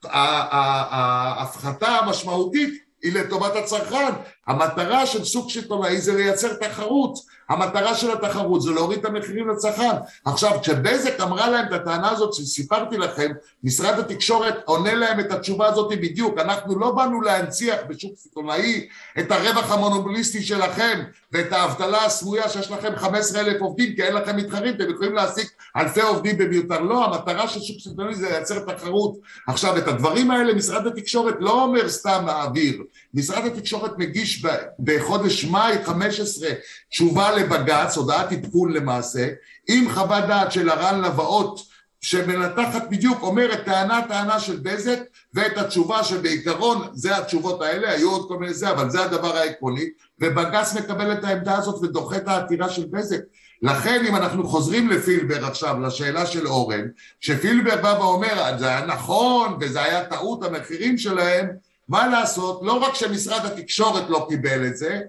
ההפחתה 0.04 1.88
המשמעותית 1.88 2.84
היא 3.02 3.12
לטובת 3.12 3.56
הצרכן. 3.56 4.12
המטרה 4.46 5.06
של 5.06 5.24
סוג 5.24 5.50
סיטונאי 5.50 6.00
זה 6.00 6.14
לייצר 6.14 6.54
תחרות. 6.54 7.18
המטרה 7.50 7.94
של 7.94 8.10
התחרות 8.10 8.62
זה 8.62 8.70
להוריד 8.70 8.98
את 8.98 9.04
המחירים 9.04 9.48
לצרכן. 9.48 9.90
עכשיו, 10.24 10.58
כשבזק 10.62 11.20
אמרה 11.20 11.50
להם 11.50 11.66
את 11.66 11.72
הטענה 11.72 12.10
הזאת 12.10 12.34
שסיפרתי 12.34 12.98
לכם, 12.98 13.30
משרד 13.64 13.98
התקשורת 13.98 14.54
עונה 14.64 14.94
להם 14.94 15.20
את 15.20 15.32
התשובה 15.32 15.66
הזאת 15.66 15.90
בדיוק. 16.00 16.38
אנחנו 16.38 16.78
לא 16.78 16.90
באנו 16.90 17.20
להנציח 17.20 17.78
בשוק 17.88 18.12
סיטונאי 18.16 18.88
את 19.18 19.32
הרווח 19.32 19.72
המונובליסטי 19.72 20.42
שלכם 20.42 21.00
ואת 21.32 21.52
האבטלה 21.52 22.04
הסמויה 22.04 22.48
שיש 22.48 22.70
לכם 22.70 22.96
15 22.96 23.40
אלף 23.40 23.60
עובדים 23.60 23.94
כי 23.94 24.02
אין 24.02 24.14
לכם 24.14 24.36
מתחרים, 24.36 24.74
אתם 24.74 24.90
יכולים 24.90 25.14
להעסיק 25.14 25.50
אלפי 25.76 26.00
עובדים 26.00 26.38
במיותר. 26.38 26.80
לא, 26.80 27.04
המטרה 27.04 27.48
של 27.48 27.60
שוק 27.60 27.80
סיטונאי 27.80 28.14
זה 28.14 28.30
לייצר 28.30 28.58
תחרות. 28.58 29.16
עכשיו, 29.48 29.78
את 29.78 29.88
הדברים 29.88 30.30
האלה 30.30 30.54
משרד 30.54 30.86
התקשורת 30.86 31.34
לא 31.40 31.62
אומר 31.62 31.88
סתם 31.88 32.22
מהאוויר. 32.24 32.82
משרד 33.14 33.46
התקשורת 33.46 33.98
מגיש 33.98 34.44
בחודש 34.78 35.44
מאי 35.44 35.84
15 35.84 36.48
תשובה 36.90 37.30
לבג"ץ, 37.40 37.96
הודעת 37.96 38.32
עדכון 38.32 38.72
למעשה, 38.72 39.28
עם 39.68 39.90
חוות 39.90 40.24
דעת 40.24 40.52
של 40.52 40.70
הר"ן 40.70 41.00
לבאות 41.00 41.70
שמנתחת 42.00 42.82
בדיוק, 42.90 43.22
אומרת 43.22 43.64
טענה 43.64 44.00
טענה 44.08 44.40
של 44.40 44.56
בזק 44.56 44.98
ואת 45.34 45.58
התשובה 45.58 46.04
שבעיקרון 46.04 46.88
זה 46.92 47.16
התשובות 47.16 47.62
האלה, 47.62 47.90
היו 47.90 48.10
עוד 48.10 48.28
כל 48.28 48.38
מיני 48.38 48.54
זה, 48.54 48.70
אבל 48.70 48.90
זה 48.90 49.04
הדבר 49.04 49.36
העקרוני, 49.36 49.84
ובג"ץ 50.20 50.74
מקבל 50.74 51.12
את 51.12 51.24
העמדה 51.24 51.58
הזאת 51.58 51.82
ודוחה 51.82 52.16
את 52.16 52.28
העתירה 52.28 52.68
של 52.68 52.86
בזק. 52.90 53.20
לכן 53.62 54.04
אם 54.08 54.16
אנחנו 54.16 54.48
חוזרים 54.48 54.88
לפילבר 54.88 55.46
עכשיו, 55.46 55.80
לשאלה 55.80 56.26
של 56.26 56.46
אורן, 56.46 56.84
שפילבר 57.20 57.76
בא 57.82 57.96
ואומר, 58.00 58.58
זה 58.58 58.68
היה 58.68 58.86
נכון 58.86 59.56
וזה 59.60 59.82
היה 59.82 60.04
טעות 60.04 60.44
המחירים 60.44 60.98
שלהם, 60.98 61.46
מה 61.88 62.08
לעשות, 62.08 62.60
לא 62.62 62.72
רק 62.72 62.94
שמשרד 62.94 63.44
התקשורת 63.44 64.10
לא 64.10 64.26
קיבל 64.28 64.66
את 64.66 64.76
זה, 64.76 65.00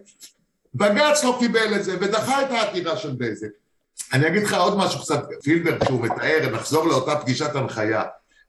בג"ץ 0.76 1.24
לא 1.24 1.36
קיבל 1.40 1.76
את 1.76 1.84
זה 1.84 1.96
ודחה 2.02 2.42
את 2.42 2.52
העתירה 2.52 2.98
של 2.98 3.12
בזק. 3.18 3.48
אני 4.14 4.28
אגיד 4.28 4.44
לך 4.44 4.54
עוד 4.54 4.78
משהו 4.78 5.02
קצת, 5.02 5.24
פילבר 5.44 5.80
כשהוא 5.80 6.02
מתאר, 6.02 6.50
נחזור 6.52 6.88
לאותה 6.88 7.16
פגישת 7.16 7.56
הנחיה, 7.56 8.04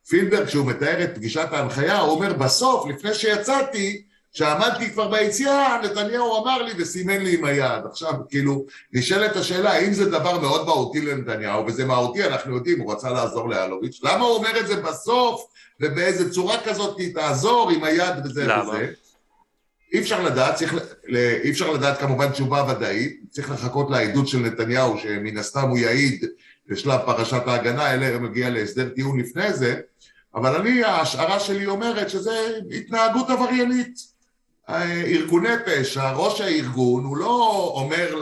פילבר 0.08 0.46
כשהוא 0.46 0.66
מתאר 0.66 1.04
את 1.04 1.14
פגישת 1.14 1.48
ההנחיה, 1.52 1.98
הוא 1.98 2.10
אומר 2.10 2.32
בסוף, 2.32 2.86
לפני 2.88 3.14
שיצאתי, 3.14 4.02
כשעמדתי 4.34 4.90
כבר 4.90 5.08
ביציאה, 5.08 5.80
נתניהו 5.84 6.42
אמר 6.42 6.62
לי 6.62 6.72
וסימן 6.78 7.20
לי 7.20 7.38
עם 7.38 7.44
היד. 7.44 7.86
עכשיו, 7.90 8.12
כאילו, 8.28 8.64
נשאלת 8.92 9.36
השאלה, 9.36 9.72
האם 9.72 9.92
זה 9.92 10.10
דבר 10.10 10.40
מאוד 10.40 10.66
מהותי 10.66 11.00
לנתניהו, 11.00 11.66
וזה 11.66 11.84
מהותי, 11.84 12.24
אנחנו 12.24 12.54
יודעים, 12.56 12.80
הוא 12.80 12.92
רצה 12.92 13.10
לעזור 13.10 13.48
לאלוביץ', 13.48 14.00
למה 14.02 14.24
הוא 14.24 14.36
אומר 14.36 14.60
את 14.60 14.66
זה 14.66 14.76
בסוף, 14.76 15.46
ובאיזה 15.80 16.32
צורה 16.32 16.56
כזאת 16.64 17.00
תעזור 17.14 17.70
עם 17.70 17.84
היד 17.84 18.14
וזה 18.24 18.44
למה? 18.46 18.68
וזה? 18.68 18.92
אי 19.92 20.00
אפשר 20.00 20.22
לדעת, 20.22 20.54
צריך, 20.54 20.74
אי 21.44 21.50
אפשר 21.50 21.70
לדעת 21.70 21.98
כמובן 21.98 22.30
תשובה 22.30 22.64
ודאית, 22.68 23.20
צריך 23.30 23.50
לחכות 23.50 23.90
לעדות 23.90 24.28
של 24.28 24.38
נתניהו, 24.38 24.98
שמן 24.98 25.38
הסתם 25.38 25.68
הוא 25.68 25.78
יעיד 25.78 26.24
בשלב 26.68 27.00
פרשת 27.06 27.42
ההגנה, 27.46 27.94
אלא 27.94 28.18
מגיע 28.18 28.50
להסדר 28.50 28.88
טיעון 28.88 29.20
לפני 29.20 29.52
זה, 29.52 29.80
אבל 30.34 30.56
אני, 30.56 30.84
ההשערה 30.84 31.40
שלי 31.40 31.66
אומרת 31.66 32.10
שזה 32.10 32.58
התנהגות 32.70 33.30
עבריינית. 33.30 34.12
ארגוני 35.06 35.48
פשע, 35.66 36.12
ראש 36.12 36.40
הארגון, 36.40 37.04
הוא 37.04 37.16
לא 37.16 37.72
אומר 37.74 38.20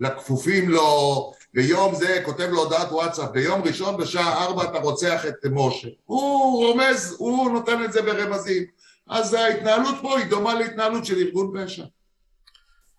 לכפופים 0.00 0.68
לו, 0.68 1.32
ביום 1.54 1.94
זה 1.94 2.20
כותב 2.24 2.48
לו 2.50 2.62
הודעת 2.62 2.92
וואטסאפ, 2.92 3.30
ביום 3.30 3.62
ראשון 3.62 3.96
בשעה 3.96 4.44
ארבע 4.44 4.64
אתה 4.64 4.78
רוצח 4.78 5.26
את 5.26 5.34
משה. 5.50 5.88
הוא 6.04 6.66
רומז, 6.66 7.16
הוא 7.18 7.50
נותן 7.50 7.84
את 7.84 7.92
זה 7.92 8.02
ברמזים. 8.02 8.64
אז 9.08 9.34
ההתנהלות 9.34 9.94
פה 10.02 10.18
היא 10.18 10.26
דומה 10.26 10.54
להתנהלות 10.54 11.06
של 11.06 11.14
ארגון 11.18 11.52
פשע. 11.54 11.84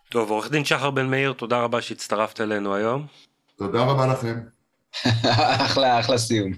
טוב, 0.09 0.29
עורך 0.29 0.51
דין 0.51 0.65
שחר 0.65 0.89
בן 0.89 1.09
מאיר, 1.09 1.33
תודה 1.33 1.59
רבה 1.59 1.81
שהצטרפת 1.81 2.41
אלינו 2.41 2.75
היום. 2.75 3.05
תודה 3.57 3.79
רבה 3.83 4.07
לכם. 4.07 4.39
אחלה, 5.65 5.99
אחלה 5.99 6.17
סיום. 6.17 6.51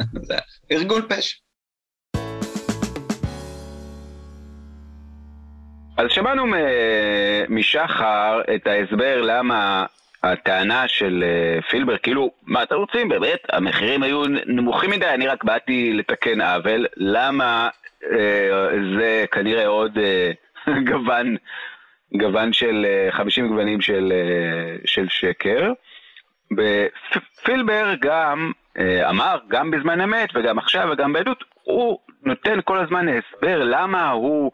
ארגון 0.72 1.02
פשע. 1.08 1.36
אז 5.96 6.06
שמענו 6.08 6.44
משחר 7.48 8.40
את 8.54 8.66
ההסבר 8.66 9.22
למה 9.22 9.86
הטענה 10.22 10.88
של 10.88 11.24
אה, 11.26 11.62
פילבר, 11.62 11.98
כאילו, 11.98 12.30
מה 12.46 12.62
אתם 12.62 12.74
רוצים, 12.74 13.08
באמת, 13.08 13.40
המחירים 13.52 14.02
היו 14.02 14.22
נמוכים 14.46 14.90
מדי, 14.90 15.08
אני 15.08 15.26
רק 15.26 15.44
באתי 15.44 15.92
לתקן 15.92 16.40
עוול, 16.40 16.86
למה 16.96 17.68
אה, 18.12 18.68
זה 18.98 19.24
כנראה 19.32 19.66
עוד 19.66 19.98
אה, 19.98 20.30
גוון, 20.90 21.36
גוון 22.16 22.52
של 22.52 22.86
50 23.10 23.48
גוונים 23.48 23.80
של, 23.80 24.12
של 24.84 25.08
שקר. 25.08 25.72
ופילבר 26.56 27.94
גם 28.00 28.52
אמר, 29.08 29.38
גם 29.48 29.70
בזמן 29.70 30.00
אמת 30.00 30.28
וגם 30.34 30.58
עכשיו 30.58 30.88
וגם 30.92 31.12
בעדות, 31.12 31.44
הוא 31.62 31.98
נותן 32.22 32.58
כל 32.64 32.78
הזמן 32.78 33.06
הסבר 33.08 33.64
למה 33.64 34.10
הוא 34.10 34.52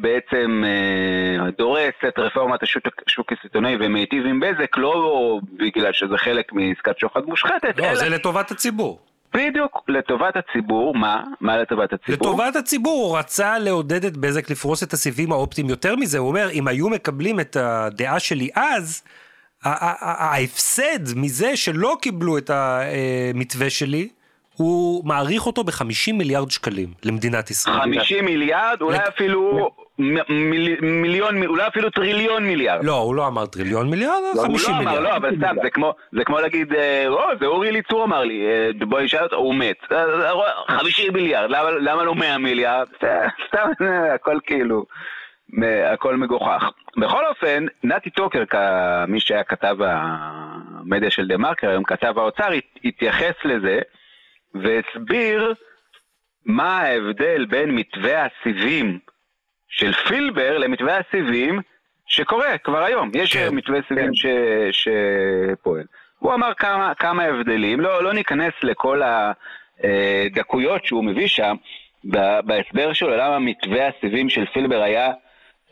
בעצם 0.00 0.64
אה, 0.64 1.50
דורס 1.58 1.94
את 2.08 2.18
רפורמת 2.18 2.60
השוק 3.06 3.32
הסיטונאי 3.32 3.76
ומיטיב 3.80 4.26
עם 4.26 4.40
בזק 4.40 4.76
לא 4.76 5.40
בגלל 5.52 5.92
שזה 5.92 6.18
חלק 6.18 6.52
מעסקת 6.52 6.98
שוחד 6.98 7.20
מושחתת, 7.26 7.78
לא, 7.78 7.84
אלא... 7.84 7.94
זה 7.94 8.08
לטובת 8.08 8.50
הציבור. 8.50 9.00
בדיוק, 9.34 9.82
לטובת 9.88 10.36
הציבור, 10.36 10.94
מה? 10.94 11.24
מה 11.40 11.58
לטובת 11.58 11.92
הציבור? 11.92 12.28
לטובת 12.28 12.56
הציבור, 12.56 13.06
הוא 13.06 13.18
רצה 13.18 13.58
לעודד 13.58 14.04
את 14.04 14.16
בזק 14.16 14.50
לפרוס 14.50 14.82
את 14.82 14.92
הסיבים 14.92 15.32
האופטיים. 15.32 15.68
יותר 15.68 15.96
מזה, 15.96 16.18
הוא 16.18 16.28
אומר, 16.28 16.50
אם 16.52 16.68
היו 16.68 16.88
מקבלים 16.88 17.40
את 17.40 17.56
הדעה 17.56 18.20
שלי 18.20 18.50
אז, 18.54 19.02
ההפסד 19.62 21.16
מזה 21.16 21.56
שלא 21.56 21.96
קיבלו 22.00 22.38
את 22.38 22.50
המתווה 22.50 23.70
שלי, 23.70 24.08
הוא 24.56 25.06
מעריך 25.06 25.46
אותו 25.46 25.64
ב-50 25.64 26.12
מיליארד 26.12 26.50
שקלים 26.50 26.88
למדינת 27.04 27.50
ישראל. 27.50 27.80
50 27.80 28.24
מיליארד? 28.24 28.78
אולי. 28.80 28.98
אפילו 29.08 29.70
מיל... 29.98 30.80
מיליון, 30.80 31.44
אולי 31.46 31.66
אפילו 31.66 31.90
טריליון 31.90 32.44
מיליארד. 32.44 32.84
לא, 32.84 32.96
הוא 32.96 33.14
לא 33.14 33.26
אמר 33.26 33.46
טריליון 33.46 33.90
מיליארד, 33.90 34.22
לא, 34.36 34.42
50 34.42 34.74
מיליארד. 34.74 34.96
הוא 34.96 35.04
לא 35.04 35.08
אמר, 35.08 35.10
לא, 35.10 35.16
אבל 35.16 35.36
סתם, 35.36 35.56
זה 35.62 35.70
כמו, 35.70 35.94
זה 36.12 36.24
כמו 36.24 36.40
להגיד, 36.40 36.72
אה, 36.72 37.08
או, 37.08 37.20
זה 37.40 37.46
אורי 37.46 37.68
אליצור 37.68 38.04
אמר 38.04 38.24
לי, 38.24 38.46
אה, 38.46 38.70
בואי 38.86 39.04
נשאל 39.04 39.22
אותו, 39.22 39.36
הוא 39.36 39.54
מת. 39.54 39.76
50 40.68 41.06
אה, 41.06 41.12
מיליארד, 41.12 41.50
למה, 41.50 41.70
למה 41.70 42.02
לא 42.04 42.14
100 42.14 42.38
מיליארד? 42.38 42.86
סתם, 43.48 43.68
הכל 44.14 44.38
כאילו, 44.46 44.84
הכל 45.92 46.16
מגוחך. 46.16 46.70
בכל 46.96 47.26
אופן, 47.26 47.66
נתי 47.84 48.10
טוקר, 48.10 48.42
מי 49.08 49.20
שהיה 49.20 49.44
כתב 49.44 49.76
המדיה 49.80 51.10
של 51.10 51.28
דה 51.28 51.36
מרקר, 51.36 51.68
היום 51.68 51.84
כתב 51.84 52.18
האוצר, 52.18 52.48
התייחס 52.84 53.34
לזה. 53.44 53.78
והסביר 54.54 55.54
מה 56.46 56.80
ההבדל 56.80 57.44
בין 57.44 57.70
מתווה 57.70 58.26
הסיבים 58.26 58.98
של 59.68 59.92
פילבר 59.92 60.58
למתווה 60.58 60.98
הסיבים 60.98 61.60
שקורה 62.06 62.58
כבר 62.58 62.82
היום. 62.84 63.10
יש 63.14 63.36
כן, 63.36 63.54
מתווה 63.54 63.80
סיבים 63.88 64.06
כן. 64.06 64.14
ש, 64.14 64.26
שפועל. 65.52 65.84
הוא 66.18 66.34
אמר 66.34 66.54
כמה, 66.54 66.94
כמה 66.94 67.24
הבדלים, 67.24 67.80
לא, 67.80 68.02
לא 68.04 68.12
ניכנס 68.12 68.52
לכל 68.62 69.02
הדקויות 69.84 70.84
שהוא 70.84 71.04
מביא 71.04 71.28
שם 71.28 71.56
בהסבר 72.44 72.92
שלו 72.92 73.16
למה 73.16 73.38
מתווה 73.38 73.88
הסיבים 73.88 74.28
של 74.28 74.46
פילבר 74.46 74.82
היה 74.82 75.12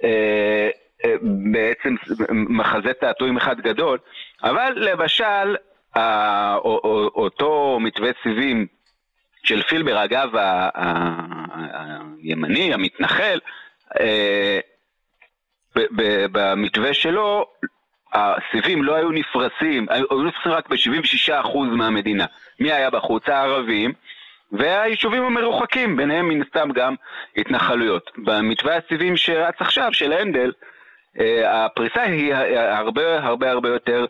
אה, 0.05 0.69
אה, 1.05 1.15
בעצם 1.53 1.95
מחזה 2.33 2.93
תעתועים 2.93 3.37
אחד 3.37 3.61
גדול, 3.61 3.99
אבל 4.43 4.73
למשל 4.77 5.57
אותו 7.15 7.79
מתווה 7.81 8.11
סיבים 8.23 8.67
של 9.43 9.63
פילבר, 9.63 10.05
אגב, 10.05 10.31
הימני, 12.23 12.75
המתנחל, 12.75 13.39
אה, 14.01 14.61
במתווה 16.33 16.95
שלו, 16.95 17.47
הסיבים 18.13 18.83
לא 18.83 18.95
היו 18.95 19.11
נפרסים, 19.11 19.87
היו 19.91 20.23
נפרסים 20.23 20.53
רק 20.53 20.69
ב-76% 20.69 21.59
מהמדינה. 21.59 22.27
מי 22.61 22.73
היה 22.73 22.91
בחוץ? 22.91 23.29
הערבים. 23.29 23.93
והיישובים 24.53 25.23
המרוחקים, 25.23 25.97
ביניהם 25.97 26.29
מן 26.29 26.43
הסתם 26.43 26.69
גם 26.75 26.95
התנחלויות. 27.37 28.11
במתווה 28.17 28.77
הסיבים 28.77 29.17
שרץ 29.17 29.55
עכשיו, 29.59 29.93
של 29.93 30.13
הנדל, 30.13 30.53
אה, 31.21 31.65
הפריסה 31.65 32.03
היא 32.03 32.35
הרבה 32.35 33.19
הרבה 33.25 33.51
הרבה 33.51 33.69
יותר 33.69 34.07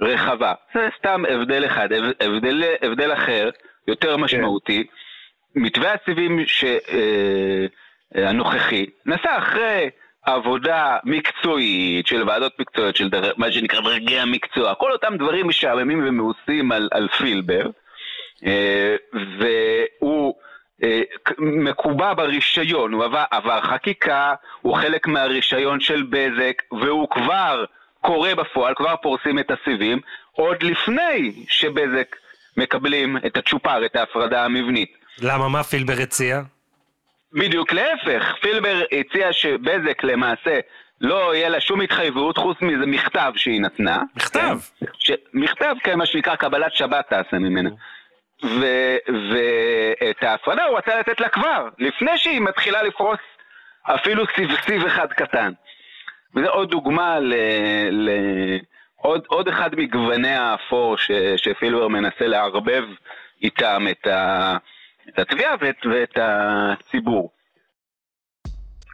רחבה. 0.00 0.52
זה 0.74 0.88
סתם 0.98 1.22
הבדל 1.28 1.66
אחד. 1.66 1.88
הבדל, 2.20 2.64
הבדל 2.82 3.12
אחר, 3.12 3.50
יותר 3.88 4.16
כן. 4.16 4.20
משמעותי, 4.20 4.84
כן. 4.84 5.60
מתווה 5.60 5.94
הסיבים 5.94 6.38
אה, 6.38 8.28
הנוכחי 8.28 8.86
נעשה 9.06 9.38
אחרי 9.38 9.90
עבודה 10.26 10.96
מקצועית 11.04 12.06
של 12.06 12.28
ועדות 12.28 12.60
מקצועיות, 12.60 12.96
של 12.96 13.08
דר... 13.08 13.32
מה 13.36 13.52
שנקרא 13.52 13.80
דרגי 13.80 14.18
המקצוע, 14.18 14.74
כל 14.74 14.92
אותם 14.92 15.16
דברים 15.16 15.48
משעממים 15.48 16.08
ומאוסים 16.08 16.72
על, 16.72 16.88
על 16.92 17.08
פילבר, 17.08 17.70
אה, 18.46 18.96
והוא 19.38 20.34
אה, 20.82 21.02
מקובע 21.38 22.14
ברישיון, 22.14 22.92
הוא 22.92 23.04
עבר, 23.04 23.24
עבר 23.30 23.60
חקיקה, 23.60 24.34
הוא 24.60 24.76
חלק 24.76 25.06
מהרישיון 25.06 25.80
של 25.80 26.02
בזק, 26.02 26.62
והוא 26.72 27.08
כבר 27.10 27.64
קורה 28.00 28.34
בפועל, 28.34 28.74
כבר 28.74 28.96
פורסים 28.96 29.38
את 29.38 29.50
הסיבים, 29.50 30.00
עוד 30.32 30.62
לפני 30.62 31.44
שבזק 31.48 32.16
מקבלים 32.56 33.16
את 33.26 33.36
הצ'ופר, 33.36 33.86
את 33.86 33.96
ההפרדה 33.96 34.44
המבנית. 34.44 34.92
למה, 35.22 35.48
מה 35.48 35.62
פילבר 35.62 35.94
הציע? 36.02 36.40
בדיוק 37.32 37.72
להפך, 37.72 38.34
פילבר 38.40 38.82
הציע 38.92 39.32
שבזק 39.32 40.04
למעשה 40.04 40.60
לא 41.00 41.34
יהיה 41.34 41.48
לה 41.48 41.60
שום 41.60 41.80
התחייבות 41.80 42.38
חוץ 42.38 42.56
מזה 42.62 42.86
מכתב 42.86 43.32
שהיא 43.36 43.60
נתנה. 43.60 44.02
מכתב? 44.16 44.58
ש... 44.98 45.12
מכתב, 45.34 45.74
כן, 45.82 45.98
מה 45.98 46.06
שנקרא 46.06 46.36
קבלת 46.36 46.74
שבת 46.74 47.08
תעשה 47.08 47.38
ממנה. 47.38 47.70
ואת 49.30 50.22
ההפרדה 50.22 50.64
הוא 50.64 50.78
רצה 50.78 50.98
לתת 51.00 51.20
לה 51.20 51.28
כבר, 51.28 51.68
לפני 51.78 52.18
שהיא 52.18 52.40
מתחילה 52.40 52.82
לפרוס 52.82 53.18
אפילו 53.82 54.24
סיב, 54.36 54.50
סיב 54.66 54.86
אחד 54.86 55.12
קטן. 55.12 55.52
וזה 56.34 56.48
עוד 56.48 56.70
דוגמה 56.70 57.20
ל... 57.20 57.34
ל... 57.90 58.10
עוד, 58.96 59.24
עוד 59.26 59.48
אחד 59.48 59.74
מגווני 59.74 60.34
האפור 60.34 60.96
ש, 60.98 61.10
שפילבר 61.36 61.88
מנסה 61.88 62.26
לערבב 62.26 62.84
איתם 63.42 63.86
את, 63.90 64.06
ה, 64.06 64.56
את 65.08 65.18
התביעה 65.18 65.54
ואת, 65.60 65.86
ואת 65.86 66.18
הציבור. 66.22 67.30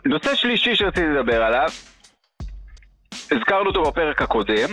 נושא 0.04 0.34
שלישי 0.34 0.76
שרציתי 0.76 1.06
לדבר 1.06 1.42
עליו, 1.42 1.68
הזכרנו 3.30 3.66
אותו 3.66 3.82
בפרק 3.82 4.22
הקודם, 4.22 4.68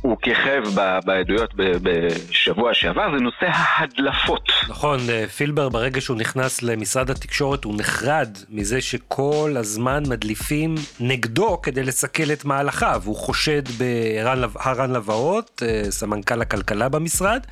הוא 0.00 0.16
כיכב 0.22 0.62
בעדויות 1.04 1.54
בשבוע 1.56 2.74
שעבר, 2.74 3.10
זה 3.16 3.22
נושא 3.22 3.46
ההדלפות. 3.46 4.48
נכון, 4.68 5.00
אה, 5.10 5.26
פילבר 5.28 5.68
ברגע 5.68 6.00
שהוא 6.00 6.16
נכנס 6.16 6.62
למשרד 6.62 7.10
התקשורת 7.10 7.64
הוא 7.64 7.74
נחרד 7.78 8.38
מזה 8.48 8.80
שכל 8.80 9.54
הזמן 9.56 10.02
מדליפים 10.08 10.74
נגדו 11.00 11.60
כדי 11.62 11.82
לסכל 11.82 12.32
את 12.32 12.44
מהלכיו. 12.44 13.02
הוא 13.04 13.16
חושד 13.16 13.62
בהרן 13.78 14.92
לבאות, 14.92 15.62
אה, 15.66 15.90
סמנכ"ל 15.90 16.42
הכלכלה 16.42 16.88
במשרד, 16.88 17.46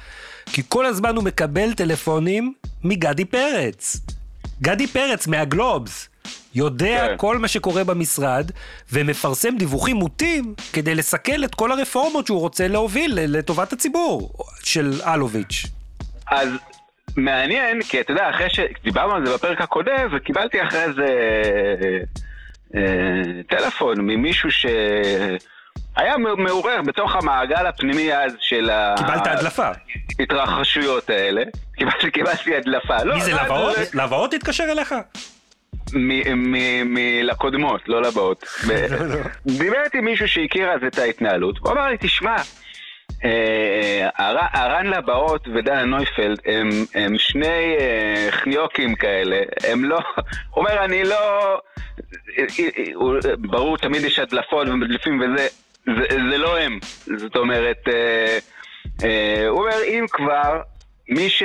כי 0.46 0.62
כל 0.68 0.86
הזמן 0.86 1.16
הוא 1.16 1.24
מקבל 1.24 1.72
טלפונים 1.72 2.52
מגדי 2.84 3.24
פרץ. 3.24 4.00
גדי 4.62 4.86
פרץ 4.86 5.26
מהגלובס. 5.26 6.07
יודע 6.54 7.06
כן. 7.08 7.14
כל 7.16 7.38
מה 7.38 7.48
שקורה 7.48 7.84
במשרד, 7.84 8.50
ומפרסם 8.92 9.56
דיווחים 9.56 9.96
מוטים 9.96 10.54
כדי 10.72 10.94
לסכל 10.94 11.44
את 11.44 11.54
כל 11.54 11.72
הרפורמות 11.72 12.26
שהוא 12.26 12.40
רוצה 12.40 12.68
להוביל 12.68 13.12
לטובת 13.14 13.72
הציבור 13.72 14.32
של 14.62 14.92
אלוביץ'. 15.06 15.64
אז 16.30 16.48
מעניין, 17.16 17.82
כי 17.82 18.00
אתה 18.00 18.12
יודע, 18.12 18.30
אחרי 18.30 18.46
שדיברנו 18.50 19.14
על 19.14 19.26
זה 19.26 19.34
בפרק 19.34 19.60
הקודם, 19.60 20.08
וקיבלתי 20.12 20.62
אחרי 20.62 20.92
זה 20.96 21.06
אה, 21.06 22.80
אה, 22.80 23.42
טלפון 23.48 24.00
ממישהו 24.00 24.50
שהיה 24.50 26.16
מעורר 26.18 26.82
בתוך 26.82 27.16
המעגל 27.16 27.66
הפנימי 27.66 28.14
אז 28.14 28.32
של 28.40 28.70
קיבלת 28.96 29.26
הדלפה. 29.26 29.70
ההתרחשויות 30.18 31.10
האלה. 31.10 31.42
קיבלתי, 31.76 32.10
קיבלתי 32.10 32.56
הדלפה. 32.56 33.04
לא, 33.04 33.14
מי 33.14 33.20
זה 33.20 33.32
לא, 33.32 33.42
לבאות? 33.42 33.76
לא, 33.94 34.04
לבאות 34.04 34.34
התקשר 34.34 34.64
אליך? 34.64 34.94
לקודמות, 37.22 37.80
לא 37.88 38.02
לבאות. 38.02 38.44
ב- 38.68 38.86
דיבר 39.46 39.82
איתי 39.84 40.00
מישהו 40.00 40.28
שהכיר 40.28 40.70
אז 40.70 40.80
את 40.86 40.98
ההתנהלות, 40.98 41.58
הוא 41.58 41.72
אמר 41.72 41.86
לי, 41.88 41.96
תשמע, 42.00 42.36
אה, 43.24 44.08
הר- 44.16 44.48
הרן 44.52 44.86
לבאות 44.86 45.48
ודנה 45.54 45.84
נויפלד 45.84 46.38
הם, 46.46 46.68
שני 47.18 47.76
אה, 47.80 48.28
חניוקים 48.30 48.94
כאלה, 48.94 49.36
הם 49.68 49.84
לא, 49.84 49.98
הוא 50.50 50.64
אומר, 50.64 50.84
אני 50.84 51.04
לא, 51.04 51.56
ברור, 53.38 53.76
תמיד 53.78 54.04
יש 54.04 54.18
הדלפות 54.18 54.68
ומדליפים 54.68 55.20
וזה, 55.20 55.46
זה, 55.86 56.36
לא 56.38 56.58
הם, 56.58 56.78
זאת 57.16 57.36
אומרת, 57.36 57.78
אה, 57.88 58.38
אה, 59.04 59.48
הוא 59.48 59.58
אומר, 59.60 59.82
אם 59.88 60.04
כבר, 60.10 60.60
מי 61.08 61.30
ש... 61.30 61.42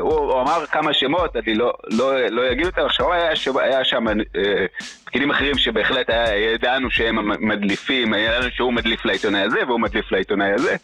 הוא, 0.00 0.40
אמר 0.40 0.66
כמה 0.66 0.94
שמות, 0.94 1.36
אני 1.36 1.54
לא, 1.54 1.72
לא, 1.90 2.26
לא 2.28 2.52
אגיד 2.52 2.66
אותם, 2.66 2.82
עכשיו 2.86 3.12
היה, 3.12 3.36
שם- 3.36 3.58
היה 3.58 3.84
שם 3.84 4.08
אה, 4.08 4.66
פקידים 5.04 5.30
אחרים 5.30 5.58
שבהחלט 5.58 6.10
היה, 6.10 6.36
ידענו 6.54 6.90
שהם 6.90 7.18
המדליפים, 7.18 8.14
ידענו 8.14 8.50
שהוא 8.50 8.72
מדליף 8.72 9.04
לעיתונאי 9.04 9.40
הזה 9.40 9.58
והוא 9.66 9.80
מדליף 9.80 10.12
לעיתונאי 10.12 10.52
הזה. 10.52 10.76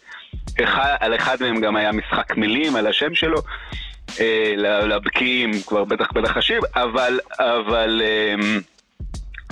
אחד, 0.63 0.95
על 0.99 1.15
אחד 1.15 1.37
מהם 1.41 1.61
גם 1.61 1.75
היה 1.75 1.91
משחק 1.91 2.37
מילים 2.37 2.75
על 2.75 2.87
השם 2.87 3.15
שלו, 3.15 3.37
אה, 4.19 4.53
לבקיאים 4.87 5.51
כבר 5.67 5.83
בטח 5.83 6.11
בנחשים, 6.11 6.59
אבל, 6.75 7.19
אבל 7.39 8.01
אה, 8.03 8.35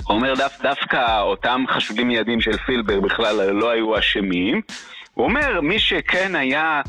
הוא 0.06 0.16
אומר 0.16 0.34
דו, 0.34 0.44
דווקא 0.62 1.20
אותם 1.20 1.64
חשודים 1.68 2.08
מיידיים 2.08 2.40
של 2.40 2.56
פילבר 2.56 3.00
בכלל 3.00 3.50
לא 3.50 3.70
היו 3.70 3.98
אשמים. 3.98 4.60
הוא 5.14 5.24
אומר, 5.24 5.60
מי 5.60 5.78
שכן 5.78 6.34
היה, 6.34 6.80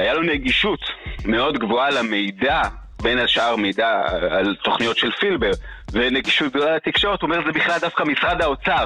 היה 0.00 0.14
לו 0.14 0.22
נגישות 0.22 0.80
מאוד 1.24 1.58
גבוהה 1.58 1.90
למידע, 1.90 2.62
בין 3.02 3.18
השאר 3.18 3.56
מידע 3.56 4.02
על 4.30 4.54
תוכניות 4.62 4.96
של 4.96 5.10
פילבר, 5.20 5.50
ונגישות 5.92 6.52
גדולה 6.52 6.76
לתקשורת, 6.76 7.22
הוא 7.22 7.30
אומר, 7.30 7.44
זה 7.46 7.52
בכלל 7.52 7.78
דווקא 7.80 8.02
משרד 8.02 8.42
האוצר. 8.42 8.84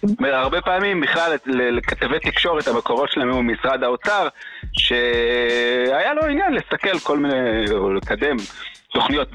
הוא 0.00 0.16
אומר, 0.18 0.34
הרבה 0.34 0.60
פעמים 0.60 1.00
בכלל 1.00 1.36
לכתבי 1.46 2.18
תקשורת, 2.18 2.68
המקורות 2.68 3.12
שלהם 3.12 3.28
היו 3.28 3.42
משרד 3.42 3.82
האוצר, 3.82 4.28
שהיה 4.72 6.14
לו 6.14 6.22
עניין 6.22 6.52
לסכל 6.52 6.98
כל 6.98 7.18
מיני, 7.18 7.70
או 7.70 7.92
לקדם 7.92 8.36
תוכניות 8.92 9.28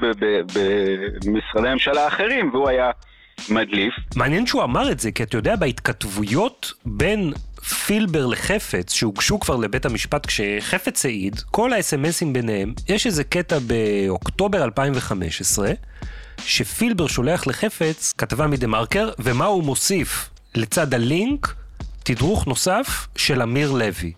במשרדי 1.26 1.68
ממשלה 1.72 2.06
אחרים, 2.06 2.50
והוא 2.52 2.68
היה 2.68 2.90
מדליף. 3.50 3.94
מעניין 4.16 4.46
שהוא 4.46 4.62
אמר 4.64 4.90
את 4.90 5.00
זה, 5.00 5.12
כי 5.12 5.22
אתה 5.22 5.36
יודע, 5.36 5.56
בהתכתבויות 5.56 6.72
בין 6.84 7.32
פילבר 7.60 8.26
לחפץ, 8.26 8.92
שהוגשו 8.92 9.40
כבר 9.40 9.56
לבית 9.56 9.86
המשפט 9.86 10.26
כשחפץ 10.26 11.04
העיד, 11.04 11.40
כל 11.50 11.72
האס.אם.אסים 11.72 12.32
ביניהם, 12.32 12.74
יש 12.88 13.06
איזה 13.06 13.24
קטע 13.24 13.58
באוקטובר 13.58 14.64
2015, 14.64 15.72
שפילבר 16.44 17.06
שולח 17.06 17.46
לחפץ 17.46 18.12
כתבה 18.18 18.46
מדה 18.46 18.66
מרקר, 18.66 19.10
ומה 19.18 19.44
הוא 19.44 19.64
מוסיף 19.64 20.30
לצד 20.54 20.94
הלינק? 20.94 21.54
תדרוך 22.02 22.46
נוסף 22.46 23.08
של 23.16 23.42
אמיר 23.42 23.72
לוי. 23.72 24.12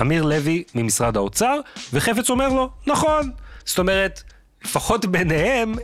אמיר 0.00 0.22
לוי 0.22 0.62
ממשרד 0.74 1.16
האוצר, 1.16 1.60
וחפץ 1.92 2.30
אומר 2.30 2.48
לו, 2.48 2.70
נכון. 2.86 3.30
זאת 3.64 3.78
אומרת, 3.78 4.22
לפחות 4.64 5.06
ביניהם, 5.06 5.74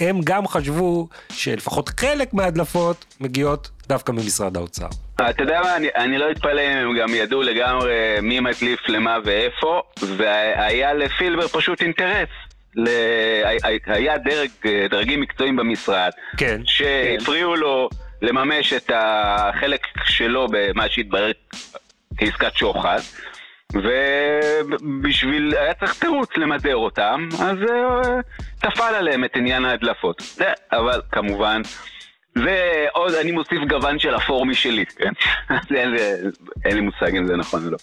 הם 0.00 0.20
גם 0.24 0.48
חשבו 0.48 1.08
שלפחות 1.32 1.90
חלק 2.00 2.34
מההדלפות 2.34 3.04
מגיעות 3.20 3.70
דווקא 3.90 4.12
ממשרד 4.12 4.56
האוצר. 4.56 4.86
אתה 5.16 5.42
יודע 5.42 5.60
מה, 5.62 5.76
אני, 5.76 5.88
אני 5.96 6.18
לא 6.18 6.30
אתפלא 6.30 6.60
אם 6.60 6.76
הם 6.76 6.98
גם 6.98 7.14
ידעו 7.14 7.42
לגמרי 7.42 7.92
מי 8.22 8.40
מדליף 8.40 8.88
למה 8.88 9.18
ואיפה, 9.24 9.82
והיה 10.16 10.94
לפילבר 10.94 11.48
פשוט 11.48 11.82
אינטרס. 11.82 12.28
ל... 12.76 12.88
היה 13.86 14.18
דרג, 14.18 14.50
דרגים 14.90 15.20
מקצועיים 15.20 15.56
במשרד, 15.56 16.10
כן. 16.36 16.60
שהפריעו 16.64 17.56
לו 17.56 17.88
לממש 18.22 18.72
את 18.72 18.90
החלק 18.94 19.86
שלו 20.04 20.46
במה 20.50 20.84
שהתברר 20.88 21.30
כעסקת 22.16 22.56
שוחד, 22.56 22.98
ובשביל, 23.72 25.54
היה 25.56 25.74
צריך 25.74 25.98
תירוץ 25.98 26.36
למדר 26.36 26.76
אותם, 26.76 27.28
אז 27.32 27.56
אה, 27.70 28.20
תפל 28.58 28.94
עליהם 28.94 29.24
את 29.24 29.36
עניין 29.36 29.64
ההדלפות. 29.64 30.20
זה, 30.20 30.52
אבל 30.72 31.00
כמובן, 31.12 31.62
זה 32.44 32.56
עוד, 32.92 33.14
אני 33.14 33.32
מוסיף 33.32 33.58
גוון 33.68 33.98
של 33.98 34.16
אפור 34.16 34.46
משלי, 34.46 34.86
כן? 34.86 35.12
אז 35.56 35.72
אין, 35.76 35.90
לי- 35.90 36.00
אין 36.64 36.74
לי 36.74 36.80
מושג 36.80 37.16
אם 37.16 37.26
זה 37.26 37.36
נכון 37.36 37.60
או 37.66 37.70
לא. 37.70 37.76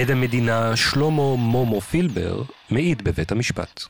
עד 0.00 0.10
המדינה 0.10 0.76
שלמה 0.76 1.36
מומו 1.52 1.80
פילבר 1.80 2.34
מעיד 2.70 3.02
בבית 3.04 3.32
המשפט. 3.32 3.80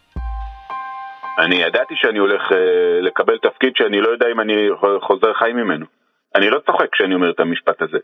אני 1.39 1.57
ידעתי 1.57 1.95
שאני 1.97 2.19
הולך 2.19 2.43
אה, 2.53 2.59
לקבל 3.01 3.39
תפקיד 3.39 3.73
שאני 3.77 4.01
לא 4.01 4.09
יודע 4.09 4.27
אם 4.33 4.41
אני 4.41 4.55
חוזר 5.03 5.35
חי 5.35 5.53
ממנו. 5.53 5.87
אני 6.35 6.51
לא 6.51 6.59
צוחק 6.67 6.87
כשאני 6.93 7.15
אומר 7.15 7.31
את 7.31 7.41
המשפט 7.41 7.83
הזה. 7.83 7.99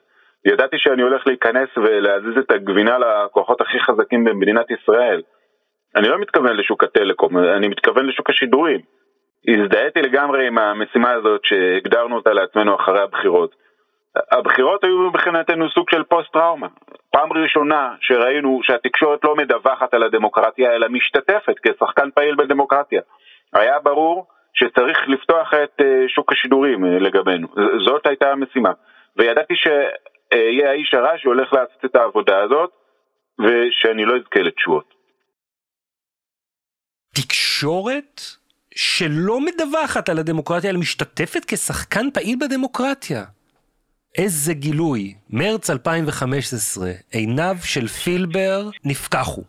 ידעתי 0.45 0.77
שאני 0.79 1.03
הולך 1.03 1.27
להיכנס 1.27 1.69
ולהזיז 1.77 2.37
את 2.41 2.51
הגבינה 2.51 2.97
לכוחות 2.99 3.61
הכי 3.61 3.79
חזקים 3.81 4.25
במדינת 4.25 4.67
ישראל. 4.71 5.23
אני 5.97 6.09
לא 6.09 6.21
מתכוון 6.21 6.57
לשוק 6.57 6.85
הטלקום, 6.85 7.39
אני 7.39 7.69
מתכוון 7.69 8.07
לשוק 8.07 8.31
השידורים. 8.31 8.81
הזדהיתי 9.49 10.03
לגמרי 10.03 10.47
עם 10.47 10.59
המשימה 10.59 11.11
הזאת 11.11 11.45
שהגדרנו 11.45 12.17
אותה 12.17 12.33
לעצמנו 12.33 12.77
אחרי 12.77 13.01
הבחירות. 13.01 13.55
הבחירות 14.31 14.85
היו 14.85 14.99
מבחינתנו 14.99 15.71
סוג 15.71 15.91
של 15.91 16.03
פוסט-טראומה. 16.03 16.69
פעם 17.13 17.33
ראשונה 17.33 17.95
שראינו 18.01 18.61
שהתקשורת 18.63 19.25
לא 19.25 19.37
מדווחת 19.37 19.95
על 19.95 20.03
הדמוקרטיה, 20.03 20.73
אלא 20.73 20.89
משתתפת 20.89 21.55
כשחקן 21.63 22.11
פעיל 22.15 22.35
בדמוקרטיה. 22.35 23.01
היה 23.53 23.79
ברור 23.79 24.27
שצריך 24.55 24.99
לפתוח 25.09 25.55
את 25.55 25.81
אה, 25.81 26.05
שוק 26.09 26.33
השידורים 26.33 26.85
אה, 26.85 26.99
לגבינו. 26.99 27.49
זאת 27.85 28.07
הייתה 28.07 28.33
המשימה. 28.33 28.73
וידעתי 29.17 29.55
שאהיה 29.57 30.71
האיש 30.71 30.95
הרע 30.95 31.19
שהולך 31.19 31.53
לעשות 31.53 31.85
את 31.85 31.97
העבודה 31.97 32.43
הזאת, 32.43 32.71
ושאני 33.39 34.05
לא 34.05 34.17
אזכה 34.17 34.41
לתשואות. 34.41 34.95
תקשורת 37.15 38.21
שלא 38.75 39.41
מדווחת 39.41 40.09
על 40.09 40.19
הדמוקרטיה, 40.19 40.71
אלא 40.71 40.79
משתתפת 40.79 41.45
כשחקן 41.47 42.11
פעיל 42.15 42.39
בדמוקרטיה. 42.41 43.25
איזה 44.19 44.55
גילוי, 44.55 45.15
מרץ 45.31 45.71
2015, 45.71 46.91
עיניו 47.13 47.57
של 47.65 47.87
פילבר 47.87 48.69
נפקחו. 48.85 49.43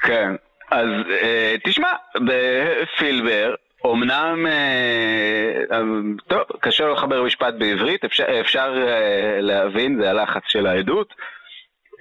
כן, 0.00 0.32
אז 0.70 0.88
אה, 1.22 1.54
תשמע, 1.64 1.88
בפילבר, 2.14 3.54
אמנם, 3.86 4.46
אה, 4.46 5.76
אה, 5.76 5.82
טוב, 6.28 6.40
קשה 6.60 6.88
לחבר 6.88 7.22
משפט 7.22 7.54
בעברית, 7.58 8.04
אפשר, 8.04 8.40
אפשר 8.40 8.74
אה, 8.88 9.40
להבין, 9.40 9.98
זה 10.00 10.10
הלחץ 10.10 10.42
של 10.46 10.66
העדות. 10.66 11.14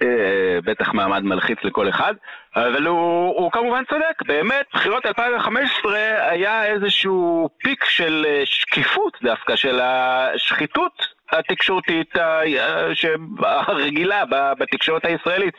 אה, 0.02 0.08
בטח 0.66 0.94
מעמד 0.94 1.24
מלחיץ 1.24 1.58
לכל 1.64 1.90
אחד, 1.90 2.14
אבל 2.56 2.86
הוא, 2.88 3.28
הוא 3.28 3.52
כמובן 3.52 3.84
צודק, 3.90 4.22
באמת 4.28 4.66
בחירות 4.74 5.06
2015 5.06 5.98
היה 6.30 6.66
איזשהו 6.66 7.50
פיק 7.64 7.84
של 7.86 8.26
אה, 8.30 8.42
שקיפות 8.46 9.18
דווקא, 9.24 9.56
של 9.56 9.80
השחיתות 9.84 10.92
התקשורתית 11.32 12.16
ה- 12.16 12.42
ש- 12.94 13.06
הרגילה 13.42 14.24
בתקשורת 14.60 15.06
הישראלית. 15.06 15.54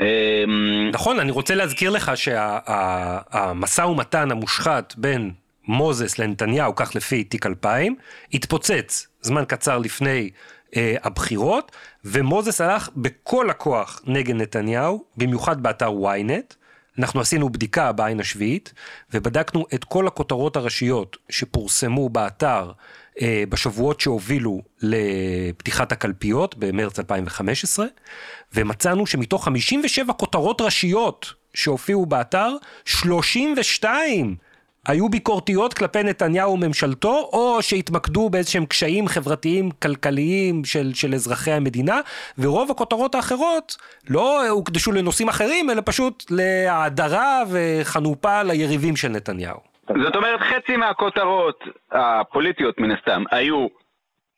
אה, 0.00 0.44
נכון, 0.92 1.20
אני 1.20 1.30
רוצה 1.30 1.54
להזכיר 1.54 1.90
לך 1.90 2.12
שהמשא 2.16 3.82
ומתן 3.82 4.30
המושחת 4.30 4.94
בין 4.96 5.30
מוזס 5.68 6.18
לנתניהו, 6.18 6.74
כך 6.74 6.96
לפי 6.96 7.24
תיק 7.24 7.46
2000, 7.46 7.96
התפוצץ 8.34 9.08
זמן 9.20 9.44
קצר 9.44 9.78
לפני 9.78 10.30
אה, 10.76 10.96
הבחירות, 11.02 11.72
ומוזס 12.04 12.60
הלך 12.60 12.88
בכל 12.96 13.50
הכוח 13.50 14.02
נגד 14.06 14.34
נתניהו, 14.34 15.04
במיוחד 15.16 15.62
באתר 15.62 15.90
ynet. 15.90 16.54
אנחנו 16.98 17.20
עשינו 17.20 17.50
בדיקה 17.50 17.92
בעין 17.92 18.20
השביעית, 18.20 18.72
ובדקנו 19.14 19.64
את 19.74 19.84
כל 19.84 20.06
הכותרות 20.06 20.56
הראשיות 20.56 21.16
שפורסמו 21.28 22.08
באתר 22.08 22.72
אה, 23.20 23.44
בשבועות 23.48 24.00
שהובילו 24.00 24.62
לפתיחת 24.82 25.92
הקלפיות 25.92 26.54
במרץ 26.58 26.98
2015, 26.98 27.86
ומצאנו 28.54 29.06
שמתוך 29.06 29.44
57 29.44 30.12
כותרות 30.12 30.60
ראשיות 30.60 31.32
שהופיעו 31.54 32.06
באתר, 32.06 32.56
32 32.84 34.36
היו 34.86 35.08
ביקורתיות 35.08 35.74
כלפי 35.74 36.02
נתניהו 36.02 36.52
וממשלתו, 36.52 37.30
או 37.32 37.58
שהתמקדו 37.62 38.30
באיזשהם 38.30 38.66
קשיים 38.66 39.08
חברתיים 39.08 39.70
כלכליים 39.70 40.64
של, 40.64 40.94
של 40.94 41.14
אזרחי 41.14 41.50
המדינה, 41.52 42.00
ורוב 42.38 42.70
הכותרות 42.70 43.14
האחרות 43.14 43.76
לא 44.08 44.48
הוקדשו 44.48 44.92
לנושאים 44.92 45.28
אחרים, 45.28 45.70
אלא 45.70 45.82
פשוט 45.84 46.24
להאדרה 46.30 47.42
וחנופה 47.50 48.42
ליריבים 48.42 48.96
של 48.96 49.08
נתניהו. 49.08 49.56
זאת 50.04 50.16
אומרת, 50.16 50.40
חצי 50.40 50.76
מהכותרות 50.76 51.58
הפוליטיות 51.92 52.78
מן 52.80 52.90
הסתם 52.90 53.22
היו 53.30 53.66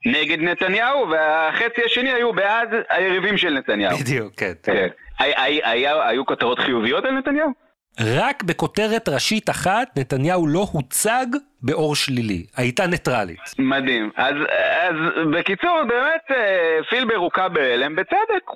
נגד 0.07 0.39
נתניהו, 0.41 1.09
והחצי 1.11 1.81
השני 1.87 2.11
היו 2.13 2.33
בעד 2.33 2.69
היריבים 2.91 3.37
של 3.39 3.51
נתניהו. 3.51 3.99
בדיוק, 3.99 4.33
כן. 4.37 4.53
כן. 4.63 4.89
היה- 5.19 6.09
היו 6.09 6.27
כותרות 6.27 6.59
חיוביות 6.59 7.05
על 7.05 7.11
נתניהו? 7.11 7.68
רק 8.01 8.43
בכותרת 8.43 9.09
ראשית 9.09 9.51
אחת, 9.51 9.89
נתניהו 9.99 10.47
לא 10.47 10.67
הוצג 10.73 11.27
באור 11.63 11.97
שלילי, 11.97 12.47
הייתה 12.57 12.87
ניטרלית. 12.87 13.39
מדהים. 13.59 14.11
אז, 14.17 14.35
אז 14.81 14.95
בקיצור, 15.33 15.85
באמת 15.89 16.23
אה, 16.31 16.79
פילבר 16.91 17.17
הוכה 17.17 17.49
בהלם, 17.49 17.97
בצדק. 17.97 18.51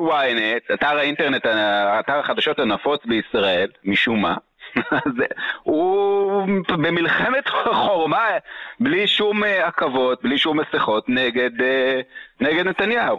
ynet, 0.00 0.74
אתר 0.74 0.98
האינטרנט, 0.98 1.46
אתר 2.00 2.18
החדשות 2.18 2.58
הנפוץ 2.58 3.00
בישראל, 3.04 3.68
משום 3.84 4.22
מה, 4.22 4.34
אז 4.90 5.12
הוא 5.62 6.42
במלחמת 6.68 7.48
חורמה, 7.72 8.28
בלי 8.80 9.06
שום 9.06 9.44
אה, 9.44 9.66
עכבות, 9.66 10.22
בלי 10.22 10.38
שום 10.38 10.60
מסכות, 10.60 11.08
נגד, 11.08 11.62
אה, 11.62 12.00
נגד 12.40 12.66
נתניהו. 12.66 13.18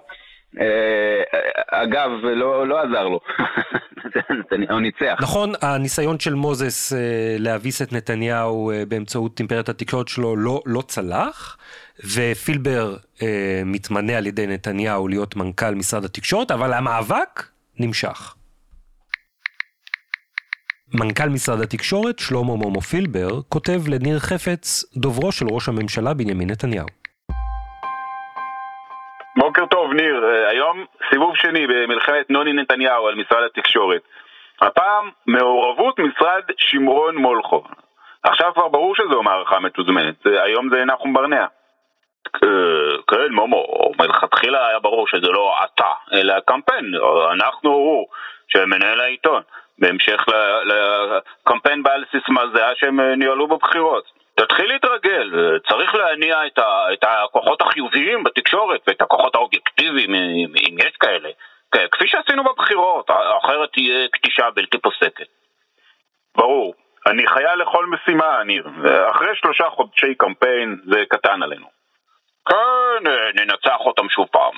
אה, 0.62 1.84
אגב, 1.84 2.10
לא, 2.24 2.68
לא 2.68 2.80
עזר 2.80 3.08
לו. 3.08 3.20
נתניהו 4.40 4.80
ניצח. 4.80 5.18
נכון, 5.22 5.54
הניסיון 5.62 6.20
של 6.20 6.34
מוזס 6.34 6.94
אה, 6.94 7.00
להביס 7.40 7.82
את 7.82 7.94
נתניהו 7.94 8.72
אה, 8.72 8.84
באמצעות 8.88 9.40
אימפריית 9.40 9.70
התקשורת 9.70 10.08
שלו 10.08 10.36
לא, 10.36 10.62
לא 10.66 10.82
צלח, 10.82 11.58
ופילבר 12.16 12.96
מתמנה 13.66 14.18
על 14.18 14.28
ידי 14.28 14.48
נתניהו 14.48 15.08
להיות 15.08 15.36
מנכ"ל 15.36 15.76
משרד 15.76 16.06
התקשורת, 16.06 16.52
אבל 16.52 16.74
המאבק 16.74 17.44
נמשך. 17.80 18.36
מנכ"ל 20.94 21.30
משרד 21.30 21.62
התקשורת, 21.62 22.20
שלמה 22.20 22.56
מומו 22.56 22.82
פילבר, 22.82 23.42
כותב 23.50 23.82
לניר 23.88 24.20
חפץ, 24.20 24.84
דוברו 24.96 25.32
של 25.32 25.46
ראש 25.48 25.70
הממשלה 25.70 26.14
בנימין 26.14 26.50
נתניהו. 26.50 26.88
בוקר 29.38 29.66
טוב, 29.66 29.94
ניר. 29.94 30.26
אה, 30.26 30.50
היום 30.50 30.86
סיבוב 31.10 31.36
שני 31.36 31.68
במלחמת 31.68 32.30
נוני 32.30 32.54
נתניהו 32.54 33.08
על 33.08 33.16
משרד 33.16 33.44
התקשורת. 33.44 34.02
הפעם 34.62 35.10
מעורבות 35.28 36.00
משרד 36.00 36.42
שמרון 36.58 37.16
מולכו. 37.16 37.64
עכשיו 38.24 38.52
כבר 38.54 38.68
ברור 38.68 38.96
שזו 38.96 39.24
מערכה 39.24 39.60
מתוזמנת, 39.60 40.28
אה, 40.28 40.44
היום 40.44 40.70
זה 40.70 40.86
נחום 40.86 41.14
ברנע. 41.14 41.46
אה, 42.44 42.98
כן, 43.08 43.32
מומו, 43.32 43.92
מלכתחילה 44.00 44.68
היה 44.68 44.80
ברור 44.80 45.08
שזה 45.08 45.28
לא 45.28 45.56
אתה, 45.64 45.92
אלא 46.14 46.34
הקמפיין, 46.34 46.94
אנחנו 47.32 47.70
הוא, 47.70 48.08
שמנהל 48.48 49.00
העיתון, 49.00 49.42
בהמשך 49.80 50.26
לקמפיין 50.66 51.84
בעל 51.84 52.04
סיסמה 52.12 52.42
זהה 52.54 52.72
שהם 52.76 53.00
ניהלו 53.00 53.48
בבחירות. 53.48 54.17
תתחיל 54.40 54.68
להתרגל, 54.74 55.60
צריך 55.70 55.96
להניע 55.96 56.48
את, 56.48 56.58
ה, 56.58 56.94
את 56.94 57.04
הכוחות 57.04 57.62
החיוביים 57.62 58.24
בתקשורת 58.24 58.82
ואת 58.88 59.02
הכוחות 59.02 59.36
האובייקטיביים, 59.36 60.16
אם, 60.16 60.54
אם 60.56 60.76
יש 60.80 60.96
כאלה, 61.00 61.30
כן, 61.72 61.86
כפי 61.92 62.08
שעשינו 62.08 62.44
בבחירות, 62.44 63.10
אחרת 63.44 63.70
תהיה 63.74 64.08
כתישה 64.14 64.50
בלתי 64.56 64.78
פוסקת. 64.78 65.28
ברור, 66.36 66.74
אני 67.08 67.28
חייל 67.28 67.56
לכל 67.62 67.86
משימה, 67.86 68.44
ניר, 68.44 68.68
אחרי 69.12 69.36
שלושה 69.36 69.70
חודשי 69.70 70.16
קמפיין 70.16 70.78
זה 70.86 71.04
קטן 71.10 71.44
עלינו. 71.44 71.68
כן, 72.50 73.10
ננצח 73.36 73.80
אותם 73.80 74.10
שוב 74.10 74.28
פעם. 74.32 74.54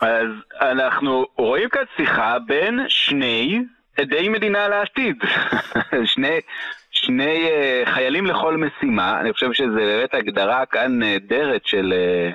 אז 0.00 0.28
אנחנו 0.60 1.26
רואים 1.36 1.68
כאן 1.68 1.84
שיחה 1.96 2.38
בין 2.46 2.88
שני 2.88 3.58
עדי 3.98 4.28
מדינה 4.28 4.68
לעתיד. 4.68 5.16
שני, 6.14 6.40
שני 7.06 7.48
uh, 7.48 7.88
חיילים 7.90 8.26
לכל 8.26 8.56
משימה, 8.56 9.20
אני 9.20 9.32
חושב 9.32 9.52
שזו 9.52 9.74
באמת 9.74 10.14
הגדרה 10.14 10.66
כאן 10.66 10.98
נהדרת 10.98 11.66
של, 11.66 11.94
uh, 12.32 12.34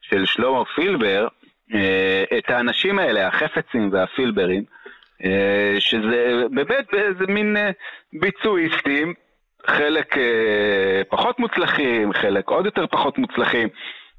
של 0.00 0.26
שלמה 0.26 0.64
פילבר, 0.64 1.28
את 2.38 2.50
האנשים 2.50 2.98
האלה, 2.98 3.26
החפצים 3.26 3.88
והפילברים, 3.92 4.64
שזה 5.78 6.42
באמת 6.50 6.94
איזה 6.94 7.26
מין 7.28 7.56
ביצועיסטים, 8.12 9.14
חלק 9.66 10.16
פחות 11.08 11.38
מוצלחים, 11.38 12.12
חלק 12.12 12.48
עוד 12.48 12.64
יותר 12.64 12.86
פחות 12.86 13.18
מוצלחים, 13.18 13.68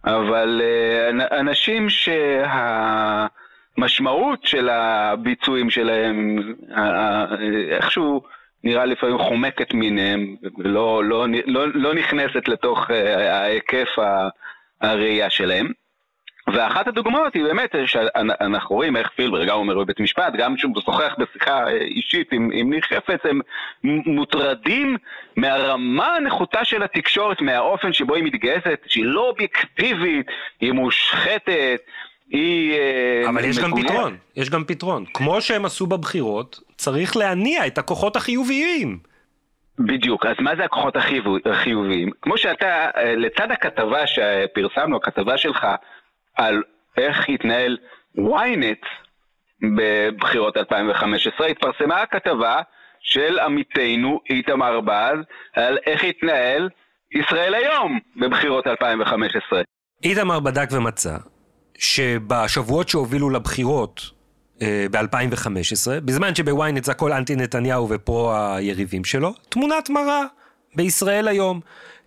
אבל 0.06 0.62
אנשים 1.32 1.88
שהמשמעות 3.78 4.44
של 4.44 4.70
הביצועים 4.70 5.70
שלהם, 5.70 6.38
איכשהו 7.72 8.22
נראה 8.66 8.86
לפעמים 8.86 9.18
חומקת 9.18 9.74
מיניהם, 9.74 10.36
ולא 10.58 11.04
לא, 11.04 11.26
לא, 11.46 11.68
לא 11.74 11.94
נכנסת 11.94 12.48
לתוך 12.48 12.90
uh, 12.90 12.94
ההיקף 13.30 13.90
הראייה 14.82 15.30
שלהם. 15.30 15.72
ואחת 16.54 16.88
הדוגמאות 16.88 17.34
היא 17.34 17.44
באמת 17.44 17.76
שאנחנו 17.86 18.76
רואים 18.76 18.98
איך 18.98 19.10
פילבר 19.16 19.46
גם 19.46 19.58
אומר 19.58 19.80
בבית 19.80 20.00
משפט, 20.00 20.34
גם 20.38 20.56
כשהוא 20.56 20.72
משוחח 20.76 21.16
בשיחה 21.18 21.68
אישית 21.70 22.34
עם, 22.34 22.50
עם 22.54 22.70
ניר 22.70 22.82
חפץ, 22.82 23.20
הם 23.24 23.40
מוטרדים 23.84 24.98
מהרמה 25.36 26.16
הנחותה 26.16 26.66
של 26.66 26.84
התקשורת, 26.84 27.42
מהאופן 27.42 27.94
שבו 27.94 28.16
היא 28.16 28.24
מתגייסת, 28.24 28.82
שהיא 28.88 29.06
לא 29.06 29.30
אובייקטיבית, 29.30 30.28
היא 30.62 30.72
מושחתת, 30.72 31.82
היא... 32.30 32.80
אבל 33.30 33.46
יש 33.46 33.60
גם 33.60 33.72
פתרון, 33.82 34.18
יש 34.36 34.50
גם 34.50 34.64
פתרון. 34.64 35.06
כמו 35.14 35.42
שהם 35.42 35.66
עשו 35.66 35.88
בבחירות, 35.88 36.60
צריך 36.78 37.18
להניע 37.18 37.68
את 37.68 37.78
הכוחות 37.78 38.16
החיוביים. 38.16 39.00
בדיוק, 39.80 40.26
אז 40.26 40.36
מה 40.40 40.56
זה 40.56 40.66
הכוחות 40.66 40.96
החיוביים? 41.46 42.10
כמו 42.22 42.38
שאתה, 42.38 42.90
לצד 43.18 43.52
הכתבה 43.52 44.08
שפרסמנו, 44.08 44.98
הכתבה 44.98 45.38
שלך, 45.38 45.68
על 46.36 46.64
איך 46.98 47.30
התנהל 47.30 47.78
ynet 48.18 48.86
בבחירות 49.78 50.58
2015, 50.58 51.48
התפרסמה 51.48 52.02
הכתבה 52.02 52.62
של 53.00 53.40
עמיתנו 53.40 54.20
איתמר 54.30 54.82
בז 54.82 55.18
על 55.54 55.78
איך 55.86 56.04
התנהל 56.04 56.70
ישראל 57.12 57.54
היום 57.54 58.00
בבחירות 58.16 58.68
2015. 58.68 59.62
איתמר 60.04 60.40
בדק 60.40 60.68
ומצא 60.72 61.18
שבשבועות 61.78 62.90
שהובילו 62.90 63.30
לבחירות 63.30 64.12
אה, 64.62 64.86
ב-2015, 64.92 66.00
בזמן 66.06 66.36
שבוויינט 66.36 66.84
זה 66.84 66.92
הכל 66.92 67.14
אנטי 67.14 67.36
נתניהו 67.36 67.88
ופרו 67.90 68.34
היריבים 68.34 69.04
שלו, 69.04 69.34
תמונת 69.50 69.90
מראה 69.90 70.24
בישראל 70.76 71.28
היום. 71.28 71.60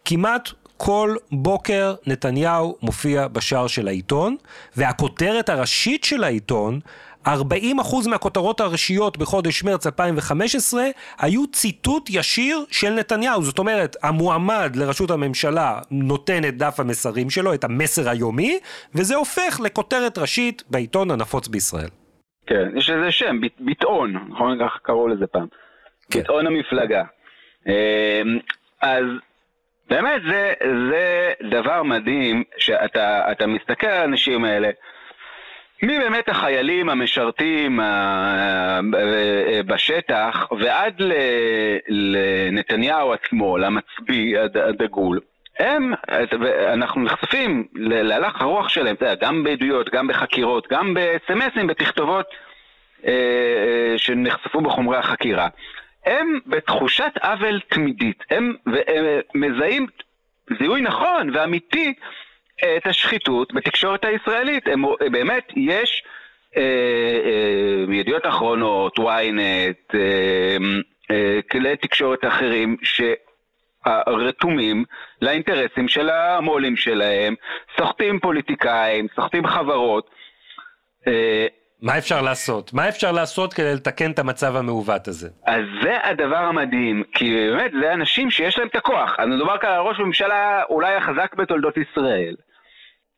כמעט 0.05 0.49
כל 0.77 1.17
בוקר 1.33 1.95
נתניהו 2.07 2.77
מופיע 2.83 3.29
בשער 3.29 3.67
של 3.67 3.89
העיתון, 3.89 4.37
והכותרת 4.77 5.49
הראשית 5.49 6.05
של 6.05 6.25
העיתון 6.25 6.81
40% 7.27 7.31
מהכותרות 8.11 8.61
הראשיות 8.61 9.19
בחודש 9.19 9.65
מרץ 9.65 9.87
2015 9.87 10.83
היו 11.19 11.47
ציטוט 11.47 12.11
ישיר 12.11 12.65
של 12.71 12.91
נתניהו. 12.91 13.43
זאת 13.43 13.59
אומרת, 13.59 13.97
המועמד 14.03 14.77
לראשות 14.77 15.11
הממשלה 15.11 15.81
נותן 15.91 16.45
את 16.49 16.57
דף 16.57 16.81
המסרים 16.81 17.31
שלו, 17.31 17.55
את 17.55 17.65
המסר 17.65 18.09
היומי, 18.09 18.59
וזה 18.95 19.17
הופך 19.17 19.61
לכותרת 19.65 20.19
ראשית 20.19 20.63
בעיתון 20.71 21.11
הנפוץ 21.11 21.49
בישראל. 21.49 21.89
כן, 22.47 22.69
יש 22.77 22.91
לזה 22.91 23.13
שם, 23.13 23.41
ביטאון, 23.61 24.15
נכון? 24.29 24.59
ככה 24.61 24.79
קראו 24.83 25.09
לזה 25.09 25.27
פעם. 25.27 25.47
כן. 26.11 26.19
ביטאון 26.21 26.47
המפלגה. 26.47 27.05
אמ, 27.67 27.73
אז 28.83 29.05
באמת 29.91 30.23
זה, 30.29 30.53
זה 30.91 31.33
דבר 31.51 31.83
מדהים 31.83 32.45
שאתה 32.59 33.47
מסתכל 33.47 33.87
על 33.87 34.01
האנשים 34.01 34.45
האלה. 34.45 34.71
מי 35.83 35.99
באמת 35.99 36.29
החיילים 36.29 36.89
המשרתים 36.89 37.81
בשטח 39.67 40.47
ועד 40.61 41.03
לנתניהו 41.89 43.13
עצמו, 43.13 43.59
למצביא 43.59 44.39
הדגול, 44.41 45.21
הם, 45.59 45.93
אנחנו 46.73 47.03
נחשפים 47.03 47.67
להלך 47.75 48.43
הרוח 48.43 48.69
שלהם, 48.69 48.97
גם 49.21 49.45
בעדויות, 49.45 49.91
גם 49.91 50.07
בחקירות, 50.07 50.69
גם 50.71 50.95
בסמסים, 50.95 51.67
בתכתובות 51.67 52.27
אה, 53.07 53.13
אה, 53.13 53.99
שנחשפו 53.99 54.61
בחומרי 54.61 54.97
החקירה. 54.97 55.49
הם 56.07 56.39
בתחושת 56.47 57.13
עוול 57.23 57.61
תמידית, 57.69 58.25
הם, 58.31 58.55
הם 58.67 59.05
מזהים 59.35 59.87
זיהוי 60.59 60.81
נכון 60.81 61.31
ואמיתי 61.35 61.95
את 62.77 62.87
השחיתות 62.87 63.55
בתקשורת 63.55 64.05
הישראלית. 64.05 64.69
הם, 64.69 64.83
באמת, 65.13 65.53
יש 65.57 66.03
אה, 66.57 66.63
אה, 66.63 67.95
ידיעות 67.95 68.27
אחרונות, 68.27 68.99
ynet, 68.99 69.95
אה, 69.95 70.57
אה, 71.11 71.41
כלי 71.51 71.77
תקשורת 71.77 72.25
אחרים, 72.25 72.77
שרתומים 73.87 74.85
לאינטרסים 75.23 75.89
של 75.89 76.11
המו"לים 76.11 76.77
שלהם, 76.77 77.35
סוחטים 77.77 78.21
פוליטיקאים, 78.21 79.07
סוחטים 79.17 79.47
חברות. 79.47 80.11
אה, 81.07 81.47
מה 81.83 81.99
אפשר 81.99 82.23
לעשות? 82.23 82.73
מה 82.73 82.89
אפשר 82.89 83.13
לעשות 83.13 83.55
כדי 83.55 83.75
לתקן 83.75 84.11
את 84.11 84.19
המצב 84.19 84.57
המעוות 84.57 85.09
הזה? 85.09 85.29
אז 85.47 85.63
זה 85.83 85.97
הדבר 86.05 86.37
המדהים, 86.37 87.03
כי 87.13 87.49
באמת 87.51 87.71
זה 87.83 87.93
אנשים 87.93 88.31
שיש 88.31 88.59
להם 88.59 88.69
את 88.69 88.77
הכוח. 88.77 89.15
אז 89.19 89.29
מדובר 89.29 89.59
כאן 89.59 89.71
על 89.71 89.81
ראש 89.81 89.99
ממשלה 89.99 90.63
אולי 90.71 90.95
החזק 90.95 91.35
בתולדות 91.35 91.75
ישראל. 91.77 92.35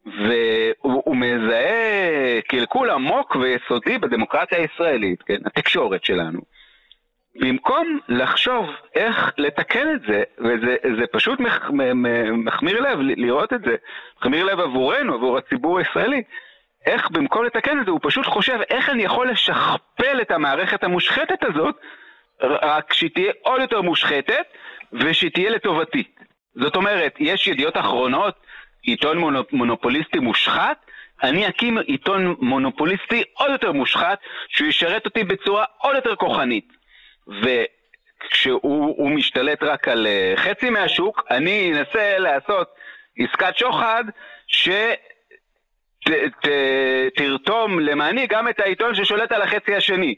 והוא 0.07 1.16
מזהה 1.16 2.40
קלקול 2.48 2.90
עמוק 2.90 3.36
ויסודי 3.36 3.98
בדמוקרטיה 3.98 4.59
הישראלית, 4.59 5.22
כן, 5.22 5.38
התקשורת 5.46 6.05
שלנו. 6.05 6.40
במקום 7.34 7.98
לחשוב 8.09 8.66
איך 8.94 9.32
לתקן 9.38 9.94
את 9.94 10.01
זה, 10.09 10.22
וזה 10.38 11.07
פשוט 11.12 11.40
מח, 11.40 11.70
מחמיר 12.32 12.80
לב 12.80 12.98
לראות 13.01 13.53
את 13.53 13.61
זה, 13.64 13.76
מחמיר 14.18 14.44
לב 14.44 14.61
עבורנו, 14.61 15.14
עבור 15.14 15.38
הציבור 15.38 15.78
הישראלי, 15.78 16.22
איך 16.86 17.11
במקום 17.11 17.44
לתקן 17.44 17.80
את 17.80 17.84
זה 17.84 17.90
הוא 17.90 18.01
פשוט 18.03 18.26
חושב 18.26 18.59
איך 18.70 18.90
אני 18.90 19.03
יכול 19.03 19.30
לשכפל 19.30 20.20
את 20.20 20.30
המערכת 20.30 20.84
המושחתת 20.84 21.44
הזאת, 21.44 21.74
רק 22.42 22.92
שהיא 22.92 23.11
תהיה 23.14 23.32
עוד 23.42 23.61
יותר 23.61 23.82
מושחתת 23.82 24.46
ושהיא 24.92 25.30
תהיה 25.30 25.51
לטובתי. 25.51 26.05
זאת 26.55 26.76
אומרת, 26.76 27.14
יש 27.18 27.46
ידיעות 27.46 27.76
אחרונות 27.76 28.34
עיתון 28.83 29.18
מונופוליסטי 29.53 30.18
מושחת, 30.18 30.87
אני 31.22 31.49
אקים 31.49 31.78
עיתון 31.78 32.37
מונופוליסטי 32.41 33.22
עוד 33.33 33.51
יותר 33.51 33.72
מושחת, 33.72 34.18
שהוא 34.49 34.68
ישרת 34.68 35.05
אותי 35.05 35.24
בצורה 35.24 35.64
עוד 35.78 35.97
יותר 35.97 36.16
כוחנית. 36.16 36.72
וכשהוא 37.43 39.11
משתלט 39.11 39.62
רק 39.62 39.89
על 39.89 40.07
אה, 40.07 40.33
חצי 40.37 40.70
מהשוק, 40.70 41.24
אני 41.31 41.72
אנסה 41.74 42.18
לעשות 42.18 42.68
עסקת 43.18 43.59
שוחד 43.59 44.05
שתרתום 47.16 47.81
למעני 47.81 48.26
גם 48.26 48.49
את 48.49 48.61
העיתון 48.61 48.95
ששולט 48.95 49.33
על 49.33 49.43
החצי 49.43 49.74
השני. 49.74 50.14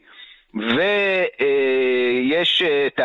ויש 0.55 2.63
את 2.63 3.01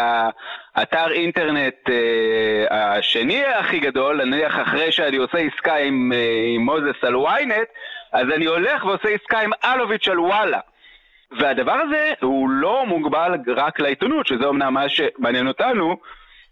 האתר 0.78 1.12
אינטרנט 1.12 1.90
אה, 1.90 2.98
השני 2.98 3.46
הכי 3.46 3.80
גדול, 3.80 4.24
נניח 4.24 4.60
אחרי 4.62 4.92
שאני 4.92 5.18
עושה 5.18 5.38
עסקה 5.38 5.76
עם, 5.76 6.12
אה, 6.16 6.46
עם 6.56 6.62
מוזס 6.62 7.04
על 7.04 7.16
ynet, 7.16 7.70
אז 8.14 8.28
אני 8.36 8.46
הולך 8.46 8.86
ועושה 8.86 9.10
עסקה 9.10 9.40
עם 9.40 9.52
אלוביץ' 9.66 10.08
על 10.08 10.20
וואלה. 10.20 10.60
והדבר 11.40 11.72
הזה 11.74 12.14
הוא 12.22 12.50
לא 12.50 12.86
מוגבל 12.86 13.32
רק 13.56 13.80
לעיתונות, 13.80 14.28
שזה 14.28 14.50
אמנם 14.50 14.74
מה 14.74 14.90
שמעניין 14.90 15.48
אותנו, 15.48 15.98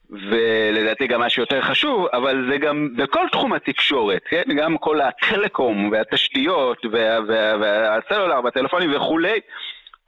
ולדעתי 0.10 1.08
גם 1.08 1.20
מה 1.20 1.30
שיותר 1.30 1.62
חשוב, 1.62 2.08
אבל 2.14 2.48
זה 2.52 2.58
גם 2.58 2.90
בכל 2.96 3.28
תחום 3.32 3.54
התקשורת, 3.54 4.22
כן? 4.30 4.44
גם 4.58 4.78
כל 4.78 5.02
הטלקום 5.02 5.90
והתשתיות 5.92 6.86
וה, 6.92 7.20
וה, 7.28 7.58
והסלולר 7.60 8.40
והטלפונים 8.44 8.96
וכולי. 8.96 9.40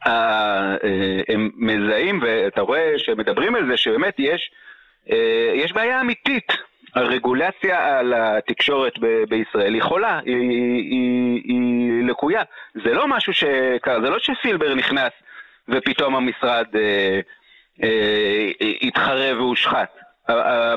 אה, 0.05 0.75
הם 1.27 1.49
מזהים, 1.55 2.19
ואתה 2.21 2.61
רואה 2.61 2.93
שמדברים 2.97 3.55
על 3.55 3.67
זה, 3.69 3.77
שבאמת 3.77 4.15
יש, 4.19 4.51
אה, 5.11 5.51
יש 5.53 5.73
בעיה 5.73 6.01
אמיתית. 6.01 6.51
הרגולציה 6.95 7.99
על 7.99 8.13
התקשורת 8.13 8.93
ב- 8.99 9.23
בישראל 9.29 9.73
היא 9.73 9.81
חולה, 9.81 10.19
היא, 10.25 10.35
היא, 10.35 11.41
היא 11.43 12.03
לקויה. 12.03 12.43
זה 12.83 12.93
לא 12.93 13.07
משהו 13.07 13.33
ש... 13.33 13.43
זה 13.85 14.09
לא 14.09 14.19
שסילבר 14.19 14.73
נכנס 14.73 15.11
ופתאום 15.69 16.15
המשרד 16.15 16.65
אה, 16.75 17.19
אה, 17.83 18.51
התחרב 18.81 19.37
והושחת. 19.37 19.97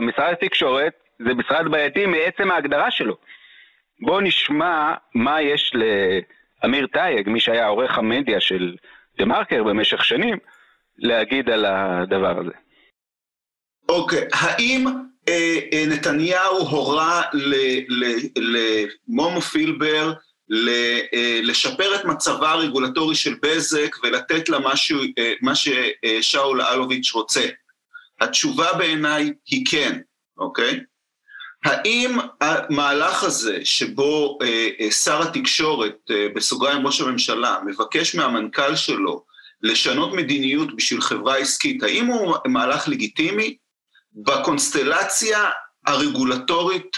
משרד 0.01 0.33
התקשורת 0.33 0.93
זה 1.19 1.35
משרד 1.35 1.69
בעייתי 1.69 2.07
מעצם 2.07 2.51
ההגדרה 2.51 2.91
שלו. 2.91 3.17
בואו 4.01 4.21
נשמע 4.21 4.95
מה 5.15 5.43
יש 5.43 5.73
לאמיר 5.75 6.87
טייג, 6.87 7.29
מי 7.29 7.41
שהיה 7.41 7.67
עורך 7.67 7.99
המדיה 7.99 8.41
של 8.41 8.75
דה 9.21 9.27
מרקר 9.27 9.63
במשך 9.63 10.05
שנים, 10.05 10.39
להגיד 10.99 11.51
על 11.51 11.65
הדבר 11.67 12.41
הזה. 12.41 12.53
אוקיי, 13.89 14.23
okay. 14.23 14.29
האם 14.33 14.87
אה, 15.29 15.59
אה, 15.73 15.85
נתניהו 15.89 16.59
הורה 16.59 17.23
למומו 18.37 19.41
פילבר 19.41 20.13
ל, 20.49 20.69
אה, 21.15 21.41
לשפר 21.43 21.95
את 21.95 22.05
מצבה 22.05 22.51
הרגולטורי 22.51 23.15
של 23.15 23.35
בזק 23.43 23.97
ולתת 24.03 24.49
לה 24.49 24.59
משהו, 24.59 25.01
אה, 25.19 25.33
מה 25.41 25.53
ששאול 25.55 26.63
אלוביץ' 26.63 27.13
רוצה? 27.13 27.47
התשובה 28.21 28.73
בעיניי 28.73 29.33
היא 29.47 29.67
כן, 29.71 30.01
אוקיי? 30.39 30.81
האם 31.65 32.19
המהלך 32.41 33.25
הזה 33.25 33.59
שבו 33.65 34.39
אה, 34.43 34.69
אה, 34.81 34.91
שר 34.91 35.23
התקשורת, 35.23 35.97
אה, 36.11 36.27
בסוגריים 36.35 36.87
ראש 36.87 37.01
הממשלה, 37.01 37.59
מבקש 37.67 38.15
מהמנכ"ל 38.15 38.77
שלו 38.77 39.25
לשנות 39.63 40.13
מדיניות 40.15 40.77
בשביל 40.77 41.01
חברה 41.01 41.37
עסקית, 41.37 41.83
האם 41.83 42.07
הוא 42.07 42.37
מהלך 42.47 42.89
לגיטימי? 42.89 43.57
בקונסטלציה 44.13 45.51
הרגולטורית 45.87 46.97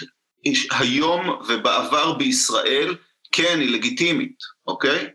היום 0.70 1.40
ובעבר 1.48 2.12
בישראל, 2.12 2.96
כן, 3.32 3.58
היא 3.60 3.70
לגיטימית, 3.70 4.36
אוקיי? 4.66 5.08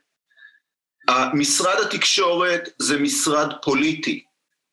משרד 1.33 1.79
התקשורת 1.85 2.69
זה 2.79 2.99
משרד 2.99 3.53
פוליטי, 3.61 4.23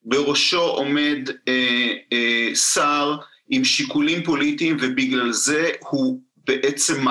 בראשו 0.03 0.61
עומד 0.61 1.31
אה, 1.49 1.93
אה, 2.13 2.55
שר 2.55 3.17
עם 3.55 3.65
שיקולים 3.65 4.25
פוליטיים, 4.25 4.77
ובגלל 4.81 5.33
זה 5.33 5.71
הוא 5.81 6.21
בעצם 6.37 7.05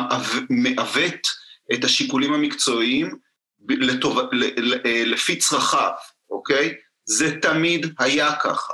מעוות 0.50 1.28
את 1.74 1.84
השיקולים 1.84 2.34
המקצועיים 2.34 3.16
לטוב, 3.70 4.20
אה, 4.20 5.04
לפי 5.06 5.36
צרכיו, 5.36 5.92
אוקיי? 6.30 6.74
זה 7.06 7.40
תמיד 7.42 7.94
היה 8.00 8.36
ככה. 8.36 8.74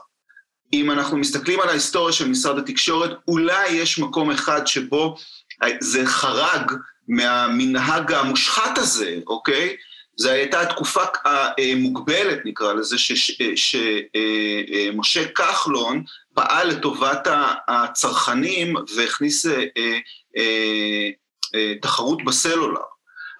אם 0.73 0.91
אנחנו 0.91 1.17
מסתכלים 1.17 1.59
על 1.59 1.69
ההיסטוריה 1.69 2.13
של 2.13 2.27
משרד 2.27 2.57
התקשורת, 2.57 3.11
אולי 3.27 3.69
יש 3.71 3.99
מקום 3.99 4.31
אחד 4.31 4.67
שבו 4.67 5.15
זה 5.79 6.05
חרג 6.05 6.71
מהמנהג 7.07 8.13
המושחת 8.13 8.77
הזה, 8.77 9.17
אוקיי? 9.27 9.75
זו 10.17 10.29
הייתה 10.29 10.65
תקופה 10.65 11.03
מוגבלת, 11.75 12.39
נקרא 12.45 12.73
לזה, 12.73 12.95
שמשה 13.55 15.27
כחלון 15.27 16.03
פעל 16.39 16.67
לטובת 16.67 17.27
הצרכנים 17.67 18.75
והכניס 18.95 19.45
אה, 19.45 19.63
אה, 20.37 21.09
אה, 21.55 21.73
תחרות 21.81 22.23
בסלולר. 22.23 22.81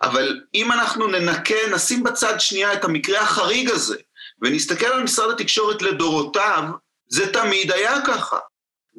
אבל 0.02 0.40
אם 0.54 0.72
אנחנו 0.72 1.08
ננקה, 1.08 1.56
נשים 1.74 2.04
בצד 2.04 2.40
שנייה 2.40 2.74
את 2.74 2.84
המקרה 2.84 3.22
החריג 3.22 3.70
הזה, 3.70 3.96
ונסתכל 4.42 4.86
על 4.86 5.04
משרד 5.04 5.32
התקשורת 5.32 5.82
לדורותיו, 5.82 6.64
זה 7.08 7.34
תמיד 7.34 7.72
היה 7.72 8.02
ככה. 8.08 8.38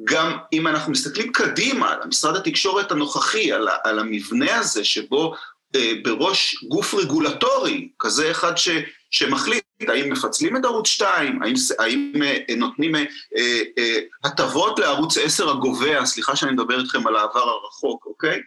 גם 0.03 0.37
אם 0.53 0.67
אנחנו 0.67 0.91
מסתכלים 0.91 1.31
קדימה 1.31 1.91
על 1.91 1.99
משרד 2.07 2.35
התקשורת 2.35 2.91
הנוכחי, 2.91 3.51
על, 3.51 3.67
על 3.83 3.99
המבנה 3.99 4.55
הזה 4.55 4.83
שבו 4.83 5.35
אה, 5.75 5.93
בראש 6.03 6.55
גוף 6.63 6.93
רגולטורי, 6.93 7.89
כזה 7.99 8.31
אחד 8.31 8.57
ש, 8.57 8.69
שמחליט 9.11 9.63
האם 9.89 10.11
מפצלים 10.11 10.57
את 10.57 10.65
ערוץ 10.65 10.87
2, 10.87 11.43
האם, 11.43 11.53
האם 11.79 12.11
אה, 12.23 12.55
נותנים 12.57 12.95
אה, 12.95 13.03
אה, 13.77 13.99
הטבות 14.23 14.79
לערוץ 14.79 15.17
10 15.17 15.49
הגובע, 15.49 16.05
סליחה 16.05 16.35
שאני 16.35 16.51
מדבר 16.51 16.79
איתכם 16.79 17.07
על 17.07 17.15
העבר 17.15 17.49
הרחוק, 17.49 18.05
אוקיי? 18.05 18.41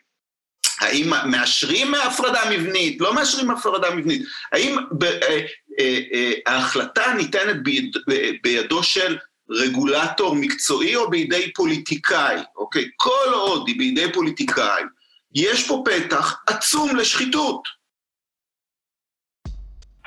האם 0.81 1.13
מאשרים 1.27 1.95
הפרדה 1.95 2.41
מבנית, 2.51 3.01
לא 3.01 3.15
מאשרים 3.15 3.51
הפרדה 3.51 3.95
מבנית, 3.95 4.23
האם 4.53 4.77
ב, 4.99 5.05
אה, 5.05 5.47
אה, 5.81 6.01
אה, 6.13 6.33
ההחלטה 6.47 7.15
ניתנת 7.17 7.63
ביד, 7.63 7.97
בידו 8.43 8.83
של 8.83 9.17
רגולטור 9.51 10.35
מקצועי 10.35 10.97
או 10.97 11.11
בידי 11.11 11.53
פוליטיקאי, 11.53 12.37
אוקיי? 12.57 12.89
כל 12.97 13.33
עוד 13.33 13.69
היא 13.69 13.79
בידי 13.79 14.13
פוליטיקאי, 14.13 14.83
יש 15.35 15.67
פה 15.67 15.85
פתח 15.85 16.37
עצום 16.47 16.97
לשחיתות. 16.97 17.84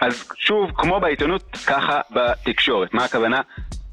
אז 0.01 0.29
שוב, 0.35 0.71
כמו 0.75 0.99
בעיתונות, 0.99 1.57
ככה 1.67 2.01
בתקשורת. 2.11 2.93
מה 2.93 3.05
הכוונה? 3.05 3.41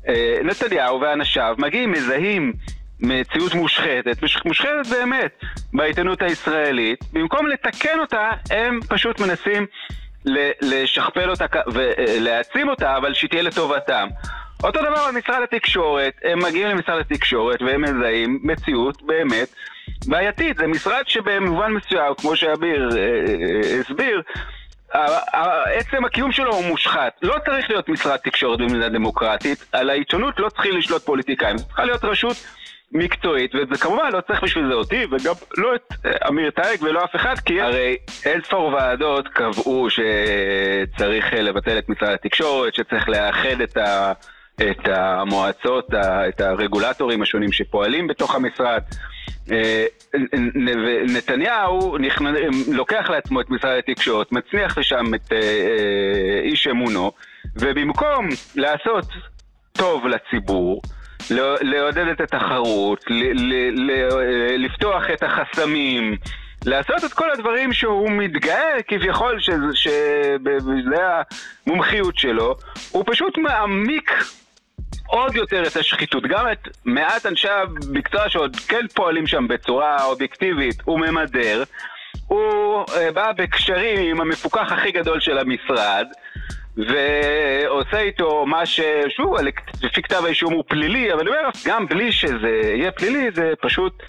אה, 0.09 0.39
נתניהו 0.45 1.01
ואנשיו 1.01 1.55
מגיעים, 1.59 1.93
מזהים 1.93 2.53
מציאות 3.01 3.55
מושחתת, 3.55 4.17
מושחתת 4.45 4.87
באמת, 4.91 5.41
בעיתונות 5.73 6.23
הישראלית. 6.23 6.99
במקום 7.13 7.47
לתקן 7.47 7.99
אותה, 8.01 8.31
הם 8.51 8.81
פשוט 8.89 9.21
מנסים 9.21 9.67
לשכפל 10.63 11.31
אותה 11.31 11.45
ולהעצים 11.73 12.69
אותה, 12.69 12.97
אבל 12.97 13.15
שהיא 13.15 13.31
תהיה 13.31 13.43
לטובתם. 13.43 14.09
אותו 14.65 14.81
דבר 14.83 15.09
במשרד 15.09 15.43
התקשורת, 15.43 16.15
הם 16.25 16.43
מגיעים 16.43 16.69
למשרד 16.69 17.01
התקשורת 17.01 17.63
והם 17.63 17.83
מזהים 17.83 18.41
מציאות 18.43 19.03
באמת 19.03 19.55
בעייתית. 20.07 20.57
זה 20.57 20.67
משרד 20.67 21.03
שבמובן 21.07 21.73
מסוים, 21.73 22.15
כמו 22.21 22.37
שאביר 22.37 22.89
אה, 22.97 22.99
אה, 22.99 23.81
הסביר, 23.81 24.23
עצם 25.65 26.05
הקיום 26.05 26.33
שלו 26.33 26.55
הוא 26.55 26.65
מושחת. 26.65 27.13
לא 27.23 27.37
צריך 27.45 27.71
להיות 27.71 27.89
משרד 27.89 28.17
תקשורת 28.17 28.59
במדינה 28.59 28.89
דמוקרטית, 28.89 29.65
על 29.73 29.91
העיתונות 29.91 30.41
לא 30.41 30.49
צריכים 30.49 30.77
לשלוט 30.77 31.03
פוליטיקאים, 31.03 31.57
צריכה 31.57 31.85
להיות 31.85 32.05
רשות 32.05 32.37
מקצועית, 32.93 33.53
וכמובן 33.71 34.13
לא 34.13 34.21
צריך 34.21 34.43
בשביל 34.45 34.69
זה 34.69 34.75
אותי, 34.75 35.05
וגם 35.05 35.35
לא 35.57 35.75
את 35.75 35.93
אה, 36.07 36.29
אמיר 36.29 36.51
טייג 36.51 36.83
ולא 36.83 37.05
אף 37.05 37.17
אחד, 37.17 37.39
כי 37.39 37.61
הרי 37.61 37.97
אין 38.25 38.41
ספור 38.43 38.73
ועדות 38.73 39.29
קבעו 39.29 39.89
שצריך 39.91 41.33
לבטל 41.33 41.79
את 41.79 41.89
משרד 41.89 42.11
התקשורת, 42.15 42.75
שצריך 42.75 43.09
לאחד 43.09 43.61
את 43.61 43.77
ה... 43.77 44.13
את 44.61 44.89
המועצות, 44.89 45.89
את 46.29 46.41
הרגולטורים 46.41 47.23
השונים 47.23 47.53
שפועלים 47.53 48.07
בתוך 48.07 48.35
המשרד. 48.35 48.83
אה, 49.53 49.87
נתניהו 51.07 51.97
לוקח 52.73 53.11
לעצמו 53.11 53.41
את 53.41 53.51
משרד 53.51 53.79
התקשורת, 53.79 54.33
מצניח 54.33 54.79
לשם 54.79 55.15
את 55.15 55.33
אה, 55.33 55.39
אה, 55.39 56.41
איש 56.43 56.67
אמונו, 56.67 57.13
ובמקום 57.57 58.29
לעשות 58.57 59.07
טוב 59.73 60.07
לציבור, 60.07 60.83
לעודד 61.61 62.09
את 62.09 62.21
התחרות, 62.21 63.05
לפתוח 64.59 65.03
את 65.13 65.23
החסמים, 65.23 66.17
לעשות 66.67 67.05
את 67.05 67.13
כל 67.13 67.31
הדברים 67.31 67.73
שהוא 67.73 68.11
מתגאה 68.11 68.83
כביכול 68.89 69.41
שזה 69.73 70.99
המומחיות 71.67 72.19
שלו, 72.19 72.57
הוא 72.91 73.05
פשוט 73.07 73.39
מעמיק 73.39 74.11
עוד 75.07 75.37
יותר 75.37 75.63
את 75.67 75.77
השחיתות. 75.77 76.23
גם 76.27 76.47
את 76.53 76.69
מעט 76.85 77.27
אנשי 77.27 77.49
המקצוע 77.49 78.29
שעוד 78.29 78.57
כן 78.57 78.87
פועלים 78.95 79.27
שם 79.27 79.49
בצורה 79.49 80.05
אובייקטיבית, 80.05 80.83
הוא 80.85 81.01
ממדר. 81.01 81.63
הוא 82.27 82.85
uh, 82.85 83.13
בא 83.15 83.33
בקשרים 83.33 84.11
עם 84.11 84.21
המפוקח 84.21 84.73
הכי 84.73 84.93
גדול 84.93 85.21
של 85.21 85.39
המשרד, 85.39 86.07
ועושה 86.77 88.01
איתו 88.01 88.47
מה 88.47 88.67
ש... 88.67 88.81
שוב, 89.17 89.37
לפי 89.83 90.03
כתב 90.03 90.23
האישום 90.25 90.53
הוא 90.53 90.65
פלילי, 90.69 91.13
אבל 91.13 91.21
אני 91.21 91.29
אומר, 91.29 91.49
גם 91.67 91.87
בלי 91.87 92.13
שזה 92.13 92.61
יהיה 92.63 92.93
פלילי, 92.93 93.31
זה 93.35 93.53
פשוט 93.61 94.03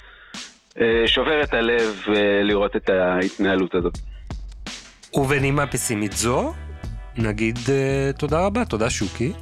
uh, 0.73 0.77
שובר 1.05 1.43
את 1.43 1.53
הלב 1.53 2.03
uh, 2.05 2.09
לראות 2.43 2.75
את 2.75 2.89
ההתנהלות 2.89 3.75
הזאת. 3.75 3.97
ובנימה 5.13 5.67
פסימית 5.67 6.11
זו, 6.11 6.53
נגיד 7.17 7.59
תודה 8.17 8.45
רבה, 8.45 8.65
תודה 8.65 8.89
שוקי. 8.89 9.33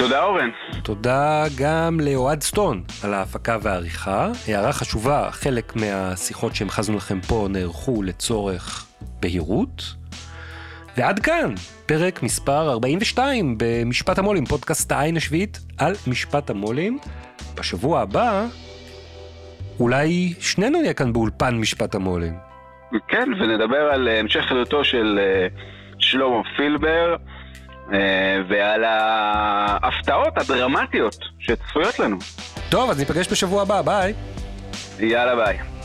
תודה 0.00 0.22
אורן. 0.22 0.50
תודה 0.82 1.44
גם 1.58 2.00
לאוהד 2.00 2.42
סטון 2.42 2.82
על 3.04 3.14
ההפקה 3.14 3.56
והעריכה. 3.62 4.28
הערה 4.48 4.72
חשובה, 4.72 5.28
חלק 5.30 5.76
מהשיחות 5.76 6.54
שהמחזנו 6.54 6.96
לכם 6.96 7.20
פה 7.20 7.46
נערכו 7.50 8.02
לצורך 8.02 8.86
בהירות. 9.20 9.82
ועד 10.96 11.18
כאן, 11.18 11.54
פרק 11.86 12.22
מספר 12.22 12.70
42 12.70 13.54
במשפט 13.58 14.18
המו"לים, 14.18 14.44
פודקאסט 14.44 14.92
העין 14.92 15.16
השביעית 15.16 15.58
על 15.78 15.92
משפט 16.06 16.50
המו"לים. 16.50 16.98
בשבוע 17.54 18.00
הבא, 18.00 18.46
אולי 19.80 20.34
שנינו 20.40 20.80
נהיה 20.80 20.94
כאן 20.94 21.12
באולפן 21.12 21.58
משפט 21.58 21.94
המו"לים. 21.94 22.34
כן, 23.08 23.28
ונדבר 23.40 23.90
על 23.92 24.08
המשך 24.08 24.44
חידותו 24.48 24.84
של 24.84 25.18
אה, 25.22 25.46
שלמה 25.98 26.42
פילבר. 26.56 27.16
אה, 27.92 28.36
ועל 28.48 28.84
ההפתעות 28.84 30.38
הדרמטיות 30.38 31.16
שצפויות 31.38 31.98
לנו. 31.98 32.16
טוב, 32.68 32.90
אז 32.90 32.98
ניפגש 32.98 33.28
בשבוע 33.32 33.62
הבא, 33.62 33.82
ביי. 33.82 34.14
יאללה 35.00 35.36
ביי. 35.44 35.79